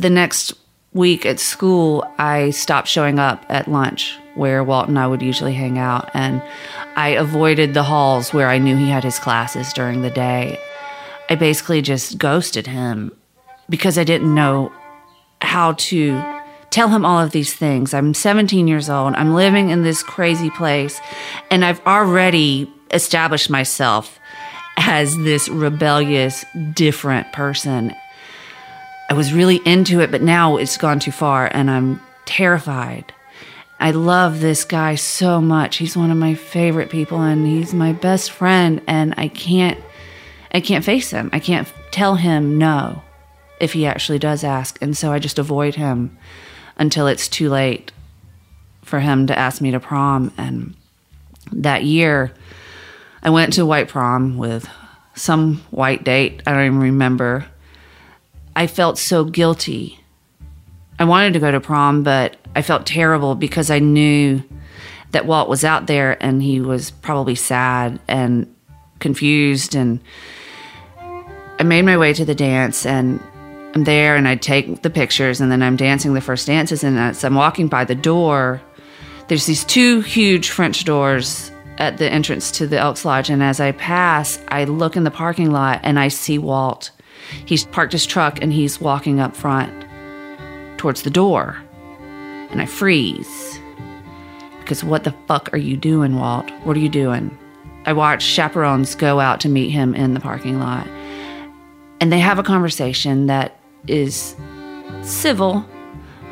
The 0.00 0.10
next 0.10 0.54
week 0.92 1.24
at 1.24 1.38
school, 1.38 2.04
I 2.18 2.50
stopped 2.50 2.88
showing 2.88 3.18
up 3.18 3.44
at 3.48 3.68
lunch 3.68 4.16
where 4.34 4.64
Walt 4.64 4.88
and 4.88 4.98
I 4.98 5.06
would 5.06 5.22
usually 5.22 5.52
hang 5.52 5.78
out, 5.78 6.10
and 6.14 6.42
I 6.96 7.08
avoided 7.08 7.74
the 7.74 7.82
halls 7.82 8.32
where 8.32 8.48
I 8.48 8.58
knew 8.58 8.76
he 8.76 8.88
had 8.88 9.04
his 9.04 9.18
classes 9.18 9.72
during 9.72 10.02
the 10.02 10.10
day. 10.10 10.58
I 11.28 11.34
basically 11.34 11.82
just 11.82 12.16
ghosted 12.18 12.66
him 12.66 13.12
because 13.68 13.98
I 13.98 14.04
didn't 14.04 14.34
know 14.34 14.72
how 15.40 15.72
to 15.72 16.22
tell 16.70 16.88
him 16.88 17.04
all 17.04 17.20
of 17.20 17.32
these 17.32 17.54
things. 17.54 17.92
I'm 17.92 18.14
17 18.14 18.66
years 18.68 18.88
old, 18.88 19.14
I'm 19.14 19.34
living 19.34 19.70
in 19.70 19.82
this 19.82 20.02
crazy 20.02 20.50
place, 20.50 21.00
and 21.50 21.64
I've 21.64 21.84
already 21.86 22.72
established 22.92 23.50
myself 23.50 24.18
as 24.76 25.16
this 25.18 25.48
rebellious, 25.48 26.44
different 26.72 27.32
person. 27.32 27.94
I 29.10 29.12
was 29.12 29.32
really 29.32 29.56
into 29.64 30.00
it, 30.00 30.12
but 30.12 30.22
now 30.22 30.56
it's 30.56 30.76
gone 30.76 31.00
too 31.00 31.10
far 31.10 31.50
and 31.52 31.68
I'm 31.68 32.00
terrified. 32.26 33.12
I 33.80 33.90
love 33.90 34.40
this 34.40 34.64
guy 34.64 34.94
so 34.94 35.40
much. 35.40 35.78
He's 35.78 35.96
one 35.96 36.12
of 36.12 36.16
my 36.16 36.34
favorite 36.34 36.90
people 36.90 37.20
and 37.20 37.44
he's 37.44 37.74
my 37.74 37.92
best 37.92 38.30
friend 38.30 38.80
and 38.86 39.12
I 39.16 39.26
can't 39.26 39.80
I 40.52 40.60
can't 40.60 40.84
face 40.84 41.10
him. 41.10 41.28
I 41.32 41.40
can't 41.40 41.72
tell 41.90 42.14
him 42.14 42.56
no 42.56 43.02
if 43.60 43.72
he 43.72 43.84
actually 43.84 44.20
does 44.20 44.44
ask. 44.44 44.80
And 44.80 44.96
so 44.96 45.12
I 45.12 45.18
just 45.18 45.40
avoid 45.40 45.74
him 45.74 46.16
until 46.76 47.08
it's 47.08 47.28
too 47.28 47.50
late 47.50 47.90
for 48.82 49.00
him 49.00 49.26
to 49.26 49.36
ask 49.36 49.60
me 49.60 49.72
to 49.72 49.80
prom 49.80 50.32
and 50.38 50.76
that 51.50 51.82
year 51.82 52.32
I 53.24 53.30
went 53.30 53.54
to 53.54 53.66
white 53.66 53.88
prom 53.88 54.38
with 54.38 54.68
some 55.14 55.56
white 55.70 56.04
date. 56.04 56.42
I 56.46 56.52
don't 56.52 56.66
even 56.66 56.78
remember 56.78 57.46
I 58.56 58.66
felt 58.66 58.98
so 58.98 59.24
guilty. 59.24 60.00
I 60.98 61.04
wanted 61.04 61.32
to 61.34 61.40
go 61.40 61.50
to 61.50 61.60
prom, 61.60 62.02
but 62.02 62.36
I 62.54 62.62
felt 62.62 62.86
terrible 62.86 63.34
because 63.34 63.70
I 63.70 63.78
knew 63.78 64.42
that 65.12 65.26
Walt 65.26 65.48
was 65.48 65.64
out 65.64 65.86
there 65.86 66.22
and 66.22 66.42
he 66.42 66.60
was 66.60 66.90
probably 66.90 67.34
sad 67.34 68.00
and 68.06 68.54
confused. 68.98 69.74
And 69.74 70.00
I 71.58 71.62
made 71.62 71.82
my 71.82 71.96
way 71.96 72.12
to 72.12 72.24
the 72.24 72.34
dance 72.34 72.84
and 72.84 73.20
I'm 73.74 73.84
there 73.84 74.16
and 74.16 74.28
I 74.28 74.36
take 74.36 74.82
the 74.82 74.90
pictures 74.90 75.40
and 75.40 75.50
then 75.50 75.62
I'm 75.62 75.76
dancing 75.76 76.14
the 76.14 76.20
first 76.20 76.46
dances. 76.46 76.84
And 76.84 76.98
as 76.98 77.24
I'm 77.24 77.34
walking 77.34 77.68
by 77.68 77.84
the 77.84 77.94
door, 77.94 78.60
there's 79.28 79.46
these 79.46 79.64
two 79.64 80.00
huge 80.00 80.50
French 80.50 80.84
doors 80.84 81.52
at 81.78 81.96
the 81.96 82.10
entrance 82.10 82.50
to 82.50 82.66
the 82.66 82.78
Elks 82.78 83.04
Lodge, 83.04 83.30
and 83.30 83.42
as 83.42 83.58
I 83.58 83.72
pass, 83.72 84.38
I 84.48 84.64
look 84.64 84.96
in 84.96 85.04
the 85.04 85.10
parking 85.10 85.50
lot 85.50 85.80
and 85.82 85.98
I 85.98 86.08
see 86.08 86.36
Walt. 86.36 86.90
He's 87.46 87.64
parked 87.66 87.92
his 87.92 88.06
truck 88.06 88.42
and 88.42 88.52
he's 88.52 88.80
walking 88.80 89.20
up 89.20 89.36
front 89.36 89.72
towards 90.78 91.02
the 91.02 91.10
door. 91.10 91.56
And 92.50 92.60
I 92.60 92.66
freeze. 92.66 93.60
Because 94.60 94.82
what 94.82 95.04
the 95.04 95.14
fuck 95.26 95.52
are 95.52 95.58
you 95.58 95.76
doing, 95.76 96.16
Walt? 96.16 96.50
What 96.64 96.76
are 96.76 96.80
you 96.80 96.88
doing? 96.88 97.36
I 97.86 97.92
watch 97.92 98.22
chaperones 98.22 98.94
go 98.94 99.20
out 99.20 99.40
to 99.40 99.48
meet 99.48 99.70
him 99.70 99.94
in 99.94 100.14
the 100.14 100.20
parking 100.20 100.58
lot. 100.58 100.86
And 102.00 102.12
they 102.12 102.18
have 102.18 102.38
a 102.38 102.42
conversation 102.42 103.26
that 103.26 103.58
is 103.86 104.36
civil, 105.02 105.64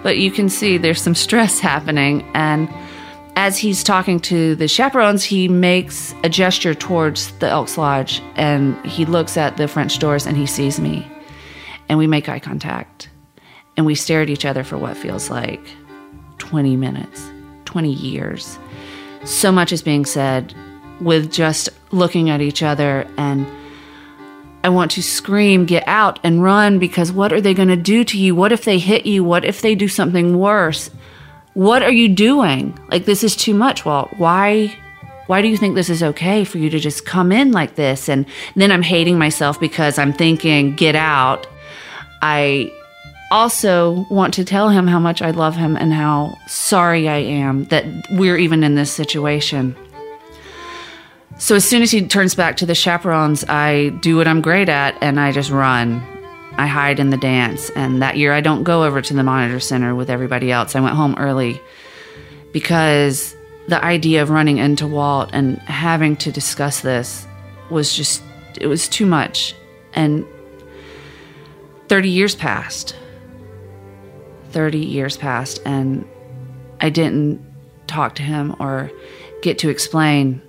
but 0.02 0.18
you 0.18 0.30
can 0.30 0.48
see 0.48 0.78
there's 0.78 1.00
some 1.00 1.14
stress 1.14 1.58
happening. 1.58 2.28
And 2.34 2.68
as 3.38 3.56
he's 3.56 3.84
talking 3.84 4.18
to 4.18 4.56
the 4.56 4.66
chaperones, 4.66 5.22
he 5.22 5.46
makes 5.46 6.12
a 6.24 6.28
gesture 6.28 6.74
towards 6.74 7.30
the 7.38 7.46
Elks 7.46 7.78
Lodge 7.78 8.20
and 8.34 8.76
he 8.84 9.04
looks 9.04 9.36
at 9.36 9.56
the 9.56 9.68
French 9.68 10.00
doors 10.00 10.26
and 10.26 10.36
he 10.36 10.44
sees 10.44 10.80
me. 10.80 11.06
And 11.88 12.00
we 12.00 12.08
make 12.08 12.28
eye 12.28 12.40
contact. 12.40 13.08
And 13.76 13.86
we 13.86 13.94
stare 13.94 14.22
at 14.22 14.28
each 14.28 14.44
other 14.44 14.64
for 14.64 14.76
what 14.76 14.96
feels 14.96 15.30
like 15.30 15.64
20 16.38 16.74
minutes, 16.74 17.30
20 17.64 17.92
years. 17.92 18.58
So 19.22 19.52
much 19.52 19.70
is 19.70 19.82
being 19.82 20.04
said 20.04 20.52
with 21.00 21.30
just 21.30 21.68
looking 21.92 22.30
at 22.30 22.40
each 22.40 22.64
other 22.64 23.08
and 23.16 23.46
I 24.64 24.70
want 24.70 24.90
to 24.92 25.02
scream, 25.02 25.64
get 25.64 25.86
out 25.86 26.18
and 26.24 26.42
run 26.42 26.80
because 26.80 27.12
what 27.12 27.32
are 27.32 27.40
they 27.40 27.54
going 27.54 27.68
to 27.68 27.76
do 27.76 28.02
to 28.02 28.18
you? 28.18 28.34
What 28.34 28.50
if 28.50 28.64
they 28.64 28.80
hit 28.80 29.06
you? 29.06 29.22
What 29.22 29.44
if 29.44 29.60
they 29.60 29.76
do 29.76 29.86
something 29.86 30.40
worse? 30.40 30.90
What 31.58 31.82
are 31.82 31.90
you 31.90 32.08
doing? 32.08 32.78
Like 32.88 33.04
this 33.04 33.24
is 33.24 33.34
too 33.34 33.52
much, 33.52 33.84
Walt. 33.84 34.16
Why 34.16 34.72
why 35.26 35.42
do 35.42 35.48
you 35.48 35.56
think 35.56 35.74
this 35.74 35.90
is 35.90 36.04
okay 36.04 36.44
for 36.44 36.58
you 36.58 36.70
to 36.70 36.78
just 36.78 37.04
come 37.04 37.32
in 37.32 37.50
like 37.50 37.74
this? 37.74 38.08
And 38.08 38.26
then 38.54 38.70
I'm 38.70 38.84
hating 38.84 39.18
myself 39.18 39.58
because 39.58 39.98
I'm 39.98 40.12
thinking, 40.12 40.76
get 40.76 40.94
out. 40.94 41.48
I 42.22 42.72
also 43.32 44.06
want 44.08 44.34
to 44.34 44.44
tell 44.44 44.68
him 44.68 44.86
how 44.86 45.00
much 45.00 45.20
I 45.20 45.32
love 45.32 45.56
him 45.56 45.76
and 45.76 45.92
how 45.92 46.38
sorry 46.46 47.08
I 47.08 47.16
am 47.16 47.64
that 47.64 47.84
we're 48.12 48.38
even 48.38 48.62
in 48.62 48.76
this 48.76 48.92
situation. 48.92 49.74
So 51.38 51.56
as 51.56 51.64
soon 51.64 51.82
as 51.82 51.90
he 51.90 52.06
turns 52.06 52.36
back 52.36 52.56
to 52.58 52.66
the 52.66 52.74
chaperones, 52.76 53.44
I 53.48 53.88
do 54.00 54.16
what 54.16 54.28
I'm 54.28 54.42
great 54.42 54.68
at 54.68 54.96
and 55.02 55.18
I 55.18 55.32
just 55.32 55.50
run. 55.50 56.17
I 56.58 56.66
hide 56.66 56.98
in 56.98 57.10
the 57.10 57.16
dance. 57.16 57.70
And 57.70 58.02
that 58.02 58.16
year, 58.16 58.34
I 58.34 58.40
don't 58.40 58.64
go 58.64 58.84
over 58.84 59.00
to 59.00 59.14
the 59.14 59.22
monitor 59.22 59.60
center 59.60 59.94
with 59.94 60.10
everybody 60.10 60.50
else. 60.50 60.74
I 60.76 60.80
went 60.80 60.96
home 60.96 61.14
early 61.16 61.60
because 62.52 63.36
the 63.68 63.82
idea 63.82 64.22
of 64.22 64.30
running 64.30 64.58
into 64.58 64.86
Walt 64.86 65.30
and 65.32 65.58
having 65.58 66.16
to 66.16 66.32
discuss 66.32 66.80
this 66.80 67.26
was 67.70 67.94
just, 67.94 68.22
it 68.60 68.66
was 68.66 68.88
too 68.88 69.06
much. 69.06 69.54
And 69.92 70.26
30 71.88 72.08
years 72.08 72.34
passed. 72.34 72.96
30 74.50 74.78
years 74.78 75.16
passed, 75.16 75.60
and 75.64 76.08
I 76.80 76.90
didn't 76.90 77.44
talk 77.86 78.14
to 78.16 78.22
him 78.22 78.56
or 78.58 78.90
get 79.42 79.58
to 79.58 79.68
explain. 79.68 80.42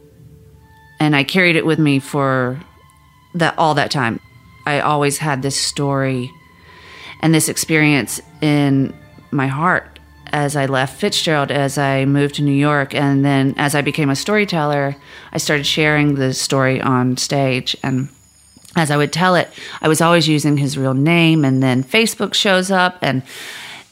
And 1.00 1.16
I 1.16 1.24
carried 1.24 1.56
it 1.56 1.66
with 1.66 1.80
me 1.80 2.00
for 2.00 2.60
that 3.36 3.58
all 3.58 3.74
that 3.76 3.92
time. 3.92 4.20
I 4.70 4.82
always 4.82 5.18
had 5.18 5.42
this 5.42 5.56
story 5.56 6.32
and 7.22 7.34
this 7.34 7.50
experience 7.50 8.22
in 8.40 8.94
my 9.32 9.48
heart 9.48 10.00
as 10.28 10.56
I 10.56 10.68
left 10.68 11.00
Fitzgerald, 11.00 11.50
as 11.50 11.80
I 11.80 12.06
moved 12.06 12.36
to 12.36 12.44
New 12.44 12.52
York, 12.52 12.94
and 12.94 13.26
then 13.26 13.56
as 13.58 13.74
I 13.74 13.82
became 13.82 14.12
a 14.12 14.16
storyteller, 14.16 14.96
I 15.34 15.40
started 15.40 15.66
sharing 15.66 16.16
the 16.16 16.36
story 16.36 16.80
on 16.80 17.18
stage. 17.18 17.76
And 17.82 18.10
as 18.76 18.92
I 18.92 18.98
would 18.98 19.12
tell 19.12 19.34
it, 19.34 19.50
I 19.82 19.88
was 19.88 20.02
always 20.02 20.28
using 20.28 20.58
his 20.58 20.78
real 20.78 20.94
name, 20.94 21.44
and 21.44 21.64
then 21.64 21.84
Facebook 21.84 22.36
shows 22.36 22.70
up, 22.70 23.00
and 23.02 23.24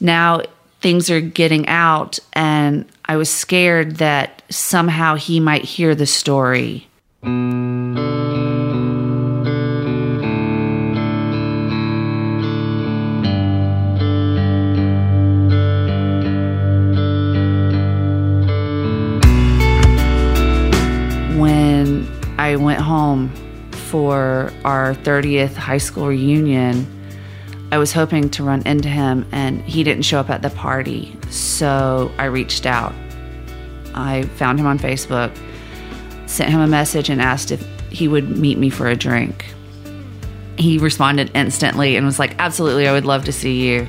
now 0.00 0.42
things 0.80 1.10
are 1.10 1.20
getting 1.20 1.66
out, 1.66 2.20
and 2.34 2.84
I 3.04 3.16
was 3.16 3.28
scared 3.28 3.96
that 3.96 4.42
somehow 4.48 5.16
he 5.16 5.40
might 5.40 5.64
hear 5.64 5.96
the 5.96 6.06
story. 6.06 6.86
Home 23.08 23.30
for 23.72 24.52
our 24.64 24.94
30th 24.94 25.54
high 25.54 25.78
school 25.78 26.08
reunion, 26.08 26.86
I 27.72 27.78
was 27.78 27.92
hoping 27.92 28.28
to 28.30 28.42
run 28.42 28.66
into 28.66 28.88
him 28.88 29.26
and 29.32 29.62
he 29.62 29.82
didn't 29.82 30.02
show 30.02 30.20
up 30.20 30.30
at 30.30 30.42
the 30.42 30.50
party. 30.50 31.16
So 31.30 32.12
I 32.18 32.26
reached 32.26 32.66
out. 32.66 32.94
I 33.94 34.22
found 34.36 34.60
him 34.60 34.66
on 34.66 34.78
Facebook, 34.78 35.30
sent 36.26 36.50
him 36.50 36.60
a 36.60 36.66
message, 36.66 37.08
and 37.08 37.20
asked 37.20 37.50
if 37.50 37.66
he 37.90 38.06
would 38.08 38.36
meet 38.36 38.58
me 38.58 38.70
for 38.70 38.86
a 38.86 38.94
drink. 38.94 39.46
He 40.56 40.78
responded 40.78 41.30
instantly 41.34 41.96
and 41.96 42.04
was 42.04 42.18
like, 42.18 42.34
Absolutely, 42.38 42.86
I 42.86 42.92
would 42.92 43.06
love 43.06 43.24
to 43.24 43.32
see 43.32 43.68
you. 43.68 43.88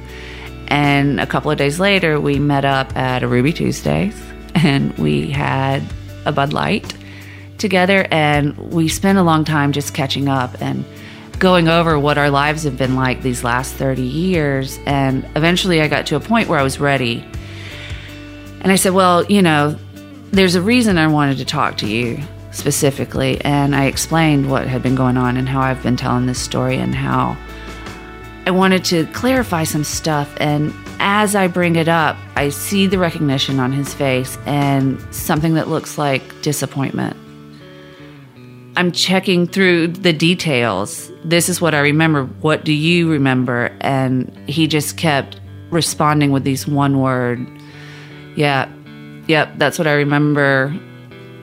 And 0.67 1.20
a 1.20 1.26
couple 1.26 1.51
of 1.51 1.57
days 1.57 1.80
later, 1.80 2.20
we 2.20 2.39
met 2.39 2.63
up 2.63 2.95
at 2.95 3.24
a 3.24 3.28
Ruby 3.28 3.51
Tuesdays 3.51 4.15
and 4.55 4.97
we 4.97 5.30
had 5.30 5.84
a 6.26 6.32
Bud 6.32 6.53
Light 6.53 6.93
together 7.60 8.07
and 8.12 8.57
we 8.57 8.88
spent 8.88 9.18
a 9.18 9.24
long 9.24 9.45
time 9.45 9.72
just 9.72 9.93
catching 9.93 10.28
up 10.28 10.62
and 10.62 10.86
going 11.39 11.68
over 11.68 11.97
what 11.97 12.18
our 12.18 12.30
lives 12.30 12.64
have 12.64 12.78
been 12.78 12.95
like 12.95 13.22
these 13.22 13.43
last 13.43 13.74
30 13.76 14.01
years. 14.01 14.78
And 14.86 15.26
eventually 15.36 15.82
I 15.82 15.88
got 15.88 16.05
to 16.07 16.16
a 16.16 16.20
point 16.20 16.49
where 16.49 16.60
I 16.60 16.64
was 16.64 16.80
ready. 16.80 17.26
And 18.62 18.72
I 18.72 18.76
said, 18.76 18.93
Well, 18.93 19.26
you 19.26 19.41
know, 19.41 19.78
there's 20.32 20.55
a 20.55 20.62
reason 20.62 20.97
I 20.97 21.07
wanted 21.07 21.38
to 21.38 21.45
talk 21.45 21.78
to 21.78 21.88
you 21.88 22.22
specifically. 22.51 23.39
And 23.41 23.76
I 23.76 23.86
explained 23.86 24.49
what 24.49 24.68
had 24.68 24.84
been 24.84 24.95
going 24.95 25.18
on 25.18 25.38
and 25.38 25.47
how 25.47 25.62
I've 25.62 25.82
been 25.82 25.95
telling 25.95 26.26
this 26.26 26.39
story 26.39 26.76
and 26.76 26.93
how 26.93 27.38
I 28.45 28.51
wanted 28.51 28.84
to 28.86 29.05
clarify 29.07 29.64
some 29.64 29.84
stuff. 29.84 30.32
And 30.38 30.74
as 30.99 31.36
I 31.36 31.47
bring 31.47 31.78
it 31.78 31.88
up, 31.88 32.18
I 32.36 32.49
see 32.49 32.88
the 32.88 32.97
recognition 32.97 33.60
on 33.60 33.72
his 33.72 33.93
face 33.93 34.38
and 34.45 35.01
something 35.14 35.53
that 35.53 35.70
looks 35.70 35.97
like 35.97 36.41
disappointment. 36.41 37.16
I'm 38.80 38.93
checking 38.93 39.45
through 39.45 39.88
the 39.88 40.13
details. 40.13 41.11
This 41.25 41.49
is 41.49 41.59
what 41.59 41.75
I 41.75 41.80
remember. 41.80 42.23
What 42.23 42.63
do 42.63 42.71
you 42.71 43.11
remember? 43.11 43.75
And 43.82 44.34
he 44.47 44.67
just 44.67 44.95
kept 44.95 45.38
responding 45.69 46.32
with 46.32 46.45
these 46.45 46.65
one 46.65 47.01
word. 47.01 47.45
Yeah. 48.38 48.71
Yep, 49.27 49.55
that's 49.57 49.77
what 49.77 49.86
I 49.86 49.95
remember. 49.95 50.73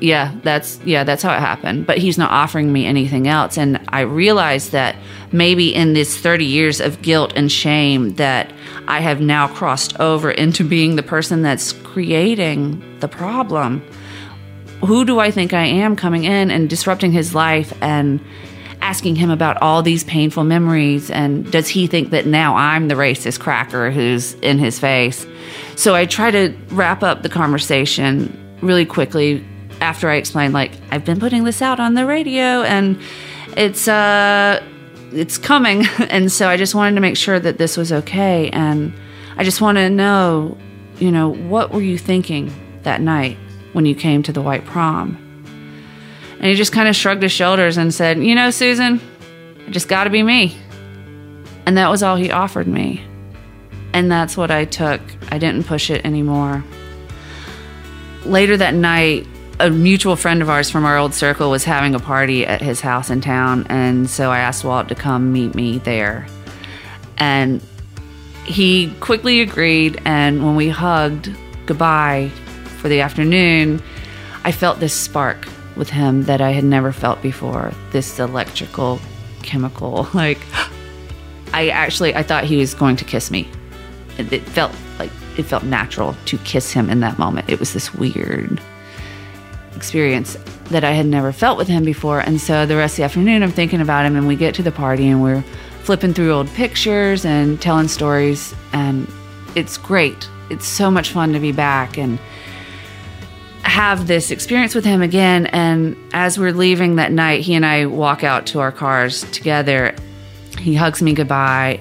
Yeah, 0.01 0.35
that's 0.45 0.81
yeah, 0.87 1.05
that's 1.05 1.23
how 1.23 1.37
it 1.37 1.41
happened. 1.41 1.87
But 1.87 1.99
he's 1.99 2.17
not 2.17 2.31
offering 2.31 2.73
me 2.73 2.87
anything 2.87 3.29
else 3.29 3.59
and 3.59 3.85
I 3.89 4.01
realized 4.01 4.73
that 4.73 4.97
maybe 5.31 5.75
in 5.75 5.93
this 5.93 6.19
30 6.19 6.47
years 6.47 6.81
of 6.81 7.03
guilt 7.03 7.35
and 7.37 7.53
shame 7.53 8.15
that 8.15 8.51
I 8.89 9.01
have 9.01 9.21
now 9.21 9.47
crossed 9.49 10.01
over 10.01 10.31
into 10.31 10.65
being 10.65 10.97
the 10.97 11.03
person 11.03 11.43
that's 11.43 11.75
creating 11.75 12.83
the 13.01 13.09
problem 13.09 13.87
who 14.85 15.05
do 15.05 15.19
I 15.19 15.31
think 15.31 15.53
I 15.53 15.65
am 15.65 15.97
coming 15.97 16.25
in 16.25 16.51
and 16.51 16.69
disrupting 16.69 17.13
his 17.13 17.35
life 17.35 17.73
and 17.81 18.21
asking 18.83 19.17
him 19.17 19.31
about 19.31 19.61
all 19.63 19.83
these 19.83 20.05
painful 20.05 20.45
memories 20.45 21.11
and 21.11 21.51
does 21.51 21.67
he 21.67 21.87
think 21.87 22.11
that 22.11 22.27
now 22.27 22.55
I'm 22.55 22.89
the 22.89 22.95
racist 22.95 23.41
cracker 23.41 23.91
who's 23.91 24.35
in 24.35 24.59
his 24.59 24.79
face? 24.79 25.27
So 25.77 25.95
I 25.95 26.05
try 26.05 26.31
to 26.31 26.57
wrap 26.69 27.03
up 27.03 27.23
the 27.23 27.29
conversation 27.29 28.59
really 28.61 28.87
quickly 28.87 29.45
after 29.81 30.09
I 30.09 30.17
explain 30.17 30.53
like 30.53 30.73
I've 30.91 31.05
been 31.05 31.21
putting 31.21 31.45
this 31.45 31.63
out 31.63 31.81
on 31.81 31.95
the 31.95 32.07
radio 32.07 32.63
and 32.63 32.99
it's 33.57 33.89
uh 33.89 34.63
it's 35.13 35.39
coming 35.39 35.87
and 36.11 36.31
so 36.31 36.49
I 36.49 36.57
just 36.57 36.75
wanted 36.75 36.95
to 36.97 37.01
make 37.01 37.17
sure 37.17 37.41
that 37.41 37.59
this 37.59 37.77
was 37.77 37.93
okay 37.93 38.51
and 38.51 38.93
I 39.37 39.45
just 39.45 39.61
want 39.61 39.77
to 39.77 39.91
know, 39.91 40.57
you 40.99 41.11
know, 41.11 41.29
what 41.29 41.71
were 41.71 41.83
you 41.83 41.99
thinking 41.99 42.53
that 42.85 43.01
night? 43.01 43.37
When 43.77 43.85
you 43.85 43.95
came 43.95 44.23
to 44.23 44.33
the 44.33 44.41
white 44.41 44.65
prom. 44.65 45.19
And 46.39 46.47
he 46.47 46.55
just 46.55 46.73
kind 46.73 46.89
of 46.89 46.97
shrugged 46.97 47.23
his 47.23 47.31
shoulders 47.31 47.77
and 47.77 47.93
said, 47.93 48.19
You 48.19 48.35
know, 48.35 48.51
Susan, 48.51 48.99
I 49.67 49.71
just 49.71 49.87
got 49.87 50.05
to 50.05 50.11
be 50.11 50.23
me. 50.23 50.57
And 51.67 51.77
that 51.77 51.91
was 51.91 52.03
all 52.03 52.17
he 52.17 52.31
offered 52.31 52.67
me. 52.67 53.05
And 53.93 54.11
that's 54.11 54.35
what 54.35 54.51
I 54.51 54.65
took. 54.65 55.03
I 55.31 55.37
didn't 55.37 55.65
push 55.65 55.91
it 55.91 56.07
anymore. 56.07 56.65
Later 58.25 58.57
that 58.57 58.73
night, 58.73 59.27
a 59.61 59.69
mutual 59.69 60.17
friend 60.17 60.41
of 60.41 60.49
ours 60.49 60.71
from 60.71 60.87
our 60.87 60.97
old 60.97 61.13
circle 61.13 61.51
was 61.51 61.65
having 61.65 61.95
a 61.95 62.01
party 62.01 62.47
at 62.47 62.63
his 62.63 62.81
house 62.81 63.11
in 63.11 63.21
town. 63.21 63.67
And 63.69 64.09
so 64.09 64.31
I 64.31 64.39
asked 64.39 64.65
Walt 64.65 64.89
to 64.89 64.95
come 64.95 65.35
meet 65.35 65.55
me 65.55 65.81
there. 65.81 66.27
And 67.19 67.63
he 68.47 68.91
quickly 69.01 69.43
agreed. 69.43 70.01
And 70.07 70.43
when 70.43 70.57
we 70.57 70.71
hugged 70.71 71.31
goodbye, 71.67 72.31
for 72.87 72.91
the 72.91 73.01
afternoon, 73.01 73.83
I 74.45 74.53
felt 74.53 74.79
this 74.79 74.95
spark 74.95 75.49
with 75.75 75.91
him 75.91 76.23
that 76.27 76.41
I 76.41 76.53
had 76.53 76.63
never 76.63 76.93
felt 76.93 77.21
before. 77.21 77.73
This 77.91 78.21
electrical, 78.21 79.01
chemical, 79.43 80.09
like 80.15 80.39
I 81.53 81.71
actually 81.71 82.15
I 82.15 82.23
thought 82.23 82.45
he 82.45 82.57
was 82.57 82.73
going 82.73 82.95
to 82.95 83.05
kiss 83.05 83.29
me. 83.29 83.49
It, 84.19 84.33
it 84.33 84.43
felt 84.43 84.73
like 85.01 85.11
it 85.37 85.43
felt 85.43 85.65
natural 85.65 86.15
to 86.27 86.39
kiss 86.39 86.71
him 86.71 86.89
in 86.89 87.01
that 87.01 87.19
moment. 87.19 87.51
It 87.51 87.59
was 87.59 87.73
this 87.73 87.93
weird 87.93 88.61
experience 89.75 90.37
that 90.71 90.85
I 90.85 90.93
had 90.93 91.07
never 91.07 91.33
felt 91.33 91.59
with 91.59 91.67
him 91.67 91.83
before. 91.83 92.21
And 92.21 92.41
so 92.41 92.67
the 92.67 92.77
rest 92.77 92.93
of 92.93 92.97
the 92.99 93.03
afternoon, 93.03 93.43
I'm 93.43 93.51
thinking 93.51 93.81
about 93.81 94.07
him, 94.07 94.15
and 94.15 94.29
we 94.29 94.37
get 94.37 94.55
to 94.55 94.63
the 94.63 94.71
party, 94.71 95.09
and 95.09 95.21
we're 95.21 95.43
flipping 95.83 96.15
through 96.15 96.33
old 96.33 96.47
pictures 96.51 97.25
and 97.25 97.61
telling 97.61 97.89
stories, 97.89 98.55
and 98.73 99.11
it's 99.57 99.77
great. 99.77 100.29
It's 100.51 100.69
so 100.69 100.89
much 100.89 101.11
fun 101.11 101.33
to 101.33 101.41
be 101.41 101.51
back 101.51 101.99
and 101.99 102.21
have 103.77 104.07
this 104.07 104.31
experience 104.31 104.75
with 104.75 104.87
him 104.87 105.03
again. 105.03 105.45
And 105.49 105.99
as 106.15 106.39
we're 106.39 106.55
leaving 106.55 106.97
that 106.97 107.13
night, 107.13 107.43
he 107.43 107.53
and 107.53 107.67
I 107.67 107.85
walk 107.85 108.25
out 108.25 108.47
to 108.47 108.61
our 108.61 108.73
cars 108.73 109.31
together. 109.33 109.95
He 110.59 110.75
hugs 110.75 111.03
me 111.03 111.13
goodbye. 111.13 111.81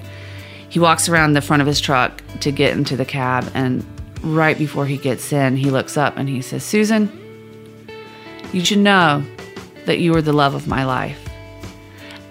He 0.68 0.78
walks 0.78 1.08
around 1.08 1.34
the 1.34 1.42
front 1.42 1.62
of 1.62 1.68
his 1.70 1.80
truck 1.80 2.22
to 2.42 2.52
get 2.52 2.76
into 2.76 2.98
the 2.98 3.06
cab, 3.06 3.50
and 3.54 3.86
right 4.22 4.58
before 4.58 4.86
he 4.86 4.98
gets 4.98 5.32
in, 5.32 5.56
he 5.56 5.70
looks 5.72 5.96
up 5.96 6.18
and 6.18 6.28
he 6.28 6.42
says, 6.42 6.66
Susan, 6.66 7.10
you 8.52 8.66
should 8.66 8.80
know 8.80 9.24
that 9.86 10.00
you 10.00 10.14
are 10.18 10.22
the 10.22 10.34
love 10.34 10.54
of 10.54 10.68
my 10.68 10.84
life. 10.84 11.30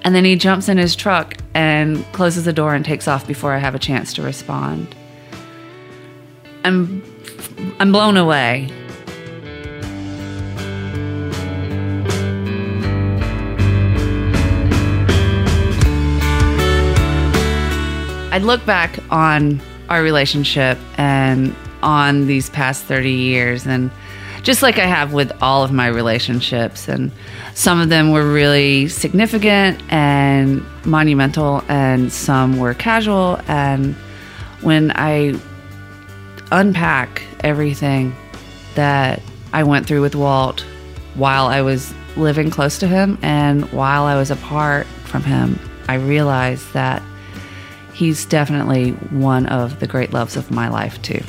And 0.02 0.14
then 0.14 0.26
he 0.26 0.36
jumps 0.36 0.68
in 0.68 0.76
his 0.76 0.94
truck 0.94 1.38
and 1.54 2.04
closes 2.12 2.44
the 2.44 2.52
door 2.52 2.74
and 2.74 2.84
takes 2.84 3.08
off 3.08 3.26
before 3.26 3.54
I 3.54 3.58
have 3.60 3.74
a 3.74 3.78
chance 3.78 4.12
to 4.12 4.22
respond. 4.22 4.94
I'm 6.64 7.02
I'm 7.78 7.92
blown 7.92 8.18
away. 8.18 8.70
I 18.34 18.38
look 18.38 18.66
back 18.66 18.98
on 19.12 19.60
our 19.88 20.02
relationship 20.02 20.76
and 20.98 21.54
on 21.84 22.26
these 22.26 22.50
past 22.50 22.82
30 22.82 23.12
years 23.12 23.64
and 23.64 23.92
just 24.42 24.60
like 24.60 24.76
I 24.76 24.86
have 24.86 25.12
with 25.12 25.30
all 25.40 25.62
of 25.62 25.70
my 25.70 25.86
relationships 25.86 26.88
and 26.88 27.12
some 27.54 27.78
of 27.80 27.90
them 27.90 28.10
were 28.10 28.28
really 28.28 28.88
significant 28.88 29.80
and 29.88 30.64
monumental 30.84 31.62
and 31.68 32.12
some 32.12 32.58
were 32.58 32.74
casual. 32.74 33.40
And 33.46 33.94
when 34.62 34.90
I 34.96 35.38
unpack 36.50 37.22
everything 37.44 38.16
that 38.74 39.22
I 39.52 39.62
went 39.62 39.86
through 39.86 40.02
with 40.02 40.16
Walt 40.16 40.62
while 41.14 41.46
I 41.46 41.62
was 41.62 41.94
living 42.16 42.50
close 42.50 42.78
to 42.78 42.88
him 42.88 43.16
and 43.22 43.70
while 43.70 44.02
I 44.02 44.16
was 44.16 44.32
apart 44.32 44.88
from 45.04 45.22
him, 45.22 45.56
I 45.86 45.94
realized 45.94 46.72
that 46.72 47.00
he's 47.94 48.26
definitely 48.26 48.90
one 49.10 49.46
of 49.46 49.80
the 49.80 49.86
great 49.86 50.12
loves 50.12 50.36
of 50.36 50.50
my 50.50 50.68
life, 50.68 51.00
too. 51.02 51.22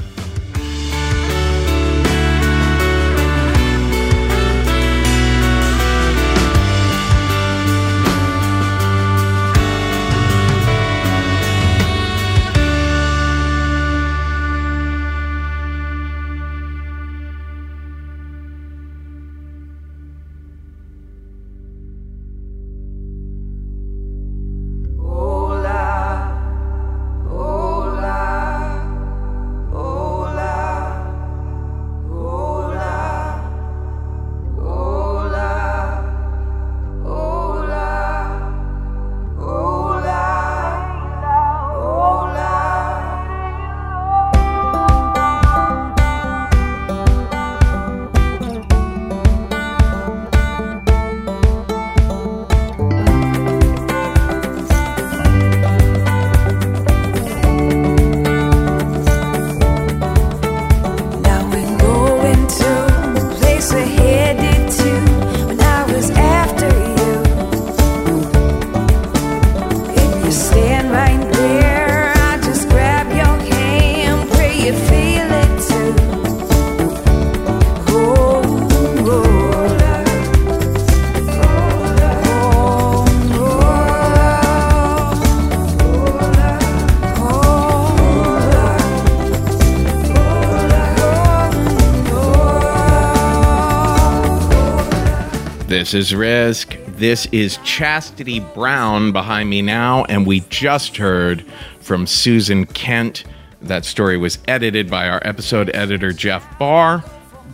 This 95.85 95.93
is 95.93 96.15
Risk. 96.15 96.77
This 96.87 97.27
is 97.27 97.57
Chastity 97.57 98.39
Brown 98.39 99.11
behind 99.11 99.51
me 99.51 99.61
now, 99.61 100.03
and 100.05 100.25
we 100.25 100.39
just 100.49 100.97
heard 100.97 101.45
from 101.79 102.07
Susan 102.07 102.65
Kent. 102.65 103.23
That 103.61 103.85
story 103.85 104.17
was 104.17 104.39
edited 104.47 104.89
by 104.89 105.07
our 105.07 105.21
episode 105.23 105.69
editor, 105.75 106.11
Jeff 106.11 106.57
Barr. 106.57 107.03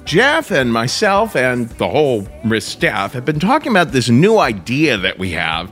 Jeff 0.06 0.50
and 0.50 0.72
myself 0.72 1.36
and 1.36 1.68
the 1.72 1.90
whole 1.90 2.26
Risk 2.46 2.72
staff 2.72 3.12
have 3.12 3.26
been 3.26 3.42
talking 3.42 3.70
about 3.70 3.92
this 3.92 4.08
new 4.08 4.38
idea 4.38 4.96
that 4.96 5.20
we 5.20 5.32
have, 5.32 5.70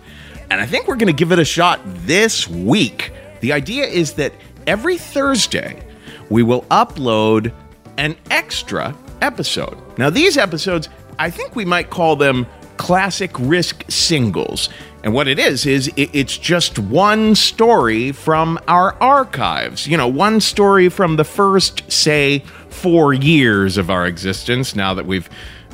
and 0.52 0.60
I 0.60 0.66
think 0.66 0.86
we're 0.86 0.98
going 0.98 1.08
to 1.08 1.14
give 1.14 1.32
it 1.32 1.40
a 1.40 1.46
shot 1.46 1.80
this 1.86 2.46
week. 2.46 3.14
The 3.40 3.54
idea 3.54 3.86
is 3.86 4.16
that 4.16 4.34
every 4.68 4.98
Thursday, 4.98 5.82
we 6.30 6.44
will 6.44 6.64
upload 6.64 7.54
an 7.96 8.18
extra 8.30 8.94
episode. 9.22 9.78
Now, 9.98 10.10
these 10.10 10.38
episodes, 10.38 10.90
I 11.20 11.30
think 11.30 11.54
we 11.54 11.66
might 11.66 11.90
call 11.90 12.16
them 12.16 12.48
classic 12.78 13.32
risk 13.38 13.84
singles. 13.90 14.70
And 15.04 15.14
what 15.14 15.28
it 15.28 15.38
is, 15.38 15.66
is 15.66 15.92
it- 15.98 16.10
it's 16.14 16.38
just 16.38 16.80
one 16.80 17.36
story 17.36 18.14
from 18.14 18.58
our 18.70 18.96
archives. 19.02 19.86
You 19.86 19.98
know, 19.98 20.08
one 20.08 20.40
story 20.40 20.88
from 20.88 21.18
the 21.18 21.26
first, 21.26 21.84
say, 21.92 22.44
four 22.70 23.14
years 23.14 23.78
of 23.78 23.90
our 23.90 24.08
existence, 24.08 24.76
now 24.78 24.94
that 24.94 25.06
we've 25.06 25.30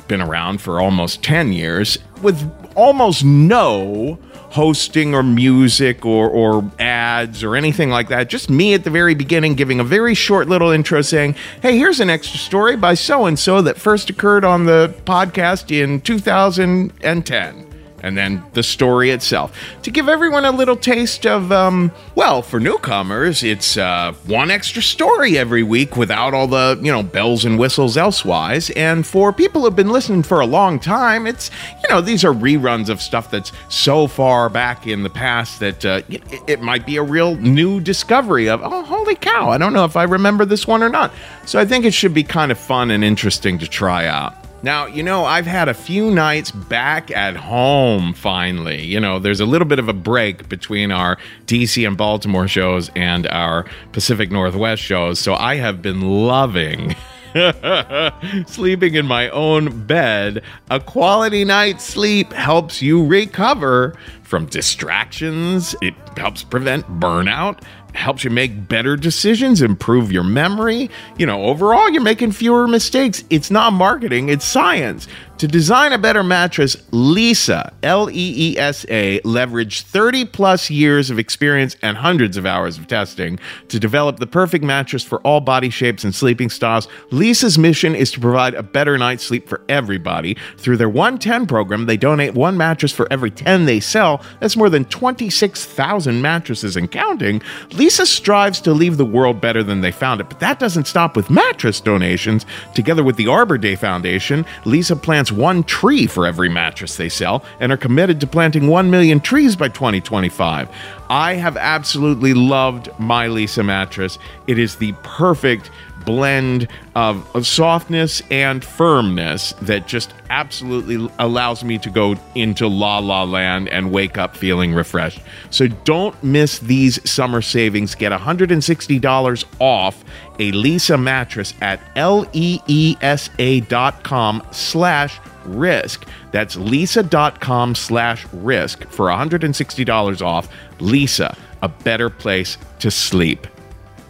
been 0.08 0.20
around 0.20 0.60
for 0.60 0.80
almost 0.80 1.22
10 1.22 1.52
years, 1.52 1.98
with 2.22 2.50
almost 2.74 3.24
no 3.24 4.18
hosting 4.50 5.14
or 5.14 5.22
music 5.22 6.06
or, 6.06 6.30
or 6.30 6.70
ads 6.78 7.42
or 7.42 7.56
anything 7.56 7.90
like 7.90 8.08
that. 8.08 8.28
Just 8.28 8.48
me 8.48 8.74
at 8.74 8.84
the 8.84 8.90
very 8.90 9.14
beginning 9.14 9.54
giving 9.54 9.80
a 9.80 9.84
very 9.84 10.14
short 10.14 10.48
little 10.48 10.70
intro 10.70 11.02
saying, 11.02 11.34
hey, 11.60 11.76
here's 11.76 12.00
an 12.00 12.08
extra 12.08 12.38
story 12.38 12.76
by 12.76 12.94
so 12.94 13.26
and 13.26 13.38
so 13.38 13.60
that 13.62 13.76
first 13.76 14.08
occurred 14.08 14.44
on 14.44 14.64
the 14.64 14.94
podcast 15.04 15.70
in 15.70 16.00
2010 16.00 17.65
and 18.02 18.16
then 18.16 18.42
the 18.52 18.62
story 18.62 19.10
itself. 19.10 19.56
To 19.82 19.90
give 19.90 20.08
everyone 20.08 20.44
a 20.44 20.50
little 20.50 20.76
taste 20.76 21.26
of 21.26 21.50
um, 21.52 21.92
well 22.14 22.42
for 22.42 22.60
newcomers 22.60 23.42
it's 23.42 23.76
uh, 23.76 24.12
one 24.26 24.50
extra 24.50 24.82
story 24.82 25.38
every 25.38 25.62
week 25.62 25.96
without 25.96 26.34
all 26.34 26.46
the 26.46 26.78
you 26.82 26.92
know 26.92 27.02
bells 27.02 27.44
and 27.44 27.58
whistles 27.58 27.96
elsewise. 27.96 28.70
And 28.70 29.06
for 29.06 29.32
people 29.32 29.62
who've 29.62 29.76
been 29.76 29.90
listening 29.90 30.22
for 30.22 30.40
a 30.40 30.46
long 30.46 30.78
time 30.78 31.26
it's 31.26 31.50
you 31.82 31.88
know 31.88 32.00
these 32.00 32.24
are 32.24 32.32
reruns 32.32 32.88
of 32.88 33.00
stuff 33.00 33.30
that's 33.30 33.52
so 33.68 34.06
far 34.06 34.48
back 34.48 34.86
in 34.86 35.02
the 35.02 35.10
past 35.10 35.60
that 35.60 35.84
uh, 35.84 36.02
it, 36.08 36.22
it 36.46 36.60
might 36.60 36.86
be 36.86 36.96
a 36.96 37.02
real 37.02 37.36
new 37.36 37.80
discovery 37.80 38.48
of 38.48 38.60
oh 38.62 38.82
holy 38.82 39.14
cow 39.14 39.48
i 39.48 39.58
don't 39.58 39.72
know 39.72 39.84
if 39.84 39.96
i 39.96 40.02
remember 40.02 40.44
this 40.44 40.66
one 40.66 40.82
or 40.82 40.88
not. 40.88 41.12
So 41.44 41.58
i 41.58 41.64
think 41.64 41.84
it 41.84 41.94
should 41.94 42.14
be 42.14 42.22
kind 42.22 42.52
of 42.52 42.58
fun 42.58 42.90
and 42.90 43.02
interesting 43.04 43.58
to 43.58 43.66
try 43.66 44.06
out 44.06 44.45
now, 44.62 44.86
you 44.86 45.02
know, 45.02 45.24
I've 45.24 45.46
had 45.46 45.68
a 45.68 45.74
few 45.74 46.10
nights 46.10 46.50
back 46.50 47.10
at 47.10 47.36
home 47.36 48.14
finally. 48.14 48.84
You 48.84 49.00
know, 49.00 49.18
there's 49.18 49.40
a 49.40 49.46
little 49.46 49.68
bit 49.68 49.78
of 49.78 49.88
a 49.88 49.92
break 49.92 50.48
between 50.48 50.90
our 50.90 51.18
DC 51.46 51.86
and 51.86 51.96
Baltimore 51.96 52.48
shows 52.48 52.90
and 52.96 53.26
our 53.28 53.66
Pacific 53.92 54.30
Northwest 54.30 54.82
shows. 54.82 55.18
So 55.18 55.34
I 55.34 55.56
have 55.56 55.82
been 55.82 56.00
loving 56.00 56.96
Sleeping 58.46 58.94
in 58.94 59.06
my 59.06 59.28
own 59.30 59.86
bed, 59.86 60.42
a 60.70 60.80
quality 60.80 61.44
night's 61.44 61.84
sleep 61.84 62.32
helps 62.32 62.80
you 62.80 63.04
recover 63.04 63.94
from 64.22 64.46
distractions. 64.46 65.74
It 65.82 65.94
helps 66.16 66.42
prevent 66.42 66.86
burnout, 66.98 67.62
helps 67.96 68.24
you 68.24 68.30
make 68.30 68.68
better 68.68 68.96
decisions, 68.96 69.62
improve 69.62 70.12
your 70.12 70.24
memory. 70.24 70.90
You 71.18 71.26
know, 71.26 71.44
overall, 71.44 71.90
you're 71.90 72.02
making 72.02 72.32
fewer 72.32 72.68
mistakes. 72.68 73.24
It's 73.30 73.50
not 73.50 73.72
marketing, 73.72 74.28
it's 74.28 74.44
science. 74.44 75.08
To 75.38 75.46
design 75.46 75.92
a 75.92 75.98
better 75.98 76.22
mattress, 76.22 76.76
Leesa, 76.92 77.70
L 77.82 78.08
E 78.08 78.14
E 78.54 78.58
S 78.58 78.86
A, 78.88 79.20
leveraged 79.20 79.82
30 79.82 80.24
plus 80.24 80.70
years 80.70 81.10
of 81.10 81.18
experience 81.18 81.76
and 81.82 81.98
hundreds 81.98 82.38
of 82.38 82.46
hours 82.46 82.78
of 82.78 82.86
testing 82.86 83.38
to 83.68 83.78
develop 83.78 84.18
the 84.18 84.26
perfect 84.26 84.64
mattress 84.64 85.04
for 85.04 85.20
all 85.20 85.42
body 85.42 85.68
shapes 85.68 86.04
and 86.04 86.14
sleeping 86.14 86.48
styles. 86.48 86.88
Leesa's 87.10 87.58
mission 87.58 87.94
is 87.94 88.10
to 88.12 88.20
provide 88.20 88.54
a 88.54 88.62
better 88.62 88.96
night's 88.96 89.24
sleep 89.24 89.46
for 89.46 89.60
everybody. 89.68 90.38
Through 90.56 90.78
their 90.78 90.88
110 90.88 91.46
program, 91.46 91.84
they 91.84 91.98
donate 91.98 92.32
one 92.32 92.56
mattress 92.56 92.92
for 92.92 93.06
every 93.12 93.30
10 93.30 93.66
they 93.66 93.78
sell. 93.78 94.22
That's 94.40 94.56
more 94.56 94.70
than 94.70 94.86
26,000 94.86 96.22
mattresses 96.22 96.78
and 96.78 96.90
counting. 96.90 97.40
Leesa 97.72 98.06
strives 98.06 98.58
to 98.62 98.72
leave 98.72 98.96
the 98.96 99.04
world 99.04 99.42
better 99.42 99.62
than 99.62 99.82
they 99.82 99.92
found 99.92 100.22
it, 100.22 100.30
but 100.30 100.40
that 100.40 100.58
doesn't 100.58 100.86
stop 100.86 101.14
with 101.14 101.28
mattress 101.28 101.78
donations. 101.78 102.46
Together 102.74 103.04
with 103.04 103.16
the 103.16 103.26
Arbor 103.26 103.58
Day 103.58 103.76
Foundation, 103.76 104.46
Leesa 104.64 104.96
plants 105.26 105.32
one 105.32 105.64
tree 105.64 106.06
for 106.06 106.26
every 106.26 106.48
mattress 106.48 106.96
they 106.96 107.08
sell 107.08 107.42
and 107.60 107.72
are 107.72 107.76
committed 107.76 108.20
to 108.20 108.26
planting 108.26 108.68
1 108.68 108.90
million 108.90 109.20
trees 109.20 109.56
by 109.56 109.68
2025. 109.68 110.68
I 111.08 111.34
have 111.34 111.56
absolutely 111.56 112.34
loved 112.34 112.88
my 112.98 113.26
Leesa 113.28 113.64
mattress. 113.64 114.18
It 114.46 114.58
is 114.58 114.76
the 114.76 114.92
perfect 115.02 115.70
blend 116.06 116.68
of, 116.94 117.28
of 117.36 117.46
softness 117.46 118.22
and 118.30 118.64
firmness 118.64 119.52
that 119.60 119.86
just 119.86 120.14
absolutely 120.30 121.10
allows 121.18 121.62
me 121.62 121.76
to 121.78 121.90
go 121.90 122.16
into 122.34 122.66
la 122.66 122.98
la 122.98 123.24
land 123.24 123.68
and 123.68 123.92
wake 123.92 124.16
up 124.16 124.36
feeling 124.36 124.72
refreshed. 124.72 125.20
So 125.50 125.68
don't 125.68 126.20
miss 126.22 126.60
these 126.60 127.08
summer 127.08 127.42
savings. 127.42 127.94
Get 127.94 128.12
$160 128.12 129.44
off 129.60 130.04
a 130.38 130.52
Leesa 130.52 131.00
mattress 131.00 131.54
at 131.60 131.80
L-E-E-S-A 131.96 133.60
dot 133.60 134.02
com 134.04 134.42
slash 134.52 135.18
risk. 135.44 136.06
That's 136.30 136.56
leesa.com 136.56 137.74
slash 137.74 138.26
risk 138.32 138.86
for 138.88 139.06
$160 139.06 140.22
off. 140.22 140.48
Leesa, 140.78 141.36
a 141.62 141.68
better 141.68 142.10
place 142.10 142.58
to 142.80 142.90
sleep. 142.90 143.46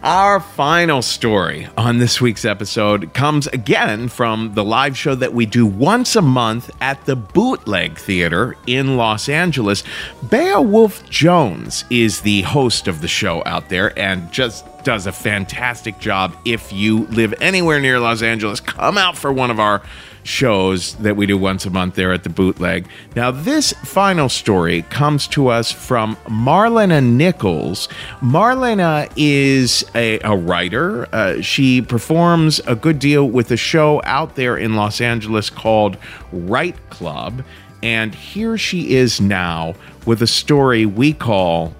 Our 0.07 0.39
final 0.39 1.01
story 1.01 1.67
on 1.77 1.97
this 1.97 2.21
week's 2.21 2.45
episode 2.45 3.13
comes 3.13 3.45
again 3.47 4.07
from 4.07 4.53
the 4.53 4.63
live 4.63 4.97
show 4.97 5.15
that 5.15 5.33
we 5.33 5.45
do 5.45 5.65
once 5.65 6.15
a 6.15 6.21
month 6.21 6.71
at 6.79 7.03
the 7.05 7.17
Bootleg 7.17 7.97
Theater 7.97 8.55
in 8.65 8.95
Los 8.95 9.27
Angeles. 9.27 9.83
Beowulf 10.29 11.03
Jones 11.09 11.83
is 11.89 12.21
the 12.21 12.43
host 12.43 12.87
of 12.87 13.01
the 13.01 13.09
show 13.09 13.43
out 13.45 13.67
there 13.67 13.99
and 13.99 14.31
just 14.31 14.65
does 14.85 15.07
a 15.07 15.11
fantastic 15.11 15.99
job. 15.99 16.33
If 16.45 16.71
you 16.71 17.05
live 17.07 17.33
anywhere 17.41 17.81
near 17.81 17.99
Los 17.99 18.21
Angeles, 18.21 18.61
come 18.61 18.97
out 18.97 19.17
for 19.17 19.33
one 19.33 19.51
of 19.51 19.59
our 19.59 19.81
shows 20.27 20.95
that 20.95 21.15
we 21.15 21.25
do 21.25 21.37
once 21.37 21.65
a 21.65 21.69
month 21.69 21.95
there 21.95 22.11
at 22.11 22.23
the 22.23 22.29
bootleg. 22.29 22.87
Now, 23.15 23.31
this 23.31 23.71
final 23.85 24.27
story 24.27 24.81
comes 24.83 25.27
to 25.29 25.47
us 25.47 25.71
from 25.71 26.17
Marlena 26.27 27.01
Nichols. 27.01 27.87
Marlena 28.19 29.11
is 29.15 29.85
a, 29.95 30.19
a 30.19 30.35
writer. 30.35 31.07
Uh, 31.13 31.41
she 31.41 31.81
performs 31.81 32.59
a 32.67 32.75
good 32.75 32.99
deal 32.99 33.29
with 33.29 33.51
a 33.51 33.57
show 33.57 34.01
out 34.03 34.35
there 34.35 34.57
in 34.57 34.75
Los 34.75 34.99
Angeles 34.99 35.49
called 35.49 35.97
Write 36.31 36.89
Club. 36.89 37.43
And 37.81 38.13
here 38.13 38.57
she 38.57 38.95
is 38.95 39.21
now 39.21 39.75
with 40.05 40.21
a 40.21 40.27
story 40.27 40.85
we 40.85 41.13
call 41.13 41.73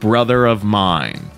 Brother 0.00 0.46
of 0.46 0.64
Mine. 0.64 1.30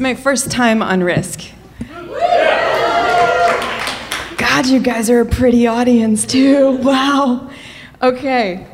My 0.00 0.14
first 0.14 0.50
time 0.50 0.80
on 0.80 1.02
Risk. 1.02 1.50
God, 4.38 4.66
you 4.66 4.80
guys 4.80 5.10
are 5.10 5.20
a 5.20 5.26
pretty 5.26 5.66
audience, 5.66 6.24
too. 6.24 6.70
Wow. 6.82 7.50
Okay. 8.00 8.66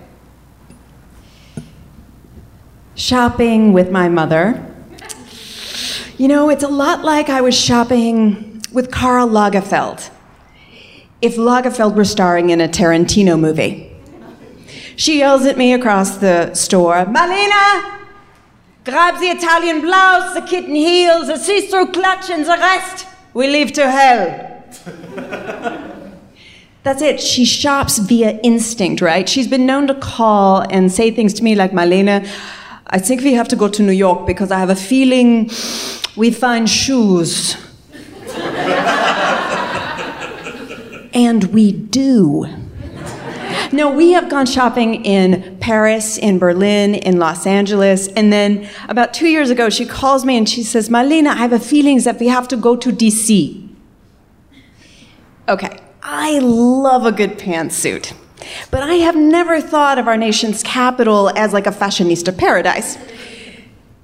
Shopping 2.94 3.72
with 3.72 3.90
my 3.90 4.08
mother. 4.08 4.72
You 6.16 6.28
know, 6.28 6.48
it's 6.48 6.62
a 6.62 6.68
lot 6.68 7.02
like 7.02 7.28
I 7.28 7.40
was 7.40 7.58
shopping 7.58 8.62
with 8.72 8.92
Karl 8.92 9.26
Lagerfeld. 9.28 10.08
If 11.20 11.34
Lagerfeld 11.34 11.96
were 11.96 12.04
starring 12.04 12.50
in 12.50 12.60
a 12.60 12.68
Tarantino 12.68 13.36
movie. 13.38 13.92
She 14.94 15.18
yells 15.18 15.44
at 15.44 15.58
me 15.58 15.72
across 15.72 16.18
the 16.18 16.54
store, 16.54 17.04
Marlena, 17.04 18.05
Grab 18.86 19.18
the 19.18 19.26
Italian 19.26 19.80
blouse, 19.80 20.32
the 20.34 20.42
kitten 20.42 20.76
heels, 20.76 21.26
the 21.26 21.36
see-through 21.36 21.90
clutch, 21.90 22.30
and 22.30 22.44
the 22.44 22.50
rest. 22.50 23.08
We 23.34 23.48
leave 23.48 23.72
to 23.72 23.90
hell. 23.90 24.62
That's 26.84 27.02
it. 27.02 27.20
She 27.20 27.44
shops 27.44 27.98
via 27.98 28.38
instinct, 28.44 29.02
right? 29.02 29.28
She's 29.28 29.48
been 29.48 29.66
known 29.66 29.88
to 29.88 29.94
call 29.96 30.60
and 30.70 30.92
say 30.92 31.10
things 31.10 31.34
to 31.34 31.42
me 31.42 31.56
like, 31.56 31.72
Marlene, 31.72 32.24
I 32.86 32.98
think 33.00 33.22
we 33.22 33.32
have 33.32 33.48
to 33.48 33.56
go 33.56 33.66
to 33.66 33.82
New 33.82 33.90
York 33.90 34.24
because 34.24 34.52
I 34.52 34.60
have 34.60 34.70
a 34.70 34.76
feeling 34.76 35.50
we 36.16 36.30
find 36.30 36.70
shoes. 36.70 37.56
and 41.12 41.42
we 41.52 41.72
do. 41.72 42.46
No, 43.72 43.90
we 43.90 44.12
have 44.12 44.28
gone 44.30 44.46
shopping 44.46 45.04
in 45.04 45.35
Paris, 45.66 46.16
in 46.16 46.38
Berlin, 46.38 46.94
in 46.94 47.18
Los 47.18 47.44
Angeles, 47.44 48.06
and 48.14 48.32
then 48.32 48.68
about 48.88 49.12
two 49.12 49.26
years 49.26 49.50
ago, 49.50 49.68
she 49.68 49.84
calls 49.84 50.24
me 50.24 50.36
and 50.36 50.48
she 50.48 50.62
says, 50.62 50.88
Marlena, 50.88 51.30
I 51.30 51.38
have 51.38 51.52
a 51.52 51.58
feeling 51.58 51.98
that 52.02 52.20
we 52.20 52.28
have 52.28 52.46
to 52.48 52.56
go 52.56 52.76
to 52.76 52.92
DC. 52.92 53.68
Okay, 55.48 55.76
I 56.04 56.38
love 56.38 57.04
a 57.04 57.10
good 57.10 57.36
pantsuit, 57.36 58.14
but 58.70 58.84
I 58.84 58.94
have 59.06 59.16
never 59.16 59.60
thought 59.60 59.98
of 59.98 60.06
our 60.06 60.16
nation's 60.16 60.62
capital 60.62 61.30
as 61.30 61.52
like 61.52 61.66
a 61.66 61.72
fashionista 61.72 62.38
paradise. 62.38 62.96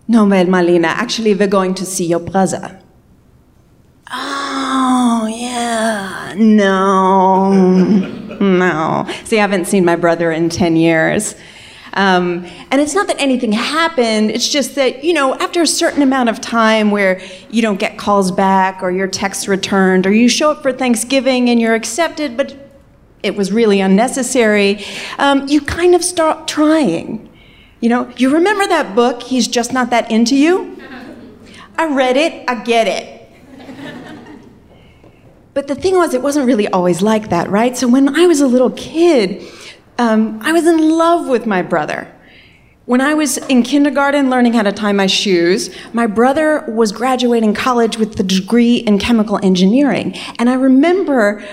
No, 0.09 0.27
Marlena, 0.27 0.87
actually, 0.87 1.33
we're 1.33 1.47
going 1.47 1.75
to 1.75 1.87
see 1.87 2.07
your 2.07 2.19
brother. 2.19 2.83
Oh, 4.13 5.33
yeah, 5.33 6.35
no, 6.37 7.53
no. 8.41 9.09
See, 9.23 9.39
I 9.39 9.43
haven't 9.43 9.67
seen 9.67 9.85
my 9.85 9.95
brother 9.95 10.33
in 10.33 10.49
10 10.49 10.75
years. 10.75 11.37
Um, 11.95 12.47
and 12.70 12.80
it's 12.80 12.95
not 12.95 13.07
that 13.09 13.20
anything 13.20 13.53
happened, 13.53 14.30
it's 14.30 14.49
just 14.49 14.76
that, 14.76 15.05
you 15.05 15.12
know, 15.12 15.34
after 15.34 15.61
a 15.61 15.66
certain 15.66 16.01
amount 16.03 16.30
of 16.30 16.40
time 16.40 16.90
where 16.90 17.20
you 17.51 17.61
don't 17.61 17.78
get 17.78 17.99
calls 17.99 18.30
back 18.30 18.82
or 18.82 18.90
your 18.90 19.07
texts 19.07 19.47
returned 19.47 20.07
or 20.07 20.12
you 20.12 20.26
show 20.28 20.53
up 20.53 20.62
for 20.62 20.72
Thanksgiving 20.72 21.51
and 21.51 21.61
you're 21.61 21.74
accepted, 21.74 22.36
but 22.36 22.57
it 23.22 23.36
was 23.36 23.53
really 23.53 23.80
unnecessary, 23.80 24.82
um, 25.18 25.47
you 25.49 25.61
kind 25.61 25.95
of 25.95 26.03
start 26.03 26.49
trying. 26.49 27.28
You 27.80 27.90
know, 27.90 28.12
you 28.16 28.30
remember 28.30 28.66
that 28.68 28.95
book, 28.95 29.22
He's 29.22 29.47
Just 29.47 29.72
Not 29.72 29.90
That 29.90 30.11
Into 30.11 30.34
You? 30.34 30.78
I 31.76 31.93
read 31.93 32.16
it, 32.16 32.49
I 32.49 32.62
get 32.62 32.88
it. 32.88 33.18
But 35.55 35.66
the 35.66 35.74
thing 35.74 35.97
was, 35.97 36.14
it 36.14 36.22
wasn't 36.22 36.47
really 36.47 36.68
always 36.68 37.03
like 37.03 37.28
that, 37.28 37.51
right? 37.51 37.76
So 37.76 37.86
when 37.86 38.16
I 38.16 38.26
was 38.26 38.40
a 38.40 38.47
little 38.47 38.70
kid, 38.70 39.43
um, 39.99 40.40
I 40.43 40.53
was 40.53 40.66
in 40.66 40.90
love 40.90 41.28
with 41.28 41.47
my 41.47 41.62
brother. 41.62 42.12
When 42.84 43.01
I 43.01 43.14
was 43.14 43.38
in 43.47 43.62
kindergarten 43.62 44.28
learning 44.28 44.55
how 44.55 44.62
to 44.62 44.72
tie 44.72 44.93
my 44.93 45.07
shoes, 45.07 45.74
my 45.93 46.07
brother 46.07 46.64
was 46.66 46.90
graduating 46.90 47.55
college 47.55 47.97
with 47.97 48.16
the 48.16 48.24
degree 48.24 48.76
in 48.76 48.99
chemical 48.99 49.38
engineering. 49.43 50.14
And 50.38 50.51
I 50.51 50.55
remember, 50.55 51.45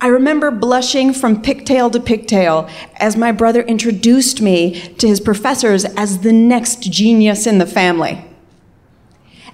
I 0.00 0.08
remember 0.08 0.50
blushing 0.50 1.14
from 1.14 1.40
pigtail 1.40 1.88
to 1.90 2.00
pigtail 2.00 2.68
as 2.96 3.16
my 3.16 3.32
brother 3.32 3.62
introduced 3.62 4.42
me 4.42 4.94
to 4.98 5.08
his 5.08 5.20
professors 5.20 5.86
as 5.86 6.18
the 6.18 6.32
next 6.32 6.82
genius 6.82 7.46
in 7.46 7.56
the 7.56 7.66
family. 7.66 8.22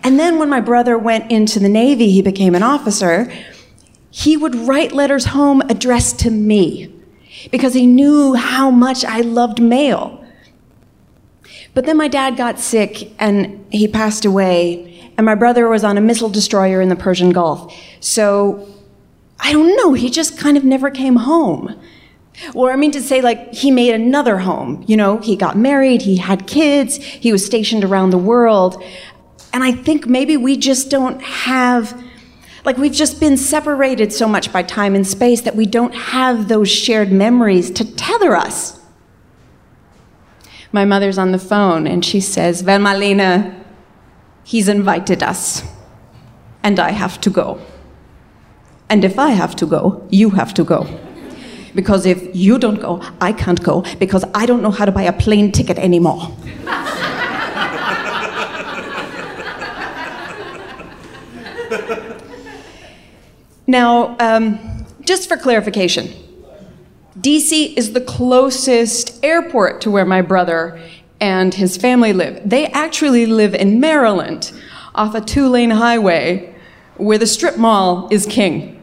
And 0.03 0.19
then 0.19 0.39
when 0.39 0.49
my 0.49 0.61
brother 0.61 0.99
went 0.99 1.31
into 1.31 1.61
the 1.61 1.69
Navy, 1.69 2.11
he 2.11 2.23
became 2.23 2.57
an 2.57 2.65
officer, 2.65 3.33
he 4.11 4.37
would 4.37 4.57
write 4.57 4.91
letters 4.93 5.27
home 5.27 5.61
addressed 5.63 6.19
to 6.21 6.31
me 6.31 7.00
because 7.51 7.75
he 7.75 7.87
knew 7.87 8.35
how 8.35 8.71
much 8.71 9.05
I 9.05 9.21
loved 9.21 9.61
mail. 9.61 10.25
But 11.75 11.87
then 11.87 11.97
my 11.97 12.09
dad 12.09 12.37
got 12.37 12.59
sick 12.59 13.13
and 13.21 13.65
he 13.71 13.87
passed 13.87 14.25
away, 14.25 15.13
and 15.17 15.25
my 15.25 15.35
brother 15.35 15.69
was 15.69 15.85
on 15.85 15.97
a 15.97 16.01
missile 16.01 16.29
destroyer 16.29 16.81
in 16.81 16.89
the 16.89 16.97
Persian 16.97 17.31
Gulf. 17.31 17.75
So 18.01 18.69
I 19.39 19.53
don't 19.53 19.77
know, 19.77 19.95
he 19.95 20.11
just 20.11 20.39
kind 20.39 20.57
of 20.57 20.65
never 20.65 20.91
came 20.91 21.17
home. 21.17 21.81
Or 22.55 22.73
I 22.73 22.77
mean 22.77 22.91
to 22.93 23.03
say, 23.03 23.21
like, 23.21 23.53
he 23.53 23.71
made 23.71 23.95
another 23.95 24.39
home. 24.39 24.85
You 24.87 24.97
know, 24.97 25.19
he 25.19 25.37
got 25.37 25.57
married, 25.57 26.03
he 26.03 26.17
had 26.17 26.47
kids, 26.47 26.97
he 26.97 27.33
was 27.33 27.45
stationed 27.45 27.85
around 27.85 28.11
the 28.11 28.19
world. 28.19 28.83
And 29.53 29.63
I 29.63 29.73
think 29.73 30.07
maybe 30.07 30.37
we 30.37 30.57
just 30.57 30.91
don't 30.91 31.21
have, 31.23 32.03
like, 32.65 32.77
we've 32.77 32.93
just 32.93 33.21
been 33.21 33.37
separated 33.37 34.13
so 34.13 34.29
much 34.29 34.53
by 34.53 34.63
time 34.63 34.95
and 34.95 35.07
space 35.07 35.41
that 35.43 35.57
we 35.57 35.67
don't 35.67 35.95
have 35.95 36.49
those 36.49 36.69
shared 36.69 37.11
memories 37.11 37.71
to 37.73 37.85
tether 37.97 38.37
us. 38.37 38.81
My 40.73 40.85
mother's 40.85 41.19
on 41.19 41.33
the 41.33 41.39
phone 41.39 41.87
and 41.87 42.05
she 42.05 42.21
says, 42.21 42.63
Malina, 42.63 43.65
he's 44.45 44.69
invited 44.69 45.23
us, 45.23 45.63
and 46.63 46.79
I 46.79 46.91
have 46.91 47.21
to 47.23 47.31
go. 47.31 47.61
And 48.89 49.05
if 49.05 49.19
I 49.19 49.31
have 49.31 49.55
to 49.57 49.67
go, 49.67 50.07
you 50.11 50.31
have 50.31 50.53
to 50.55 50.65
go. 50.65 50.87
Because 51.75 52.05
if 52.05 52.35
you 52.35 52.59
don't 52.59 52.81
go, 52.81 53.01
I 53.21 53.33
can't 53.33 53.63
go 53.63 53.85
because 53.99 54.25
I 54.35 54.45
don't 54.47 54.63
know 54.63 54.73
how 54.73 54.85
to 54.85 54.93
buy 54.93 55.03
a 55.03 55.13
plane 55.13 55.53
ticket 55.53 55.79
anymore. 55.79 56.37
now, 63.71 64.17
um, 64.19 64.87
just 65.01 65.29
for 65.29 65.37
clarification, 65.37 66.09
DC 67.19 67.77
is 67.77 67.93
the 67.93 68.01
closest 68.01 69.23
airport 69.25 69.81
to 69.83 69.91
where 69.91 70.05
my 70.05 70.23
brother 70.23 70.81
and 71.21 71.55
his 71.55 71.77
family 71.77 72.13
live. 72.13 72.41
They 72.49 72.67
actually 72.67 73.27
live 73.27 73.55
in 73.55 73.79
Maryland 73.79 74.53
off 74.95 75.15
a 75.15 75.21
two 75.21 75.49
lane 75.49 75.71
highway 75.71 76.55
where 76.97 77.19
the 77.19 77.27
strip 77.27 77.57
mall 77.57 78.09
is 78.11 78.27
king. 78.27 78.83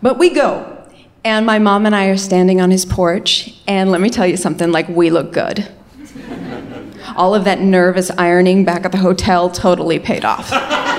But 0.00 0.18
we 0.18 0.30
go, 0.30 0.88
and 1.24 1.44
my 1.44 1.58
mom 1.58 1.86
and 1.86 1.94
I 1.94 2.06
are 2.06 2.16
standing 2.16 2.60
on 2.60 2.70
his 2.70 2.86
porch, 2.86 3.60
and 3.66 3.90
let 3.90 4.00
me 4.00 4.10
tell 4.10 4.26
you 4.26 4.36
something 4.36 4.70
like, 4.70 4.88
we 4.88 5.10
look 5.10 5.32
good. 5.32 5.68
All 7.16 7.34
of 7.34 7.44
that 7.44 7.60
nervous 7.60 8.10
ironing 8.12 8.64
back 8.64 8.84
at 8.84 8.92
the 8.92 8.98
hotel 8.98 9.50
totally 9.50 9.98
paid 9.98 10.24
off. 10.24 10.50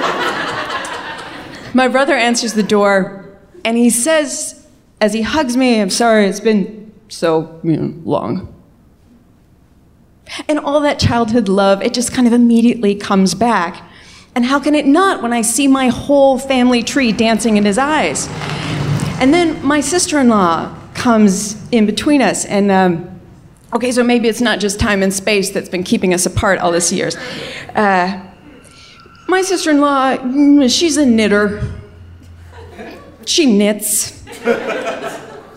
my 1.74 1.88
brother 1.88 2.15
answers 2.15 2.53
the 2.53 2.63
door, 2.63 3.26
and 3.63 3.78
he 3.78 3.89
says, 3.89 4.67
as 5.01 5.13
he 5.13 5.22
hugs 5.22 5.55
me, 5.55 5.82
I'm 5.82 5.89
sorry, 5.89 6.26
it's 6.26 6.39
been 6.39 6.91
so 7.07 7.59
you 7.63 7.78
know, 7.78 7.93
long. 8.03 8.53
And 10.47 10.59
all 10.59 10.80
that 10.82 10.99
childhood 10.99 11.49
love, 11.49 11.82
it 11.82 11.93
just 11.93 12.13
kind 12.13 12.28
of 12.28 12.34
immediately 12.34 12.95
comes 12.95 13.34
back. 13.34 13.84
And 14.36 14.45
how 14.45 14.59
can 14.59 14.76
it 14.76 14.86
not 14.86 15.24
when 15.24 15.34
I 15.34 15.41
see 15.41 15.67
my 15.67 15.88
whole 15.88 16.38
family 16.38 16.84
tree 16.84 17.11
dancing 17.11 17.57
in 17.57 17.65
his 17.65 17.78
eyes? 17.78 18.28
And 19.20 19.34
then 19.34 19.65
my 19.65 19.82
sister 19.82 20.20
in 20.20 20.30
law 20.30 20.76
comes 20.93 21.57
in 21.72 21.86
between 21.86 22.22
us, 22.22 22.45
and 22.45 22.72
um, 22.72 23.20
okay, 23.74 23.91
so 23.91 24.03
maybe 24.03 24.28
it's 24.28 24.41
not 24.41 24.59
just 24.59 24.80
time 24.80 25.01
and 25.01 25.13
space 25.13 25.49
that's 25.49 25.70
been 25.70 25.84
keeping 25.84 26.13
us 26.13 26.26
apart 26.26 26.59
all 26.59 26.72
these 26.72 26.93
years. 26.93 27.15
Uh, 27.76 28.28
my 29.30 29.41
sister 29.41 29.71
in 29.71 29.80
law, 29.80 30.17
she's 30.67 30.97
a 30.97 31.05
knitter. 31.05 31.61
She 33.25 33.45
knits. 33.45 34.23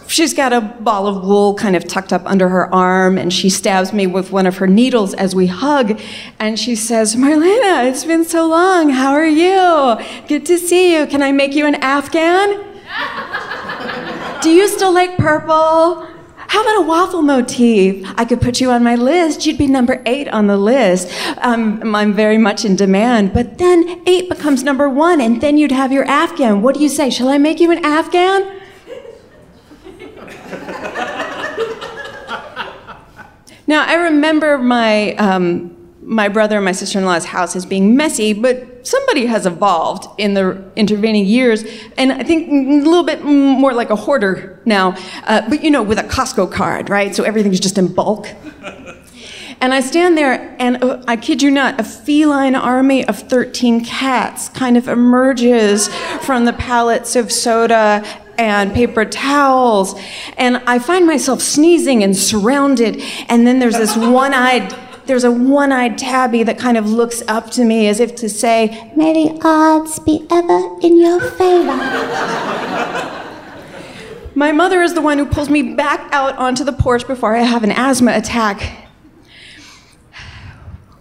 She's 0.07 0.35
got 0.35 0.53
a 0.53 0.61
ball 0.61 1.07
of 1.07 1.25
wool 1.25 1.55
kind 1.55 1.75
of 1.75 1.89
tucked 1.89 2.13
up 2.13 2.21
under 2.27 2.51
her 2.51 2.73
arm, 2.75 3.17
and 3.17 3.33
she 3.33 3.49
stabs 3.49 3.95
me 3.95 4.07
with 4.07 4.31
one 4.31 4.47
of 4.47 4.59
her 4.59 4.67
needles 4.67 5.15
as 5.15 5.35
we 5.35 5.47
hug. 5.47 5.99
And 6.39 6.59
she 6.59 6.77
says, 6.77 7.17
Marlena, 7.17 7.89
it's 7.89 8.05
been 8.05 8.27
so 8.27 8.47
long. 8.47 8.91
How 8.91 9.13
are 9.13 9.27
you? 9.27 9.97
Good 10.29 10.45
to 10.47 10.59
see 10.59 10.95
you. 10.95 11.07
Can 11.07 11.23
I 11.23 11.33
make 11.33 11.55
you 11.55 11.65
an 11.65 11.77
Afghan? 11.77 12.63
Do 14.43 14.51
you 14.51 14.69
still 14.69 14.93
like 14.93 15.17
purple? 15.17 16.07
How 16.53 16.61
about 16.61 16.77
a 16.83 16.87
waffle 16.87 17.23
motif? 17.23 18.07
I 18.19 18.27
could 18.27 18.43
put 18.43 18.61
you 18.61 18.71
on 18.71 18.85
my 18.85 18.95
list. 18.95 19.47
You'd 19.47 19.57
be 19.57 19.67
number 19.67 20.03
eight 20.05 20.29
on 20.29 20.49
the 20.49 20.59
list. 20.59 21.11
Um, 21.39 21.97
I'm 21.97 22.13
very 22.13 22.37
much 22.37 22.67
in 22.67 22.77
demand. 22.77 23.33
But 23.33 23.57
then 23.57 24.03
eight 24.07 24.29
becomes 24.29 24.63
number 24.63 24.87
one, 24.87 25.23
and 25.23 25.41
then 25.41 25.57
you'd 25.57 25.73
have 25.73 25.93
your 25.93 26.05
Afghan. 26.05 26.61
What 26.61 26.75
do 26.75 26.83
you 26.83 26.91
say? 26.91 27.09
Shall 27.09 27.31
I 27.31 27.39
make 27.39 27.59
you 27.59 27.71
an 27.71 27.83
Afghan? 27.83 28.43
now, 33.67 33.87
I 33.87 33.95
remember 33.95 34.59
my. 34.59 35.15
Um, 35.15 35.82
my 36.03 36.29
brother 36.29 36.57
and 36.57 36.65
my 36.65 36.73
sister-in-law's 36.73 37.27
house 37.27 37.55
as 37.55 37.65
being 37.65 37.97
messy, 37.97 38.33
but 38.33 38.87
somebody 38.87 39.27
has 39.27 39.47
evolved 39.47 40.09
in 40.19 40.35
the 40.35 40.63
intervening 40.75 41.25
years, 41.25 41.65
and 41.97 42.13
I 42.13 42.25
think 42.25 42.49
a 42.49 42.89
little 42.89 43.05
bit 43.05 43.25
more 43.25 43.73
like 43.73 43.91
a 43.91 43.97
hoarder 43.97 44.61
now, 44.65 44.97
uh, 45.25 45.49
but 45.49 45.63
you 45.63 45.71
know, 45.71 45.83
with 45.83 45.99
a 45.99 46.03
Costco 46.03 46.53
card, 46.53 46.91
right? 46.91 47.15
So 47.15 47.23
everything's 47.23 47.61
just 47.61 47.79
in 47.79 47.93
bulk. 47.93 48.29
And 49.61 49.73
I 49.73 49.79
stand 49.79 50.19
there, 50.19 50.57
and 50.59 50.83
uh, 50.83 51.01
I 51.07 51.17
kid 51.17 51.41
you 51.41 51.51
not, 51.53 51.79
a 51.79 51.85
feline 51.85 52.57
army 52.57 53.07
of 53.07 53.17
13 53.17 53.85
cats 53.85 54.49
kind 54.49 54.77
of 54.77 54.89
emerges 54.89 55.87
from 56.23 56.47
the 56.47 56.53
pallets 56.53 57.15
of 57.15 57.31
soda 57.31 58.05
and 58.39 58.75
paper 58.75 59.05
towels. 59.05 59.95
And 60.37 60.57
I 60.67 60.81
find 60.81 61.07
myself 61.07 61.41
sneezing 61.41 62.03
and 62.03 62.17
surrounded, 62.17 63.01
and 63.29 63.47
then 63.47 63.61
there's 63.61 63.77
this 63.77 63.97
one 63.97 64.35
eyed 64.35 64.77
there's 65.07 65.25
a 65.25 65.31
one 65.31 65.73
eyed 65.73 65.99
tabby 65.99 66.43
that 66.45 66.59
kind 66.59 66.77
of 66.77 66.89
looks 66.89 67.23
up 67.29 67.51
to 67.53 67.65
me 67.65 67.89
as 67.89 68.01
if 68.01 68.15
to 68.17 68.29
say, 68.29 68.93
May 68.97 69.13
the 69.13 69.41
odds 69.45 69.99
be 69.99 70.27
ever 70.31 70.79
in 70.81 71.01
your 71.01 71.21
favor. 71.21 71.77
My 74.35 74.51
mother 74.53 74.81
is 74.81 74.95
the 74.95 75.03
one 75.03 75.19
who 75.19 75.27
pulls 75.27 75.51
me 75.51 75.75
back 75.75 76.09
out 76.13 76.37
onto 76.39 76.65
the 76.65 76.73
porch 76.73 77.07
before 77.07 77.37
I 77.37 77.43
have 77.43 77.65
an 77.65 77.71
asthma 77.71 78.13
attack. 78.13 78.89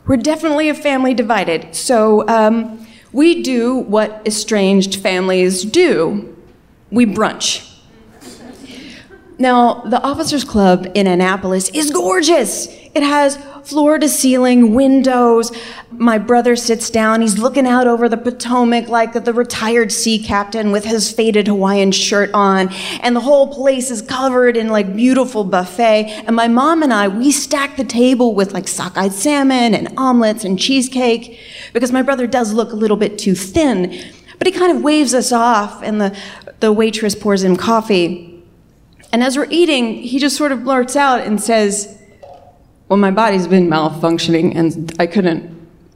We're 0.06 0.18
definitely 0.18 0.68
a 0.68 0.74
family 0.74 1.14
divided, 1.14 1.74
so 1.74 2.28
um, 2.28 2.86
we 3.14 3.42
do 3.42 3.78
what 3.78 4.22
estranged 4.26 4.98
families 4.98 5.64
do 5.64 6.36
we 6.92 7.06
brunch. 7.06 7.68
Now, 9.40 9.82
the 9.86 10.02
Officers 10.04 10.44
Club 10.44 10.92
in 10.94 11.08
Annapolis 11.08 11.70
is 11.70 11.90
gorgeous. 11.90 12.68
It 12.94 13.04
has 13.04 13.38
floor 13.64 14.00
to 14.00 14.10
ceiling 14.10 14.76
windows. 14.76 15.52
My 15.92 16.18
brother 16.18 16.56
sits 16.58 16.90
down. 16.90 17.22
He's 17.22 17.38
looking 17.38 17.66
out 17.66 17.88
over 17.88 18.10
the 18.10 18.18
Potomac 18.18 18.90
like 18.90 19.14
the 19.14 19.34
retired 19.34 19.92
sea 19.92 20.22
captain 20.22 20.72
with 20.72 20.84
his 20.84 21.10
faded 21.12 21.48
Hawaiian 21.48 21.94
shirt 21.94 22.32
on. 22.34 22.70
And 23.02 23.16
the 23.16 23.22
whole 23.22 23.54
place 23.54 23.92
is 23.92 24.02
covered 24.02 24.58
in 24.58 24.68
like 24.68 24.94
beautiful 24.94 25.46
buffet. 25.46 26.24
And 26.26 26.36
my 26.36 26.50
mom 26.50 26.84
and 26.84 26.92
I, 26.92 27.08
we 27.08 27.32
stack 27.32 27.78
the 27.78 27.86
table 27.86 28.36
with 28.36 28.52
like 28.52 28.68
sockeye 28.68 29.10
salmon 29.10 29.74
and 29.74 29.94
omelets 29.98 30.44
and 30.44 30.60
cheesecake 30.60 31.40
because 31.72 31.92
my 31.94 32.02
brother 32.02 32.28
does 32.28 32.52
look 32.52 32.74
a 32.74 32.76
little 32.76 32.98
bit 32.98 33.18
too 33.18 33.36
thin. 33.36 34.04
But 34.38 34.48
he 34.48 34.54
kind 34.54 34.76
of 34.76 34.84
waves 34.84 35.14
us 35.14 35.32
off, 35.32 35.84
and 35.84 36.02
the, 36.02 36.18
the 36.62 36.74
waitress 36.74 37.14
pours 37.14 37.44
him 37.44 37.56
coffee. 37.56 38.44
And 39.14 39.24
as 39.24 39.38
we're 39.38 39.48
eating, 39.52 39.98
he 40.02 40.18
just 40.18 40.36
sort 40.36 40.52
of 40.52 40.64
blurts 40.64 40.96
out 40.96 41.22
and 41.22 41.40
says, 41.40 42.01
well, 42.92 42.98
my 42.98 43.10
body's 43.10 43.48
been 43.48 43.70
malfunctioning 43.70 44.54
and 44.54 44.94
I 45.00 45.08
couldn't 45.08 45.50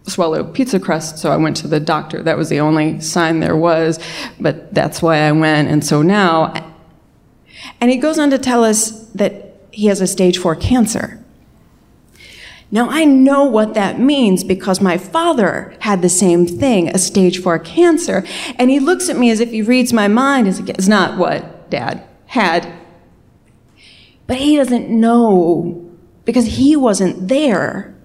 swallow 0.04 0.46
pizza 0.46 0.80
crust, 0.80 1.18
so 1.18 1.30
I 1.30 1.36
went 1.36 1.58
to 1.58 1.68
the 1.68 1.82
doctor. 1.82 2.24
That 2.24 2.38
was 2.38 2.48
the 2.48 2.62
only 2.62 3.02
sign 3.02 3.42
there 3.42 3.58
was, 3.58 4.00
but 4.40 4.74
that's 4.74 5.02
why 5.02 5.18
I 5.18 5.34
went. 5.34 5.68
And 5.68 5.86
so 5.86 6.02
now, 6.02 6.54
and 7.82 7.92
he 7.92 7.98
goes 7.98 8.18
on 8.18 8.30
to 8.30 8.38
tell 8.38 8.64
us 8.64 9.10
that 9.10 9.58
he 9.72 9.88
has 9.88 10.00
a 10.00 10.08
stage 10.08 10.38
four 10.38 10.56
cancer. 10.56 11.22
Now, 12.72 12.88
I 12.90 13.04
know 13.04 13.44
what 13.44 13.74
that 13.74 14.00
means 14.00 14.46
because 14.46 14.80
my 14.80 14.98
father 14.98 15.76
had 15.80 16.02
the 16.02 16.08
same 16.08 16.48
thing, 16.48 16.88
a 16.88 16.98
stage 16.98 17.42
four 17.42 17.60
cancer. 17.60 18.24
And 18.58 18.70
he 18.70 18.80
looks 18.80 19.10
at 19.10 19.18
me 19.18 19.30
as 19.32 19.42
if 19.42 19.52
he 19.52 19.62
reads 19.62 19.92
my 19.92 20.08
mind. 20.08 20.48
It's 20.48 20.88
not 20.88 21.18
what 21.18 21.70
dad 21.70 22.08
had. 22.28 22.72
But 24.28 24.38
he 24.38 24.56
doesn't 24.56 24.90
know 24.90 25.85
because 26.26 26.46
he 26.58 26.76
wasn't 26.76 27.28
there. 27.28 27.96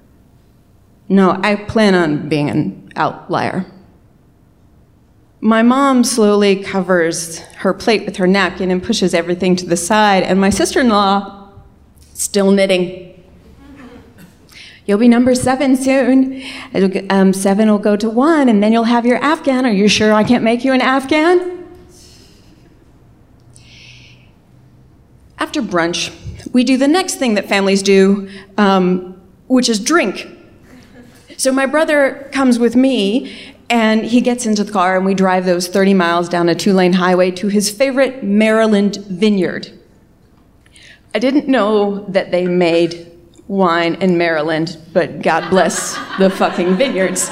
No, 1.09 1.41
I 1.43 1.57
plan 1.57 1.95
on 1.95 2.29
being 2.29 2.49
an 2.49 2.93
outlier. 2.95 3.67
My 5.41 5.63
mom 5.63 6.05
slowly 6.05 6.63
covers 6.63 7.39
her 7.39 7.73
plate 7.73 8.05
with 8.05 8.17
her 8.17 8.27
napkin 8.27 8.71
and 8.71 8.83
pushes 8.83 9.15
everything 9.15 9.57
to 9.57 9.67
the 9.67 9.77
side, 9.77 10.23
and 10.23 10.41
my 10.41 10.51
sister 10.51 10.81
in 10.81 10.89
law, 10.89 11.49
still 12.13 12.51
knitting. 12.51 13.07
You'll 14.85 14.99
be 14.99 15.09
number 15.09 15.35
seven 15.35 15.77
soon. 15.77 16.43
Um, 17.11 17.33
seven 17.33 17.71
will 17.71 17.79
go 17.79 17.97
to 17.97 18.11
one, 18.11 18.49
and 18.49 18.63
then 18.63 18.73
you'll 18.73 18.85
have 18.85 19.07
your 19.07 19.19
Afghan. 19.19 19.65
Are 19.65 19.73
you 19.73 19.89
sure 19.89 20.13
I 20.13 20.25
can't 20.25 20.45
make 20.45 20.65
you 20.65 20.73
an 20.73 20.81
Afghan? 20.81 21.67
After 25.39 25.63
brunch, 25.63 26.15
we 26.53 26.65
do 26.65 26.77
the 26.77 26.89
next 26.89 27.17
thing 27.17 27.35
that 27.35 27.49
families 27.49 27.83
do. 27.83 28.29
Um, 28.57 29.21
which 29.51 29.69
is 29.69 29.81
drink. 29.81 30.29
So 31.37 31.51
my 31.51 31.67
brother 31.67 32.31
comes 32.31 32.61
with 32.61 32.77
me 32.77 33.57
and 33.69 34.05
he 34.05 34.21
gets 34.21 34.47
into 34.47 34.63
the 34.63 34.71
car 34.71 34.97
and 34.97 35.05
we 35.05 35.13
drive 35.13 35.45
those 35.45 35.67
30 35.67 35.93
miles 35.93 36.29
down 36.29 36.49
a 36.49 36.55
two 36.55 36.73
lane 36.73 36.93
highway 36.93 37.33
to 37.33 37.49
his 37.49 37.69
favorite 37.69 38.23
Maryland 38.23 38.99
vineyard. 39.09 39.77
I 41.13 41.19
didn't 41.19 41.49
know 41.49 42.05
that 42.11 42.31
they 42.31 42.47
made 42.47 43.11
wine 43.49 43.97
in 43.97 44.17
Maryland, 44.17 44.79
but 44.93 45.21
God 45.21 45.51
bless 45.51 45.99
the 46.19 46.31
fucking 46.31 46.77
vineyards. 46.77 47.29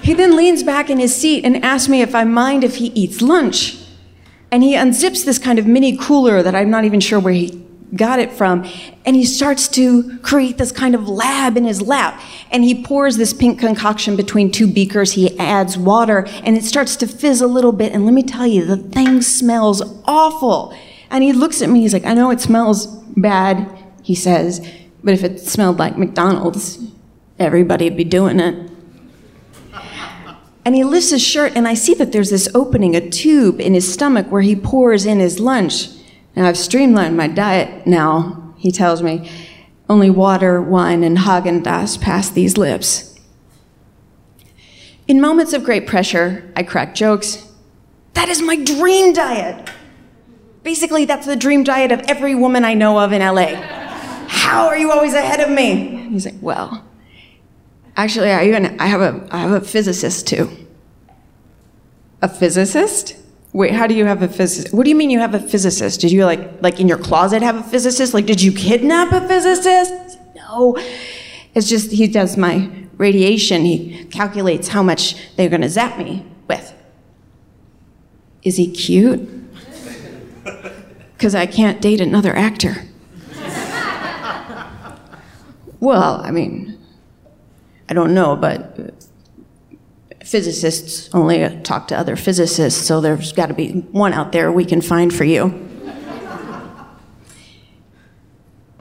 He 0.00 0.14
then 0.14 0.36
leans 0.36 0.62
back 0.62 0.88
in 0.88 1.00
his 1.00 1.12
seat 1.12 1.44
and 1.44 1.64
asks 1.64 1.88
me 1.88 2.02
if 2.02 2.14
I 2.14 2.22
mind 2.22 2.62
if 2.62 2.76
he 2.76 2.86
eats 2.88 3.20
lunch. 3.20 3.75
And 4.56 4.62
he 4.62 4.72
unzips 4.72 5.26
this 5.26 5.38
kind 5.38 5.58
of 5.58 5.66
mini 5.66 5.98
cooler 5.98 6.42
that 6.42 6.54
I'm 6.54 6.70
not 6.70 6.86
even 6.86 6.98
sure 6.98 7.20
where 7.20 7.34
he 7.34 7.62
got 7.94 8.20
it 8.20 8.32
from. 8.32 8.64
And 9.04 9.14
he 9.14 9.26
starts 9.26 9.68
to 9.68 10.16
create 10.20 10.56
this 10.56 10.72
kind 10.72 10.94
of 10.94 11.06
lab 11.06 11.58
in 11.58 11.64
his 11.64 11.82
lap. 11.82 12.18
And 12.50 12.64
he 12.64 12.82
pours 12.82 13.18
this 13.18 13.34
pink 13.34 13.60
concoction 13.60 14.16
between 14.16 14.50
two 14.50 14.66
beakers. 14.66 15.12
He 15.12 15.38
adds 15.38 15.76
water 15.76 16.26
and 16.42 16.56
it 16.56 16.64
starts 16.64 16.96
to 16.96 17.06
fizz 17.06 17.42
a 17.42 17.46
little 17.46 17.70
bit. 17.70 17.92
And 17.92 18.06
let 18.06 18.14
me 18.14 18.22
tell 18.22 18.46
you, 18.46 18.64
the 18.64 18.78
thing 18.78 19.20
smells 19.20 19.82
awful. 20.06 20.74
And 21.10 21.22
he 21.22 21.34
looks 21.34 21.60
at 21.60 21.68
me, 21.68 21.82
he's 21.82 21.92
like, 21.92 22.06
I 22.06 22.14
know 22.14 22.30
it 22.30 22.40
smells 22.40 22.86
bad, 22.86 23.70
he 24.02 24.14
says, 24.14 24.66
but 25.04 25.12
if 25.12 25.22
it 25.22 25.38
smelled 25.38 25.78
like 25.78 25.98
McDonald's, 25.98 26.78
everybody'd 27.38 27.94
be 27.94 28.04
doing 28.04 28.40
it. 28.40 28.70
And 30.66 30.74
he 30.74 30.82
lifts 30.82 31.10
his 31.10 31.22
shirt, 31.22 31.52
and 31.54 31.68
I 31.68 31.74
see 31.74 31.94
that 31.94 32.10
there's 32.10 32.30
this 32.30 32.48
opening, 32.52 32.96
a 32.96 33.08
tube 33.08 33.60
in 33.60 33.72
his 33.72 33.90
stomach 33.90 34.26
where 34.32 34.42
he 34.42 34.56
pours 34.56 35.06
in 35.06 35.20
his 35.20 35.38
lunch. 35.38 35.90
Now, 36.34 36.46
I've 36.46 36.58
streamlined 36.58 37.16
my 37.16 37.28
diet 37.28 37.86
now, 37.86 38.52
he 38.56 38.72
tells 38.72 39.00
me. 39.00 39.30
Only 39.88 40.10
water, 40.10 40.60
wine, 40.60 41.04
and 41.04 41.18
Haagen 41.18 41.62
Dazs 41.62 42.00
pass 42.00 42.28
these 42.28 42.58
lips. 42.58 43.16
In 45.06 45.20
moments 45.20 45.52
of 45.52 45.62
great 45.62 45.86
pressure, 45.86 46.52
I 46.56 46.64
crack 46.64 46.96
jokes. 46.96 47.46
That 48.14 48.28
is 48.28 48.42
my 48.42 48.56
dream 48.56 49.12
diet. 49.12 49.70
Basically, 50.64 51.04
that's 51.04 51.26
the 51.26 51.36
dream 51.36 51.62
diet 51.62 51.92
of 51.92 52.00
every 52.08 52.34
woman 52.34 52.64
I 52.64 52.74
know 52.74 52.98
of 52.98 53.12
in 53.12 53.22
LA. 53.22 53.54
How 54.26 54.66
are 54.66 54.76
you 54.76 54.90
always 54.90 55.14
ahead 55.14 55.38
of 55.38 55.48
me? 55.48 56.08
He's 56.10 56.24
like, 56.24 56.34
well, 56.40 56.84
actually, 57.96 58.30
I 58.30 58.46
even 58.46 58.78
I 58.80 58.86
have 58.86 59.00
a 59.00 59.26
I 59.30 59.38
have 59.38 59.50
a 59.50 59.60
physicist 59.60 60.26
too. 60.26 60.50
A 62.22 62.28
physicist? 62.28 63.16
Wait, 63.52 63.72
how 63.72 63.86
do 63.86 63.94
you 63.94 64.04
have 64.04 64.22
a 64.22 64.28
physicist? 64.28 64.74
What 64.74 64.84
do 64.84 64.90
you 64.90 64.96
mean 64.96 65.10
you 65.10 65.18
have 65.18 65.34
a 65.34 65.40
physicist? 65.40 66.00
Did 66.00 66.12
you 66.12 66.24
like 66.24 66.62
like 66.62 66.80
in 66.80 66.88
your 66.88 66.98
closet 66.98 67.42
have 67.42 67.56
a 67.56 67.62
physicist? 67.62 68.14
Like 68.14 68.26
did 68.26 68.42
you 68.42 68.52
kidnap 68.52 69.12
a 69.12 69.26
physicist? 69.26 70.18
No. 70.34 70.76
It's 71.54 71.68
just 71.68 71.90
he 71.90 72.06
does 72.06 72.36
my 72.36 72.70
radiation. 72.98 73.64
He 73.64 74.04
calculates 74.10 74.68
how 74.68 74.82
much 74.82 75.16
they're 75.36 75.48
going 75.48 75.62
to 75.62 75.70
zap 75.70 75.98
me 75.98 76.24
with. 76.48 76.74
Is 78.42 78.56
he 78.56 78.70
cute? 78.70 79.26
Cuz 81.18 81.34
I 81.34 81.46
can't 81.46 81.80
date 81.80 82.00
another 82.00 82.36
actor. 82.36 82.84
well, 85.80 86.20
I 86.22 86.30
mean, 86.30 86.75
I 87.88 87.94
don't 87.94 88.14
know, 88.14 88.36
but 88.36 88.94
physicists 90.24 91.08
only 91.14 91.60
talk 91.62 91.88
to 91.88 91.96
other 91.96 92.16
physicists, 92.16 92.84
so 92.84 93.00
there's 93.00 93.32
got 93.32 93.46
to 93.46 93.54
be 93.54 93.72
one 93.92 94.12
out 94.12 94.32
there 94.32 94.50
we 94.50 94.64
can 94.64 94.80
find 94.80 95.14
for 95.14 95.24
you. 95.24 95.62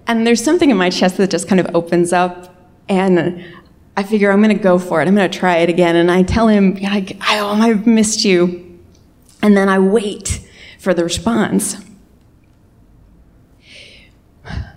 and 0.07 0.25
there's 0.25 0.43
something 0.43 0.69
in 0.69 0.77
my 0.77 0.89
chest 0.89 1.17
that 1.17 1.29
just 1.29 1.47
kind 1.47 1.59
of 1.59 1.75
opens 1.75 2.13
up, 2.13 2.55
and 2.89 3.43
I 3.97 4.03
figure 4.03 4.31
I'm 4.31 4.41
going 4.41 4.55
to 4.55 4.61
go 4.61 4.77
for 4.77 5.01
it. 5.01 5.07
I'm 5.07 5.15
going 5.15 5.29
to 5.29 5.37
try 5.37 5.57
it 5.57 5.69
again. 5.69 5.95
And 5.95 6.11
I 6.11 6.23
tell 6.23 6.47
him, 6.47 6.77
I, 6.83 7.17
oh, 7.39 7.61
I've 7.61 7.87
missed 7.87 8.25
you. 8.25 8.79
And 9.41 9.55
then 9.55 9.69
I 9.69 9.79
wait 9.79 10.45
for 10.79 10.93
the 10.93 11.03
response. 11.03 11.77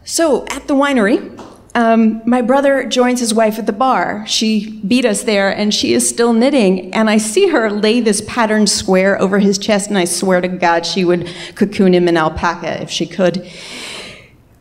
So 0.04 0.46
at 0.48 0.68
the 0.68 0.74
winery, 0.74 1.37
um, 1.78 2.22
my 2.24 2.42
brother 2.42 2.84
joins 2.86 3.20
his 3.20 3.32
wife 3.32 3.56
at 3.56 3.66
the 3.66 3.72
bar. 3.72 4.26
She 4.26 4.80
beat 4.80 5.04
us 5.04 5.22
there, 5.22 5.48
and 5.48 5.72
she 5.72 5.94
is 5.94 6.08
still 6.08 6.32
knitting. 6.32 6.92
And 6.92 7.08
I 7.08 7.18
see 7.18 7.50
her 7.50 7.70
lay 7.70 8.00
this 8.00 8.20
patterned 8.22 8.68
square 8.68 9.16
over 9.22 9.38
his 9.38 9.58
chest, 9.58 9.88
and 9.88 9.96
I 9.96 10.04
swear 10.04 10.40
to 10.40 10.48
God 10.48 10.84
she 10.84 11.04
would 11.04 11.30
cocoon 11.54 11.94
him 11.94 12.08
in 12.08 12.16
alpaca 12.16 12.82
if 12.82 12.90
she 12.90 13.06
could. 13.06 13.48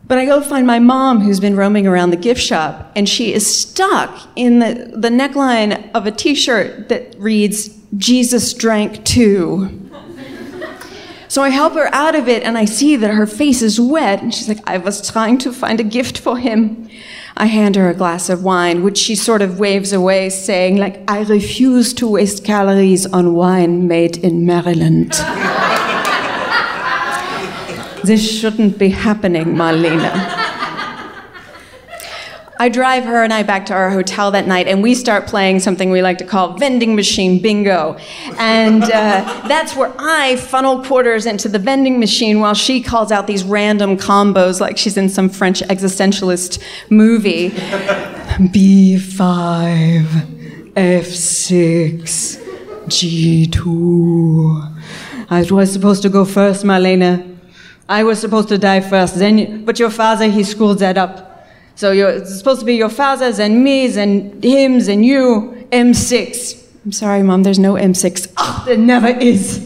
But 0.06 0.18
I 0.18 0.26
go 0.26 0.40
find 0.40 0.64
my 0.64 0.78
mom, 0.78 1.20
who's 1.20 1.40
been 1.40 1.56
roaming 1.56 1.88
around 1.88 2.10
the 2.10 2.16
gift 2.16 2.40
shop, 2.40 2.92
and 2.94 3.08
she 3.08 3.34
is 3.34 3.52
stuck 3.52 4.16
in 4.36 4.60
the, 4.60 4.92
the 4.94 5.10
neckline 5.10 5.90
of 5.94 6.06
a 6.06 6.12
t 6.12 6.36
shirt 6.36 6.88
that 6.88 7.18
reads, 7.18 7.76
Jesus 7.96 8.54
drank 8.54 9.04
too. 9.04 9.87
So 11.28 11.42
I 11.42 11.50
help 11.50 11.74
her 11.74 11.94
out 11.94 12.14
of 12.14 12.26
it, 12.26 12.42
and 12.42 12.56
I 12.56 12.64
see 12.64 12.96
that 12.96 13.10
her 13.10 13.26
face 13.26 13.60
is 13.60 13.78
wet, 13.78 14.22
and 14.22 14.34
she's 14.34 14.48
like, 14.48 14.66
I 14.66 14.78
was 14.78 15.10
trying 15.10 15.36
to 15.38 15.52
find 15.52 15.78
a 15.78 15.84
gift 15.84 16.18
for 16.18 16.38
him. 16.38 16.88
I 17.36 17.46
hand 17.46 17.76
her 17.76 17.90
a 17.90 17.94
glass 17.94 18.30
of 18.30 18.42
wine, 18.42 18.82
which 18.82 18.96
she 18.96 19.14
sort 19.14 19.42
of 19.42 19.60
waves 19.60 19.92
away, 19.92 20.30
saying, 20.30 20.78
like, 20.78 21.02
I 21.06 21.20
refuse 21.20 21.92
to 21.94 22.08
waste 22.08 22.44
calories 22.44 23.04
on 23.06 23.34
wine 23.34 23.86
made 23.86 24.16
in 24.16 24.46
Maryland. 24.46 25.12
this 28.04 28.40
shouldn't 28.40 28.78
be 28.78 28.88
happening, 28.88 29.54
Marlena. 29.54 30.47
I 32.60 32.68
drive 32.68 33.04
her 33.04 33.22
and 33.22 33.32
I 33.32 33.44
back 33.44 33.66
to 33.66 33.74
our 33.74 33.88
hotel 33.90 34.32
that 34.32 34.48
night, 34.48 34.66
and 34.66 34.82
we 34.82 34.96
start 34.96 35.28
playing 35.28 35.60
something 35.60 35.90
we 35.90 36.02
like 36.02 36.18
to 36.18 36.24
call 36.24 36.58
vending 36.58 36.96
machine 36.96 37.40
bingo. 37.40 37.96
And 38.36 38.82
uh, 38.82 38.88
that's 39.48 39.76
where 39.76 39.94
I 39.96 40.34
funnel 40.36 40.82
quarters 40.82 41.24
into 41.24 41.48
the 41.48 41.60
vending 41.60 42.00
machine 42.00 42.40
while 42.40 42.54
she 42.54 42.82
calls 42.82 43.12
out 43.12 43.28
these 43.28 43.44
random 43.44 43.96
combos 43.96 44.58
like 44.60 44.76
she's 44.76 44.96
in 44.96 45.08
some 45.08 45.28
French 45.28 45.60
existentialist 45.60 46.60
movie. 46.90 47.50
B5, 48.40 50.04
F6, 50.74 52.38
G2. 52.86 54.74
I 55.30 55.42
was 55.42 55.72
supposed 55.72 56.02
to 56.02 56.08
go 56.08 56.24
first, 56.24 56.64
Marlena. 56.64 57.36
I 57.88 58.02
was 58.02 58.18
supposed 58.18 58.48
to 58.48 58.58
die 58.58 58.80
first, 58.80 59.16
then, 59.16 59.64
but 59.64 59.78
your 59.78 59.90
father, 59.90 60.28
he 60.28 60.42
screwed 60.42 60.80
that 60.80 60.98
up. 60.98 61.27
So 61.78 61.92
it's 61.92 62.36
supposed 62.36 62.58
to 62.58 62.66
be 62.66 62.74
your 62.74 62.88
fathers 62.88 63.38
and 63.38 63.62
me's 63.62 63.96
and 63.96 64.42
hims 64.42 64.88
and 64.88 65.06
you, 65.06 65.64
M6. 65.70 66.66
I'm 66.84 66.90
sorry, 66.90 67.22
Mom, 67.22 67.44
there's 67.44 67.60
no 67.60 67.74
M6. 67.74 68.32
Oh, 68.36 68.64
there 68.66 68.76
never 68.76 69.06
is. 69.06 69.64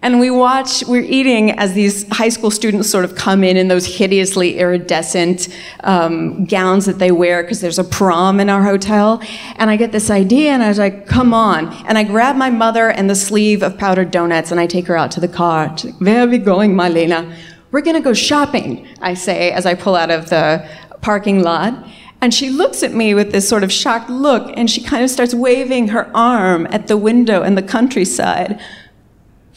and 0.00 0.20
we 0.20 0.30
watch, 0.30 0.84
we're 0.84 1.02
eating 1.02 1.50
as 1.58 1.72
these 1.72 2.08
high 2.10 2.28
school 2.28 2.52
students 2.52 2.88
sort 2.88 3.04
of 3.04 3.16
come 3.16 3.42
in 3.42 3.56
in 3.56 3.66
those 3.66 3.84
hideously 3.84 4.60
iridescent 4.60 5.48
um, 5.82 6.44
gowns 6.44 6.86
that 6.86 7.00
they 7.00 7.10
wear 7.10 7.42
because 7.42 7.60
there's 7.60 7.80
a 7.80 7.84
prom 7.84 8.38
in 8.38 8.48
our 8.48 8.62
hotel. 8.62 9.20
And 9.56 9.68
I 9.68 9.74
get 9.74 9.90
this 9.90 10.10
idea 10.10 10.52
and 10.52 10.62
I 10.62 10.68
was 10.68 10.78
like, 10.78 11.08
come 11.08 11.34
on. 11.34 11.72
And 11.88 11.98
I 11.98 12.04
grab 12.04 12.36
my 12.36 12.50
mother 12.50 12.90
and 12.90 13.10
the 13.10 13.16
sleeve 13.16 13.64
of 13.64 13.76
powdered 13.78 14.12
donuts 14.12 14.52
and 14.52 14.60
I 14.60 14.68
take 14.68 14.86
her 14.86 14.96
out 14.96 15.10
to 15.10 15.18
the 15.18 15.26
car. 15.26 15.74
Like, 15.82 15.96
Where 15.96 16.22
are 16.22 16.28
we 16.28 16.38
going, 16.38 16.74
Marlena? 16.74 17.36
We're 17.72 17.80
going 17.80 17.96
to 17.96 18.02
go 18.02 18.12
shopping, 18.12 18.86
I 19.00 19.14
say 19.14 19.50
as 19.50 19.64
I 19.64 19.74
pull 19.74 19.96
out 19.96 20.10
of 20.10 20.28
the 20.28 20.68
parking 21.00 21.42
lot. 21.42 21.74
And 22.20 22.32
she 22.32 22.50
looks 22.50 22.82
at 22.82 22.92
me 22.92 23.14
with 23.14 23.32
this 23.32 23.48
sort 23.48 23.64
of 23.64 23.72
shocked 23.72 24.08
look, 24.08 24.52
and 24.56 24.70
she 24.70 24.80
kind 24.80 25.02
of 25.02 25.10
starts 25.10 25.34
waving 25.34 25.88
her 25.88 26.08
arm 26.14 26.68
at 26.70 26.86
the 26.86 26.96
window 26.96 27.42
in 27.42 27.56
the 27.56 27.62
countryside. 27.62 28.60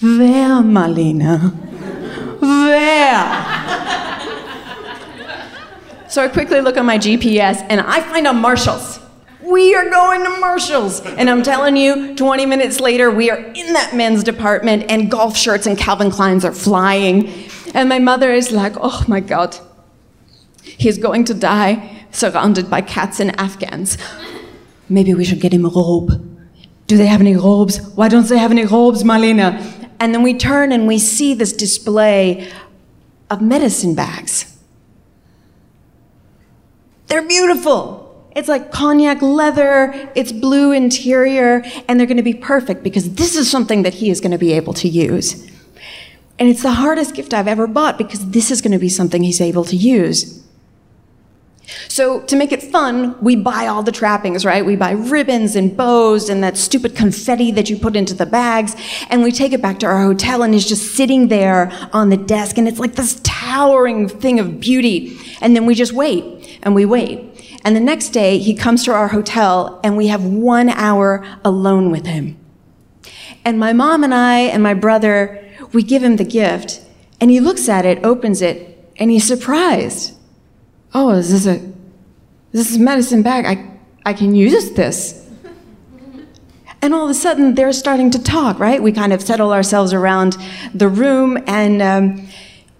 Where, 0.01 0.63
Marlena? 0.63 1.53
Where? 2.41 3.45
so 6.09 6.23
I 6.23 6.27
quickly 6.29 6.61
look 6.61 6.77
on 6.77 6.85
my 6.85 6.97
GPS, 6.97 7.63
and 7.69 7.81
I 7.81 8.01
find 8.01 8.25
a 8.25 8.33
Marshall's. 8.33 8.99
We 9.43 9.75
are 9.75 9.89
going 9.91 10.23
to 10.23 10.39
Marshall's. 10.39 11.01
And 11.01 11.29
I'm 11.29 11.43
telling 11.43 11.77
you, 11.77 12.15
20 12.15 12.47
minutes 12.47 12.79
later, 12.79 13.11
we 13.11 13.29
are 13.29 13.37
in 13.37 13.73
that 13.73 13.93
men's 13.93 14.23
department, 14.23 14.85
and 14.89 15.11
golf 15.11 15.37
shirts 15.37 15.67
and 15.67 15.77
Calvin 15.77 16.09
Kleins 16.09 16.43
are 16.43 16.53
flying. 16.53 17.27
And 17.75 17.89
my 17.89 17.99
mother 17.99 18.31
is 18.31 18.53
like, 18.53 18.73
oh 18.79 19.03
my 19.05 19.19
God, 19.19 19.57
he's 20.63 20.97
going 20.97 21.25
to 21.25 21.33
die 21.33 22.05
surrounded 22.09 22.69
by 22.69 22.79
cats 22.79 23.19
and 23.19 23.37
Afghans. 23.37 23.97
Maybe 24.87 25.13
we 25.13 25.25
should 25.25 25.41
get 25.41 25.53
him 25.53 25.65
a 25.65 25.69
robe. 25.69 26.09
Do 26.87 26.95
they 26.95 27.07
have 27.07 27.19
any 27.19 27.35
robes? 27.35 27.81
Why 27.95 28.07
don't 28.07 28.27
they 28.29 28.37
have 28.37 28.51
any 28.51 28.63
robes, 28.63 29.03
Marlena? 29.03 29.59
And 29.99 30.13
then 30.13 30.23
we 30.23 30.37
turn 30.37 30.71
and 30.71 30.87
we 30.87 30.97
see 30.97 31.33
this 31.33 31.51
display 31.51 32.49
of 33.29 33.41
medicine 33.41 33.93
bags. 33.93 34.57
They're 37.07 37.27
beautiful. 37.27 38.03
It's 38.37 38.47
like 38.47 38.71
cognac 38.71 39.21
leather, 39.21 40.09
it's 40.15 40.31
blue 40.31 40.71
interior, 40.71 41.63
and 41.87 41.99
they're 41.99 42.07
going 42.07 42.17
to 42.17 42.23
be 42.23 42.33
perfect 42.33 42.83
because 42.83 43.15
this 43.15 43.35
is 43.35 43.51
something 43.51 43.83
that 43.83 43.95
he 43.95 44.09
is 44.09 44.21
going 44.21 44.31
to 44.31 44.37
be 44.37 44.53
able 44.53 44.73
to 44.75 44.87
use. 44.87 45.49
And 46.37 46.49
it's 46.49 46.63
the 46.63 46.71
hardest 46.71 47.15
gift 47.15 47.33
I've 47.33 47.47
ever 47.47 47.67
bought 47.67 47.97
because 47.97 48.29
this 48.29 48.51
is 48.51 48.61
going 48.61 48.73
to 48.73 48.79
be 48.79 48.89
something 48.89 49.23
he's 49.23 49.41
able 49.41 49.63
to 49.65 49.75
use. 49.75 50.45
So, 51.87 52.21
to 52.21 52.35
make 52.35 52.51
it 52.51 52.61
fun, 52.61 53.19
we 53.21 53.35
buy 53.35 53.67
all 53.67 53.81
the 53.81 53.91
trappings, 53.91 54.45
right? 54.45 54.63
We 54.63 54.75
buy 54.75 54.91
ribbons 54.91 55.55
and 55.55 55.75
bows 55.75 56.29
and 56.29 56.43
that 56.43 56.57
stupid 56.57 56.95
confetti 56.95 57.51
that 57.51 57.69
you 57.69 57.77
put 57.77 57.95
into 57.95 58.13
the 58.13 58.25
bags, 58.25 58.75
and 59.09 59.23
we 59.23 59.31
take 59.31 59.51
it 59.51 59.61
back 59.61 59.79
to 59.79 59.87
our 59.87 60.03
hotel, 60.03 60.43
and 60.43 60.53
it's 60.53 60.67
just 60.67 60.95
sitting 60.95 61.27
there 61.27 61.71
on 61.91 62.09
the 62.09 62.17
desk, 62.17 62.57
and 62.57 62.67
it's 62.67 62.79
like 62.79 62.95
this 62.95 63.19
towering 63.23 64.07
thing 64.07 64.39
of 64.39 64.59
beauty. 64.59 65.17
And 65.41 65.55
then 65.55 65.65
we 65.65 65.73
just 65.73 65.93
wait, 65.93 66.59
and 66.61 66.75
we 66.75 66.85
wait. 66.85 67.59
And 67.63 67.75
the 67.75 67.79
next 67.79 68.09
day, 68.09 68.37
he 68.37 68.53
comes 68.53 68.83
to 68.83 68.91
our 68.91 69.07
hotel, 69.07 69.79
and 69.83 69.97
we 69.97 70.07
have 70.07 70.23
one 70.23 70.69
hour 70.69 71.25
alone 71.43 71.89
with 71.89 72.05
him. 72.05 72.37
And 73.43 73.59
my 73.59 73.73
mom 73.73 74.03
and 74.03 74.13
I 74.13 74.39
and 74.39 74.61
my 74.61 74.73
brother, 74.73 75.44
we 75.73 75.83
give 75.83 76.03
him 76.03 76.17
the 76.17 76.25
gift, 76.25 76.81
and 77.19 77.31
he 77.31 77.39
looks 77.39 77.69
at 77.69 77.85
it, 77.85 78.03
opens 78.03 78.41
it, 78.41 78.91
and 78.97 79.11
he's 79.11 79.25
surprised. 79.25 80.13
Oh, 80.93 81.11
is 81.11 81.31
this 81.31 81.45
a 81.45 81.73
this 82.51 82.71
is 82.71 82.77
medicine 82.77 83.21
bag? 83.21 83.45
I 83.45 83.71
I 84.05 84.13
can 84.13 84.35
use 84.35 84.71
this. 84.71 85.21
And 86.81 86.93
all 86.93 87.05
of 87.05 87.09
a 87.09 87.15
sudden, 87.15 87.55
they're 87.55 87.73
starting 87.73 88.11
to 88.11 88.21
talk, 88.21 88.59
right? 88.59 88.81
We 88.83 88.91
kind 88.91 89.11
of 89.11 89.21
settle 89.21 89.51
ourselves 89.51 89.91
around 89.91 90.37
the 90.73 90.87
room, 90.87 91.43
and 91.47 91.81
um, 91.81 92.27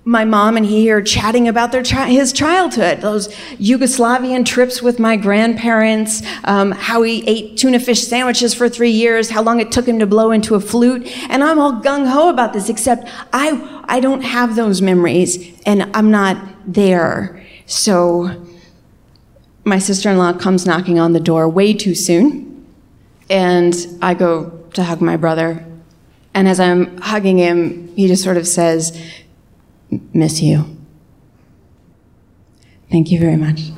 my 0.08 0.24
mom 0.24 0.56
and 0.56 0.68
he 0.68 0.92
are 0.92 1.02
chatting 1.02 1.48
about 1.48 1.72
their 1.72 1.84
chi- 1.84 2.12
his 2.12 2.32
childhood, 2.32 3.02
those 3.02 3.28
Yugoslavian 3.58 4.46
trips 4.46 4.80
with 4.80 5.00
my 5.00 5.18
grandparents, 5.18 6.22
um, 6.44 6.72
how 6.72 7.02
he 7.02 7.28
ate 7.28 7.58
tuna 7.58 7.80
fish 7.80 8.04
sandwiches 8.04 8.54
for 8.54 8.70
three 8.70 8.92
years, 8.92 9.32
how 9.32 9.42
long 9.42 9.60
it 9.60 9.72
took 9.72 9.88
him 9.88 9.98
to 9.98 10.06
blow 10.06 10.30
into 10.30 10.54
a 10.54 10.60
flute, 10.60 11.12
and 11.28 11.44
I'm 11.44 11.58
all 11.58 11.82
gung 11.82 12.08
ho 12.08 12.30
about 12.30 12.54
this. 12.54 12.70
Except 12.70 13.10
I 13.34 13.82
I 13.86 14.00
don't 14.00 14.22
have 14.22 14.56
those 14.56 14.80
memories, 14.80 15.60
and 15.66 15.90
I'm 15.96 16.12
not 16.12 16.38
there. 16.68 17.44
So 17.66 18.46
my 19.64 19.80
sister-in-law 19.80 20.34
comes 20.34 20.68
knocking 20.68 21.00
on 21.00 21.14
the 21.14 21.20
door 21.20 21.50
way 21.50 21.74
too 21.74 21.96
soon, 21.96 22.68
and 23.28 23.76
I 24.04 24.14
go 24.14 24.52
to 24.74 24.84
hug 24.84 25.02
my 25.02 25.18
brother, 25.18 25.66
and 26.36 26.48
as 26.48 26.60
I'm 26.60 26.96
hugging 26.98 27.40
him, 27.40 27.88
he 27.96 28.08
just 28.08 28.24
sort 28.24 28.38
of 28.38 28.48
says 28.48 28.96
miss 30.14 30.42
you. 30.42 30.66
Thank 32.92 33.12
you 33.12 33.20
very 33.20 33.36
much. 33.36 33.72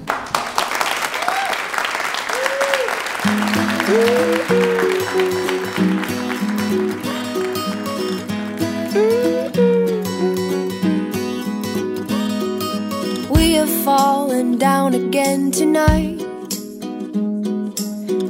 We 13.29 13.53
have 13.53 13.69
fallen 13.83 14.57
down 14.57 14.93
again 14.93 15.51
tonight. 15.51 16.21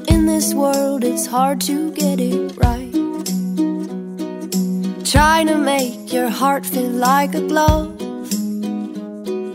In 0.09 0.25
this 0.25 0.53
world, 0.53 1.03
it's 1.03 1.25
hard 1.25 1.59
to 1.61 1.91
get 1.91 2.19
it 2.19 2.55
right. 2.57 2.86
Trying 5.11 5.47
to 5.47 5.55
make 5.55 6.11
your 6.11 6.27
heart 6.27 6.65
feel 6.65 6.89
like 6.89 7.33
a 7.33 7.39
glove. 7.39 7.95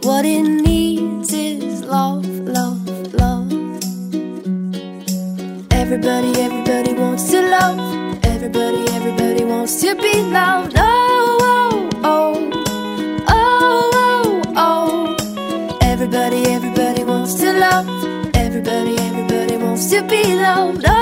What 0.03 0.25
it 0.25 0.43
needs 0.43 1.31
is 1.35 1.83
love, 1.83 2.25
love, 2.41 3.13
love. 3.13 3.53
Everybody, 5.71 6.31
everybody 6.41 6.95
wants 6.95 7.31
to 7.33 7.43
love. 7.51 8.25
Everybody, 8.25 8.83
everybody 8.95 9.45
wants 9.45 9.79
to 9.83 9.95
be 9.97 10.23
loved. 10.23 10.73
Oh, 10.79 11.39
oh, 11.43 11.91
oh. 12.03 12.51
Oh, 13.29 13.91
oh, 13.95 14.43
oh. 14.57 15.79
Everybody, 15.83 16.47
everybody 16.47 17.05
wants 17.05 17.35
to 17.35 17.53
love. 17.53 17.87
Everybody, 18.35 18.97
everybody 18.97 19.59
wants 19.59 19.91
to 19.91 20.01
be 20.09 20.35
loved. 20.35 20.85
Oh, 20.87 21.02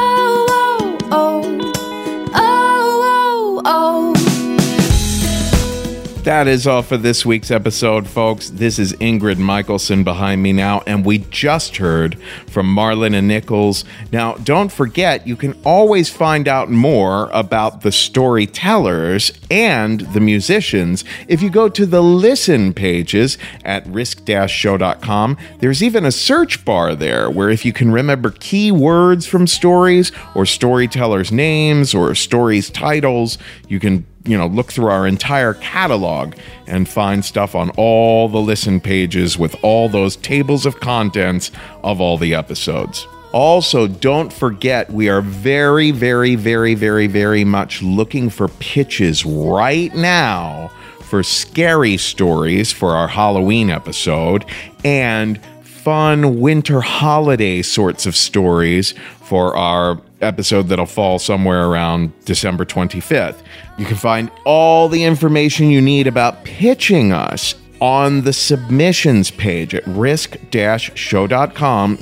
That 6.25 6.49
is 6.49 6.67
all 6.67 6.83
for 6.83 6.99
this 6.99 7.25
week's 7.25 7.51
episode, 7.51 8.07
folks. 8.07 8.51
This 8.51 8.79
is 8.79 8.93
Ingrid 8.95 9.39
Michaelson 9.39 10.05
behind 10.05 10.43
me 10.43 10.53
now, 10.53 10.83
and 10.87 11.03
we 11.03 11.19
just 11.31 11.79
heard 11.79 12.21
from 12.47 12.67
Marlena 12.67 13.25
Nichols. 13.25 13.87
Now, 14.13 14.35
don't 14.35 14.71
forget, 14.71 15.27
you 15.27 15.35
can 15.35 15.59
always 15.65 16.11
find 16.11 16.47
out 16.47 16.71
more 16.71 17.31
about 17.33 17.81
the 17.81 17.91
storytellers 17.91 19.33
and 19.51 20.01
the 20.13 20.21
musicians 20.21 21.05
if 21.27 21.41
you 21.41 21.49
go 21.49 21.71
to 21.71 21.87
the 21.87 22.03
listen 22.03 22.75
pages 22.75 23.39
at 23.65 23.87
risk-show.com. 23.87 25.39
There's 25.61 25.83
even 25.83 26.05
a 26.05 26.13
search 26.13 26.67
bar 26.67 26.95
there 26.95 27.31
where 27.31 27.49
if 27.49 27.65
you 27.65 27.73
can 27.73 27.91
remember 27.93 28.31
key 28.31 28.71
words 28.71 29.27
from 29.27 29.47
stories 29.47 30.13
or 30.35 30.45
storytellers' 30.45 31.33
names 31.33 31.95
or 31.95 32.15
stories' 32.15 32.69
titles, 32.69 33.39
you 33.69 33.81
can 33.81 34.07
you 34.25 34.37
know, 34.37 34.47
look 34.47 34.73
through 34.73 34.89
our 34.89 35.07
entire 35.07 35.55
catalog 35.55 36.35
and 36.67 36.89
find 36.89 37.25
stuff 37.25 37.55
on 37.55 37.71
all 37.71 38.29
the 38.29 38.41
listen 38.41 38.81
pages 38.81 39.39
with 39.39 39.57
all 39.63 39.89
those 39.89 40.17
tables 40.17 40.67
of 40.67 40.81
contents 40.81 41.51
of 41.83 42.01
all 42.01 42.19
the 42.19 42.35
episodes. 42.35 43.07
Also, 43.33 43.87
don't 43.87 44.33
forget, 44.33 44.91
we 44.91 45.09
are 45.09 45.21
very, 45.21 45.93
very, 45.93 46.35
very, 46.35 46.75
very, 46.75 47.07
very 47.07 47.45
much 47.45 47.81
looking 47.81 48.29
for 48.29 48.49
pitches 48.49 49.25
right 49.25 49.95
now 49.95 50.71
for 51.03 51.23
scary 51.23 51.97
stories 51.97 52.73
for 52.73 52.91
our 52.91 53.09
Halloween 53.09 53.71
episode 53.71 54.45
and 54.85 55.41
fun 55.63 56.41
winter 56.41 56.81
holiday 56.81 57.63
sorts 57.63 58.05
of 58.05 58.15
stories 58.15 58.95
for 59.23 59.57
our 59.57 60.01
episode 60.21 60.69
that'll 60.69 60.87
fall 60.87 61.19
somewhere 61.19 61.67
around 61.67 62.13
December 62.25 62.65
25th. 62.65 63.43
You 63.81 63.87
can 63.87 63.97
find 63.97 64.31
all 64.45 64.91
the 64.91 65.03
information 65.05 65.71
you 65.71 65.81
need 65.81 66.07
about 66.07 66.45
pitching 66.45 67.13
us 67.13 67.55
on 67.81 68.21
the 68.25 68.33
submissions 68.35 69.31
page 69.31 69.75
at 69.75 69.87
risk-show.com 69.87 70.43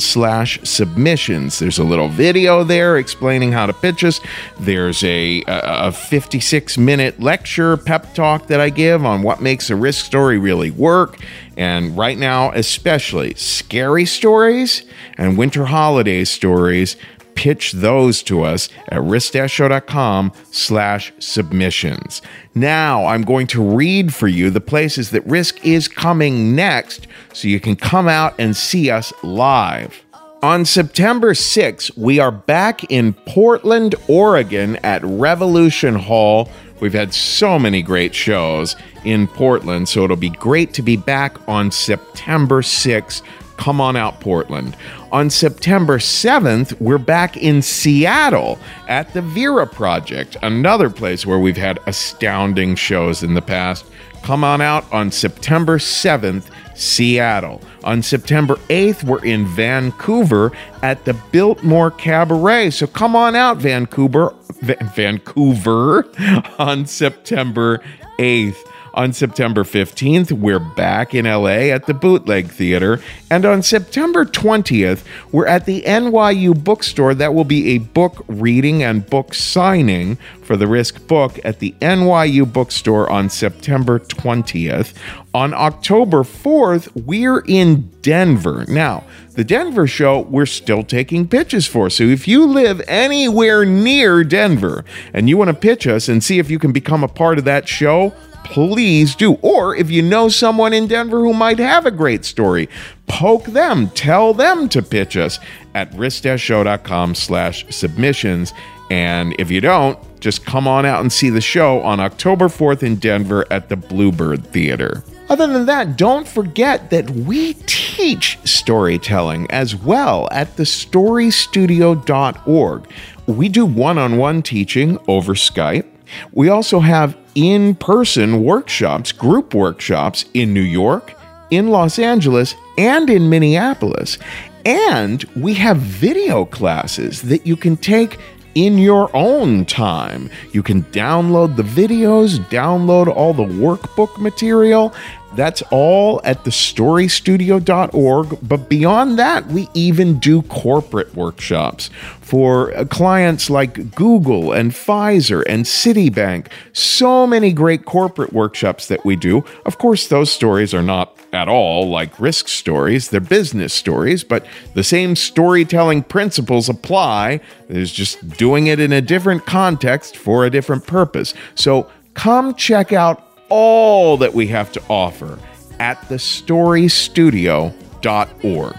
slash 0.00 0.58
submissions. 0.64 1.60
There's 1.60 1.78
a 1.78 1.84
little 1.84 2.08
video 2.08 2.64
there 2.64 2.98
explaining 2.98 3.52
how 3.52 3.66
to 3.66 3.72
pitch 3.72 4.02
us. 4.02 4.18
There's 4.58 5.04
a, 5.04 5.42
a 5.42 5.92
56-minute 5.92 7.20
lecture 7.20 7.76
pep 7.76 8.12
talk 8.12 8.48
that 8.48 8.58
I 8.60 8.70
give 8.70 9.04
on 9.04 9.22
what 9.22 9.40
makes 9.40 9.70
a 9.70 9.76
risk 9.76 10.04
story 10.04 10.36
really 10.36 10.72
work. 10.72 11.20
And 11.56 11.96
right 11.96 12.18
now, 12.18 12.50
especially 12.50 13.34
scary 13.34 14.04
stories 14.04 14.82
and 15.16 15.38
winter 15.38 15.66
holiday 15.66 16.24
stories 16.24 16.96
pitch 17.38 17.70
those 17.70 18.20
to 18.20 18.42
us 18.42 18.68
at 18.88 19.00
risk-show.com 19.00 20.32
slash 20.50 21.12
submissions. 21.20 22.20
Now 22.56 23.06
I'm 23.06 23.22
going 23.22 23.46
to 23.48 23.62
read 23.62 24.12
for 24.12 24.26
you 24.26 24.50
the 24.50 24.60
places 24.60 25.12
that 25.12 25.24
Risk 25.24 25.64
is 25.64 25.86
coming 25.86 26.56
next 26.56 27.06
so 27.32 27.46
you 27.46 27.60
can 27.60 27.76
come 27.76 28.08
out 28.08 28.34
and 28.40 28.56
see 28.56 28.90
us 28.90 29.12
live. 29.22 30.04
On 30.42 30.64
September 30.64 31.32
6th, 31.32 31.96
we 31.96 32.18
are 32.18 32.32
back 32.32 32.90
in 32.90 33.12
Portland, 33.12 33.94
Oregon 34.08 34.74
at 34.82 35.00
Revolution 35.04 35.94
Hall. 35.94 36.50
We've 36.80 36.92
had 36.92 37.14
so 37.14 37.56
many 37.56 37.82
great 37.82 38.16
shows 38.16 38.74
in 39.04 39.28
Portland, 39.28 39.88
so 39.88 40.02
it'll 40.02 40.16
be 40.16 40.30
great 40.30 40.74
to 40.74 40.82
be 40.82 40.96
back 40.96 41.36
on 41.48 41.70
September 41.70 42.62
6th. 42.62 43.22
Come 43.58 43.80
on 43.80 43.96
out, 43.96 44.20
Portland. 44.20 44.76
On 45.12 45.28
September 45.28 45.98
7th, 45.98 46.80
we're 46.80 46.96
back 46.96 47.36
in 47.36 47.60
Seattle 47.60 48.58
at 48.86 49.12
the 49.12 49.20
Vera 49.20 49.66
Project, 49.66 50.36
another 50.42 50.88
place 50.88 51.26
where 51.26 51.38
we've 51.40 51.56
had 51.56 51.78
astounding 51.86 52.76
shows 52.76 53.22
in 53.22 53.34
the 53.34 53.42
past. 53.42 53.84
Come 54.22 54.44
on 54.44 54.60
out 54.60 54.90
on 54.92 55.10
September 55.10 55.78
7th, 55.78 56.44
Seattle. 56.76 57.60
On 57.84 58.00
September 58.02 58.54
8th, 58.68 59.02
we're 59.04 59.24
in 59.24 59.44
Vancouver 59.46 60.52
at 60.82 61.04
the 61.04 61.14
Biltmore 61.32 61.90
Cabaret. 61.90 62.70
So 62.70 62.86
come 62.86 63.16
on 63.16 63.34
out, 63.34 63.56
Vancouver, 63.58 64.34
Va- 64.62 64.76
Vancouver 64.94 66.06
on 66.58 66.86
September 66.86 67.82
8th. 68.18 68.56
On 68.98 69.12
September 69.12 69.62
15th, 69.62 70.32
we're 70.32 70.58
back 70.58 71.14
in 71.14 71.24
LA 71.24 71.70
at 71.70 71.86
the 71.86 71.94
Bootleg 71.94 72.50
Theater. 72.50 73.00
And 73.30 73.46
on 73.46 73.62
September 73.62 74.24
20th, 74.24 75.04
we're 75.30 75.46
at 75.46 75.66
the 75.66 75.82
NYU 75.82 76.64
bookstore. 76.64 77.14
That 77.14 77.32
will 77.32 77.44
be 77.44 77.76
a 77.76 77.78
book 77.78 78.24
reading 78.26 78.82
and 78.82 79.08
book 79.08 79.34
signing 79.34 80.16
for 80.42 80.56
the 80.56 80.66
Risk 80.66 81.06
book 81.06 81.38
at 81.44 81.60
the 81.60 81.76
NYU 81.80 82.52
bookstore 82.52 83.08
on 83.08 83.30
September 83.30 84.00
20th. 84.00 84.94
On 85.32 85.54
October 85.54 86.24
4th, 86.24 86.90
we're 87.06 87.44
in 87.46 87.88
Denver. 88.02 88.64
Now, 88.66 89.04
the 89.34 89.44
Denver 89.44 89.86
show, 89.86 90.22
we're 90.22 90.44
still 90.44 90.82
taking 90.82 91.28
pitches 91.28 91.68
for. 91.68 91.88
So 91.88 92.02
if 92.02 92.26
you 92.26 92.44
live 92.44 92.82
anywhere 92.88 93.64
near 93.64 94.24
Denver 94.24 94.84
and 95.14 95.28
you 95.28 95.36
want 95.36 95.50
to 95.50 95.54
pitch 95.54 95.86
us 95.86 96.08
and 96.08 96.24
see 96.24 96.40
if 96.40 96.50
you 96.50 96.58
can 96.58 96.72
become 96.72 97.04
a 97.04 97.08
part 97.08 97.38
of 97.38 97.44
that 97.44 97.68
show, 97.68 98.12
please 98.50 99.14
do. 99.14 99.34
Or 99.34 99.76
if 99.76 99.90
you 99.90 100.02
know 100.02 100.28
someone 100.28 100.72
in 100.72 100.86
Denver 100.86 101.20
who 101.20 101.32
might 101.32 101.58
have 101.58 101.86
a 101.86 101.90
great 101.90 102.24
story, 102.24 102.68
poke 103.06 103.44
them, 103.44 103.90
tell 103.90 104.34
them 104.34 104.68
to 104.70 104.82
pitch 104.82 105.16
us 105.16 105.38
at 105.74 105.92
risk-show.com 105.94 107.14
slash 107.14 107.66
submissions. 107.70 108.52
And 108.90 109.34
if 109.38 109.50
you 109.50 109.60
don't, 109.60 109.98
just 110.20 110.44
come 110.44 110.66
on 110.66 110.86
out 110.86 111.00
and 111.00 111.12
see 111.12 111.30
the 111.30 111.40
show 111.40 111.80
on 111.82 112.00
October 112.00 112.48
4th 112.48 112.82
in 112.82 112.96
Denver 112.96 113.46
at 113.50 113.68
the 113.68 113.76
Bluebird 113.76 114.44
Theater. 114.46 115.04
Other 115.28 115.46
than 115.46 115.66
that, 115.66 115.98
don't 115.98 116.26
forget 116.26 116.90
that 116.90 117.08
we 117.10 117.52
teach 117.66 118.38
storytelling 118.44 119.48
as 119.50 119.76
well 119.76 120.26
at 120.30 120.56
thestorystudio.org. 120.56 122.90
We 123.26 123.48
do 123.50 123.66
one 123.66 123.98
on 123.98 124.16
one 124.16 124.40
teaching 124.42 124.98
over 125.06 125.34
Skype. 125.34 125.84
We 126.32 126.48
also 126.48 126.80
have 126.80 127.16
in 127.34 127.74
person 127.74 128.42
workshops, 128.42 129.12
group 129.12 129.54
workshops 129.54 130.24
in 130.34 130.52
New 130.52 130.60
York, 130.60 131.14
in 131.50 131.68
Los 131.68 131.98
Angeles, 131.98 132.54
and 132.76 133.08
in 133.08 133.30
Minneapolis. 133.30 134.18
And 134.64 135.24
we 135.36 135.54
have 135.54 135.78
video 135.78 136.44
classes 136.44 137.22
that 137.22 137.46
you 137.46 137.56
can 137.56 137.76
take 137.76 138.18
in 138.54 138.76
your 138.76 139.08
own 139.14 139.64
time. 139.64 140.28
You 140.52 140.62
can 140.62 140.82
download 140.84 141.56
the 141.56 141.62
videos, 141.62 142.38
download 142.50 143.06
all 143.06 143.32
the 143.32 143.44
workbook 143.44 144.18
material. 144.18 144.94
That's 145.34 145.62
all 145.70 146.20
at 146.24 146.44
thestorystudio.org. 146.44 148.38
But 148.42 148.68
beyond 148.68 149.18
that, 149.18 149.46
we 149.46 149.68
even 149.74 150.18
do 150.18 150.42
corporate 150.42 151.14
workshops 151.14 151.90
for 152.20 152.76
uh, 152.76 152.84
clients 152.86 153.50
like 153.50 153.94
Google 153.94 154.52
and 154.52 154.72
Pfizer 154.72 155.42
and 155.46 155.64
Citibank. 155.64 156.48
So 156.72 157.26
many 157.26 157.52
great 157.52 157.84
corporate 157.84 158.32
workshops 158.32 158.88
that 158.88 159.04
we 159.04 159.16
do. 159.16 159.44
Of 159.66 159.78
course, 159.78 160.08
those 160.08 160.32
stories 160.32 160.72
are 160.74 160.82
not 160.82 161.14
at 161.32 161.48
all 161.48 161.88
like 161.88 162.18
risk 162.18 162.48
stories, 162.48 163.10
they're 163.10 163.20
business 163.20 163.74
stories, 163.74 164.24
but 164.24 164.46
the 164.74 164.82
same 164.82 165.14
storytelling 165.14 166.02
principles 166.02 166.70
apply. 166.70 167.40
There's 167.68 167.92
just 167.92 168.28
doing 168.30 168.66
it 168.66 168.80
in 168.80 168.92
a 168.92 169.02
different 169.02 169.44
context 169.44 170.16
for 170.16 170.46
a 170.46 170.50
different 170.50 170.86
purpose. 170.86 171.34
So 171.54 171.90
come 172.14 172.54
check 172.54 172.92
out 172.92 173.27
all 173.48 174.16
that 174.18 174.34
we 174.34 174.48
have 174.48 174.70
to 174.72 174.82
offer 174.88 175.38
at 175.78 175.98
thestorystudio.org. 176.02 178.76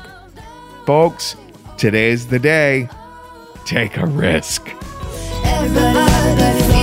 Folks, 0.85 1.35
today's 1.77 2.27
the 2.27 2.39
day. 2.39 2.89
Take 3.65 3.97
a 3.97 4.05
risk. 4.05 4.69
Everybody 5.45 6.78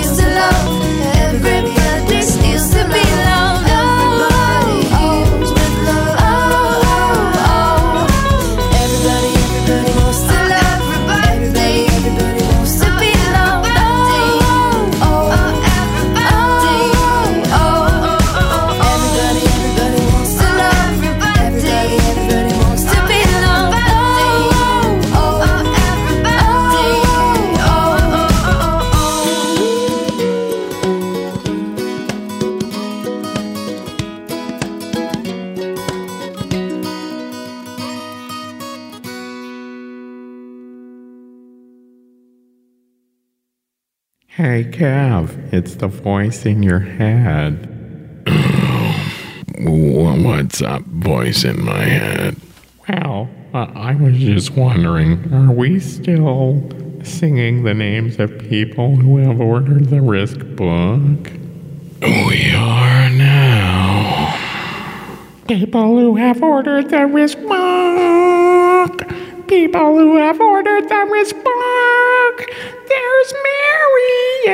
Hey, 44.56 44.64
Kev, 44.64 45.52
it's 45.52 45.74
the 45.74 45.86
voice 45.86 46.46
in 46.46 46.62
your 46.62 46.78
head. 46.78 47.68
What's 49.58 50.62
up, 50.62 50.80
voice 50.80 51.44
in 51.44 51.62
my 51.62 51.82
head? 51.82 52.40
Well, 52.88 53.28
uh, 53.52 53.66
I 53.74 53.94
was 53.96 54.16
just 54.16 54.52
wondering 54.52 55.30
are 55.30 55.52
we 55.52 55.78
still 55.78 56.66
singing 57.04 57.64
the 57.64 57.74
names 57.74 58.18
of 58.18 58.38
people 58.48 58.96
who 58.96 59.18
have 59.18 59.42
ordered 59.42 59.90
the 59.90 60.00
risk 60.00 60.38
book? 60.38 61.32
We 62.00 62.54
are 62.54 63.10
now. 63.10 64.38
People 65.48 65.98
who 65.98 66.16
have 66.16 66.42
ordered 66.42 66.88
the 66.88 67.06
risk 67.06 67.38
book. 67.42 69.26
People 69.48 69.97
who 69.97 70.16
have 70.16 70.40
ordered 70.40 70.89
them 70.89 71.12
risk 71.12 71.36
book. 71.36 72.47
There's 72.89 73.35
Mary 73.44 74.47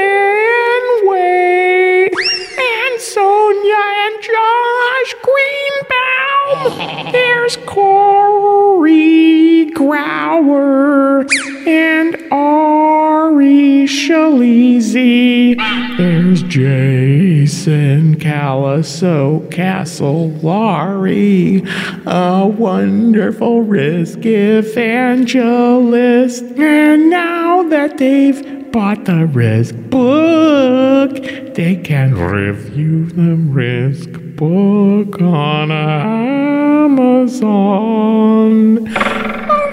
Wade 1.08 2.41
and 2.58 3.00
Sonia 3.00 3.82
and 4.04 4.22
Josh 4.22 5.14
Greenbaum. 5.22 7.12
There's 7.12 7.56
Corey 7.66 9.66
Grower 9.70 11.24
and 11.66 12.16
Ari 12.32 13.86
Shalizi. 13.86 15.56
There's 15.96 16.42
Jason 16.42 18.16
Calaso 18.16 19.40
Cassolari, 19.50 21.62
a 22.06 22.46
wonderful 22.46 23.62
risk 23.62 24.24
evangelist. 24.24 26.42
And 26.58 27.10
now 27.10 27.62
that 27.64 27.98
they've 27.98 28.61
bought 28.72 29.04
the 29.04 29.26
risk 29.26 29.74
book, 29.90 31.12
they 31.54 31.76
can 31.76 32.14
review 32.14 33.04
the 33.04 33.36
risk 33.36 34.08
book 34.36 35.20
on 35.20 35.70
Amazon. 35.70 37.16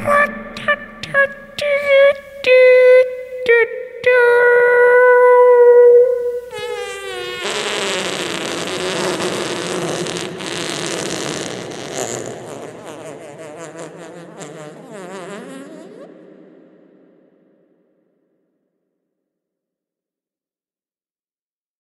What 0.03 0.31
do 1.57 1.65
you 1.65 2.13
do? 2.43 2.59
do, 3.45 3.65
do? 4.03 4.58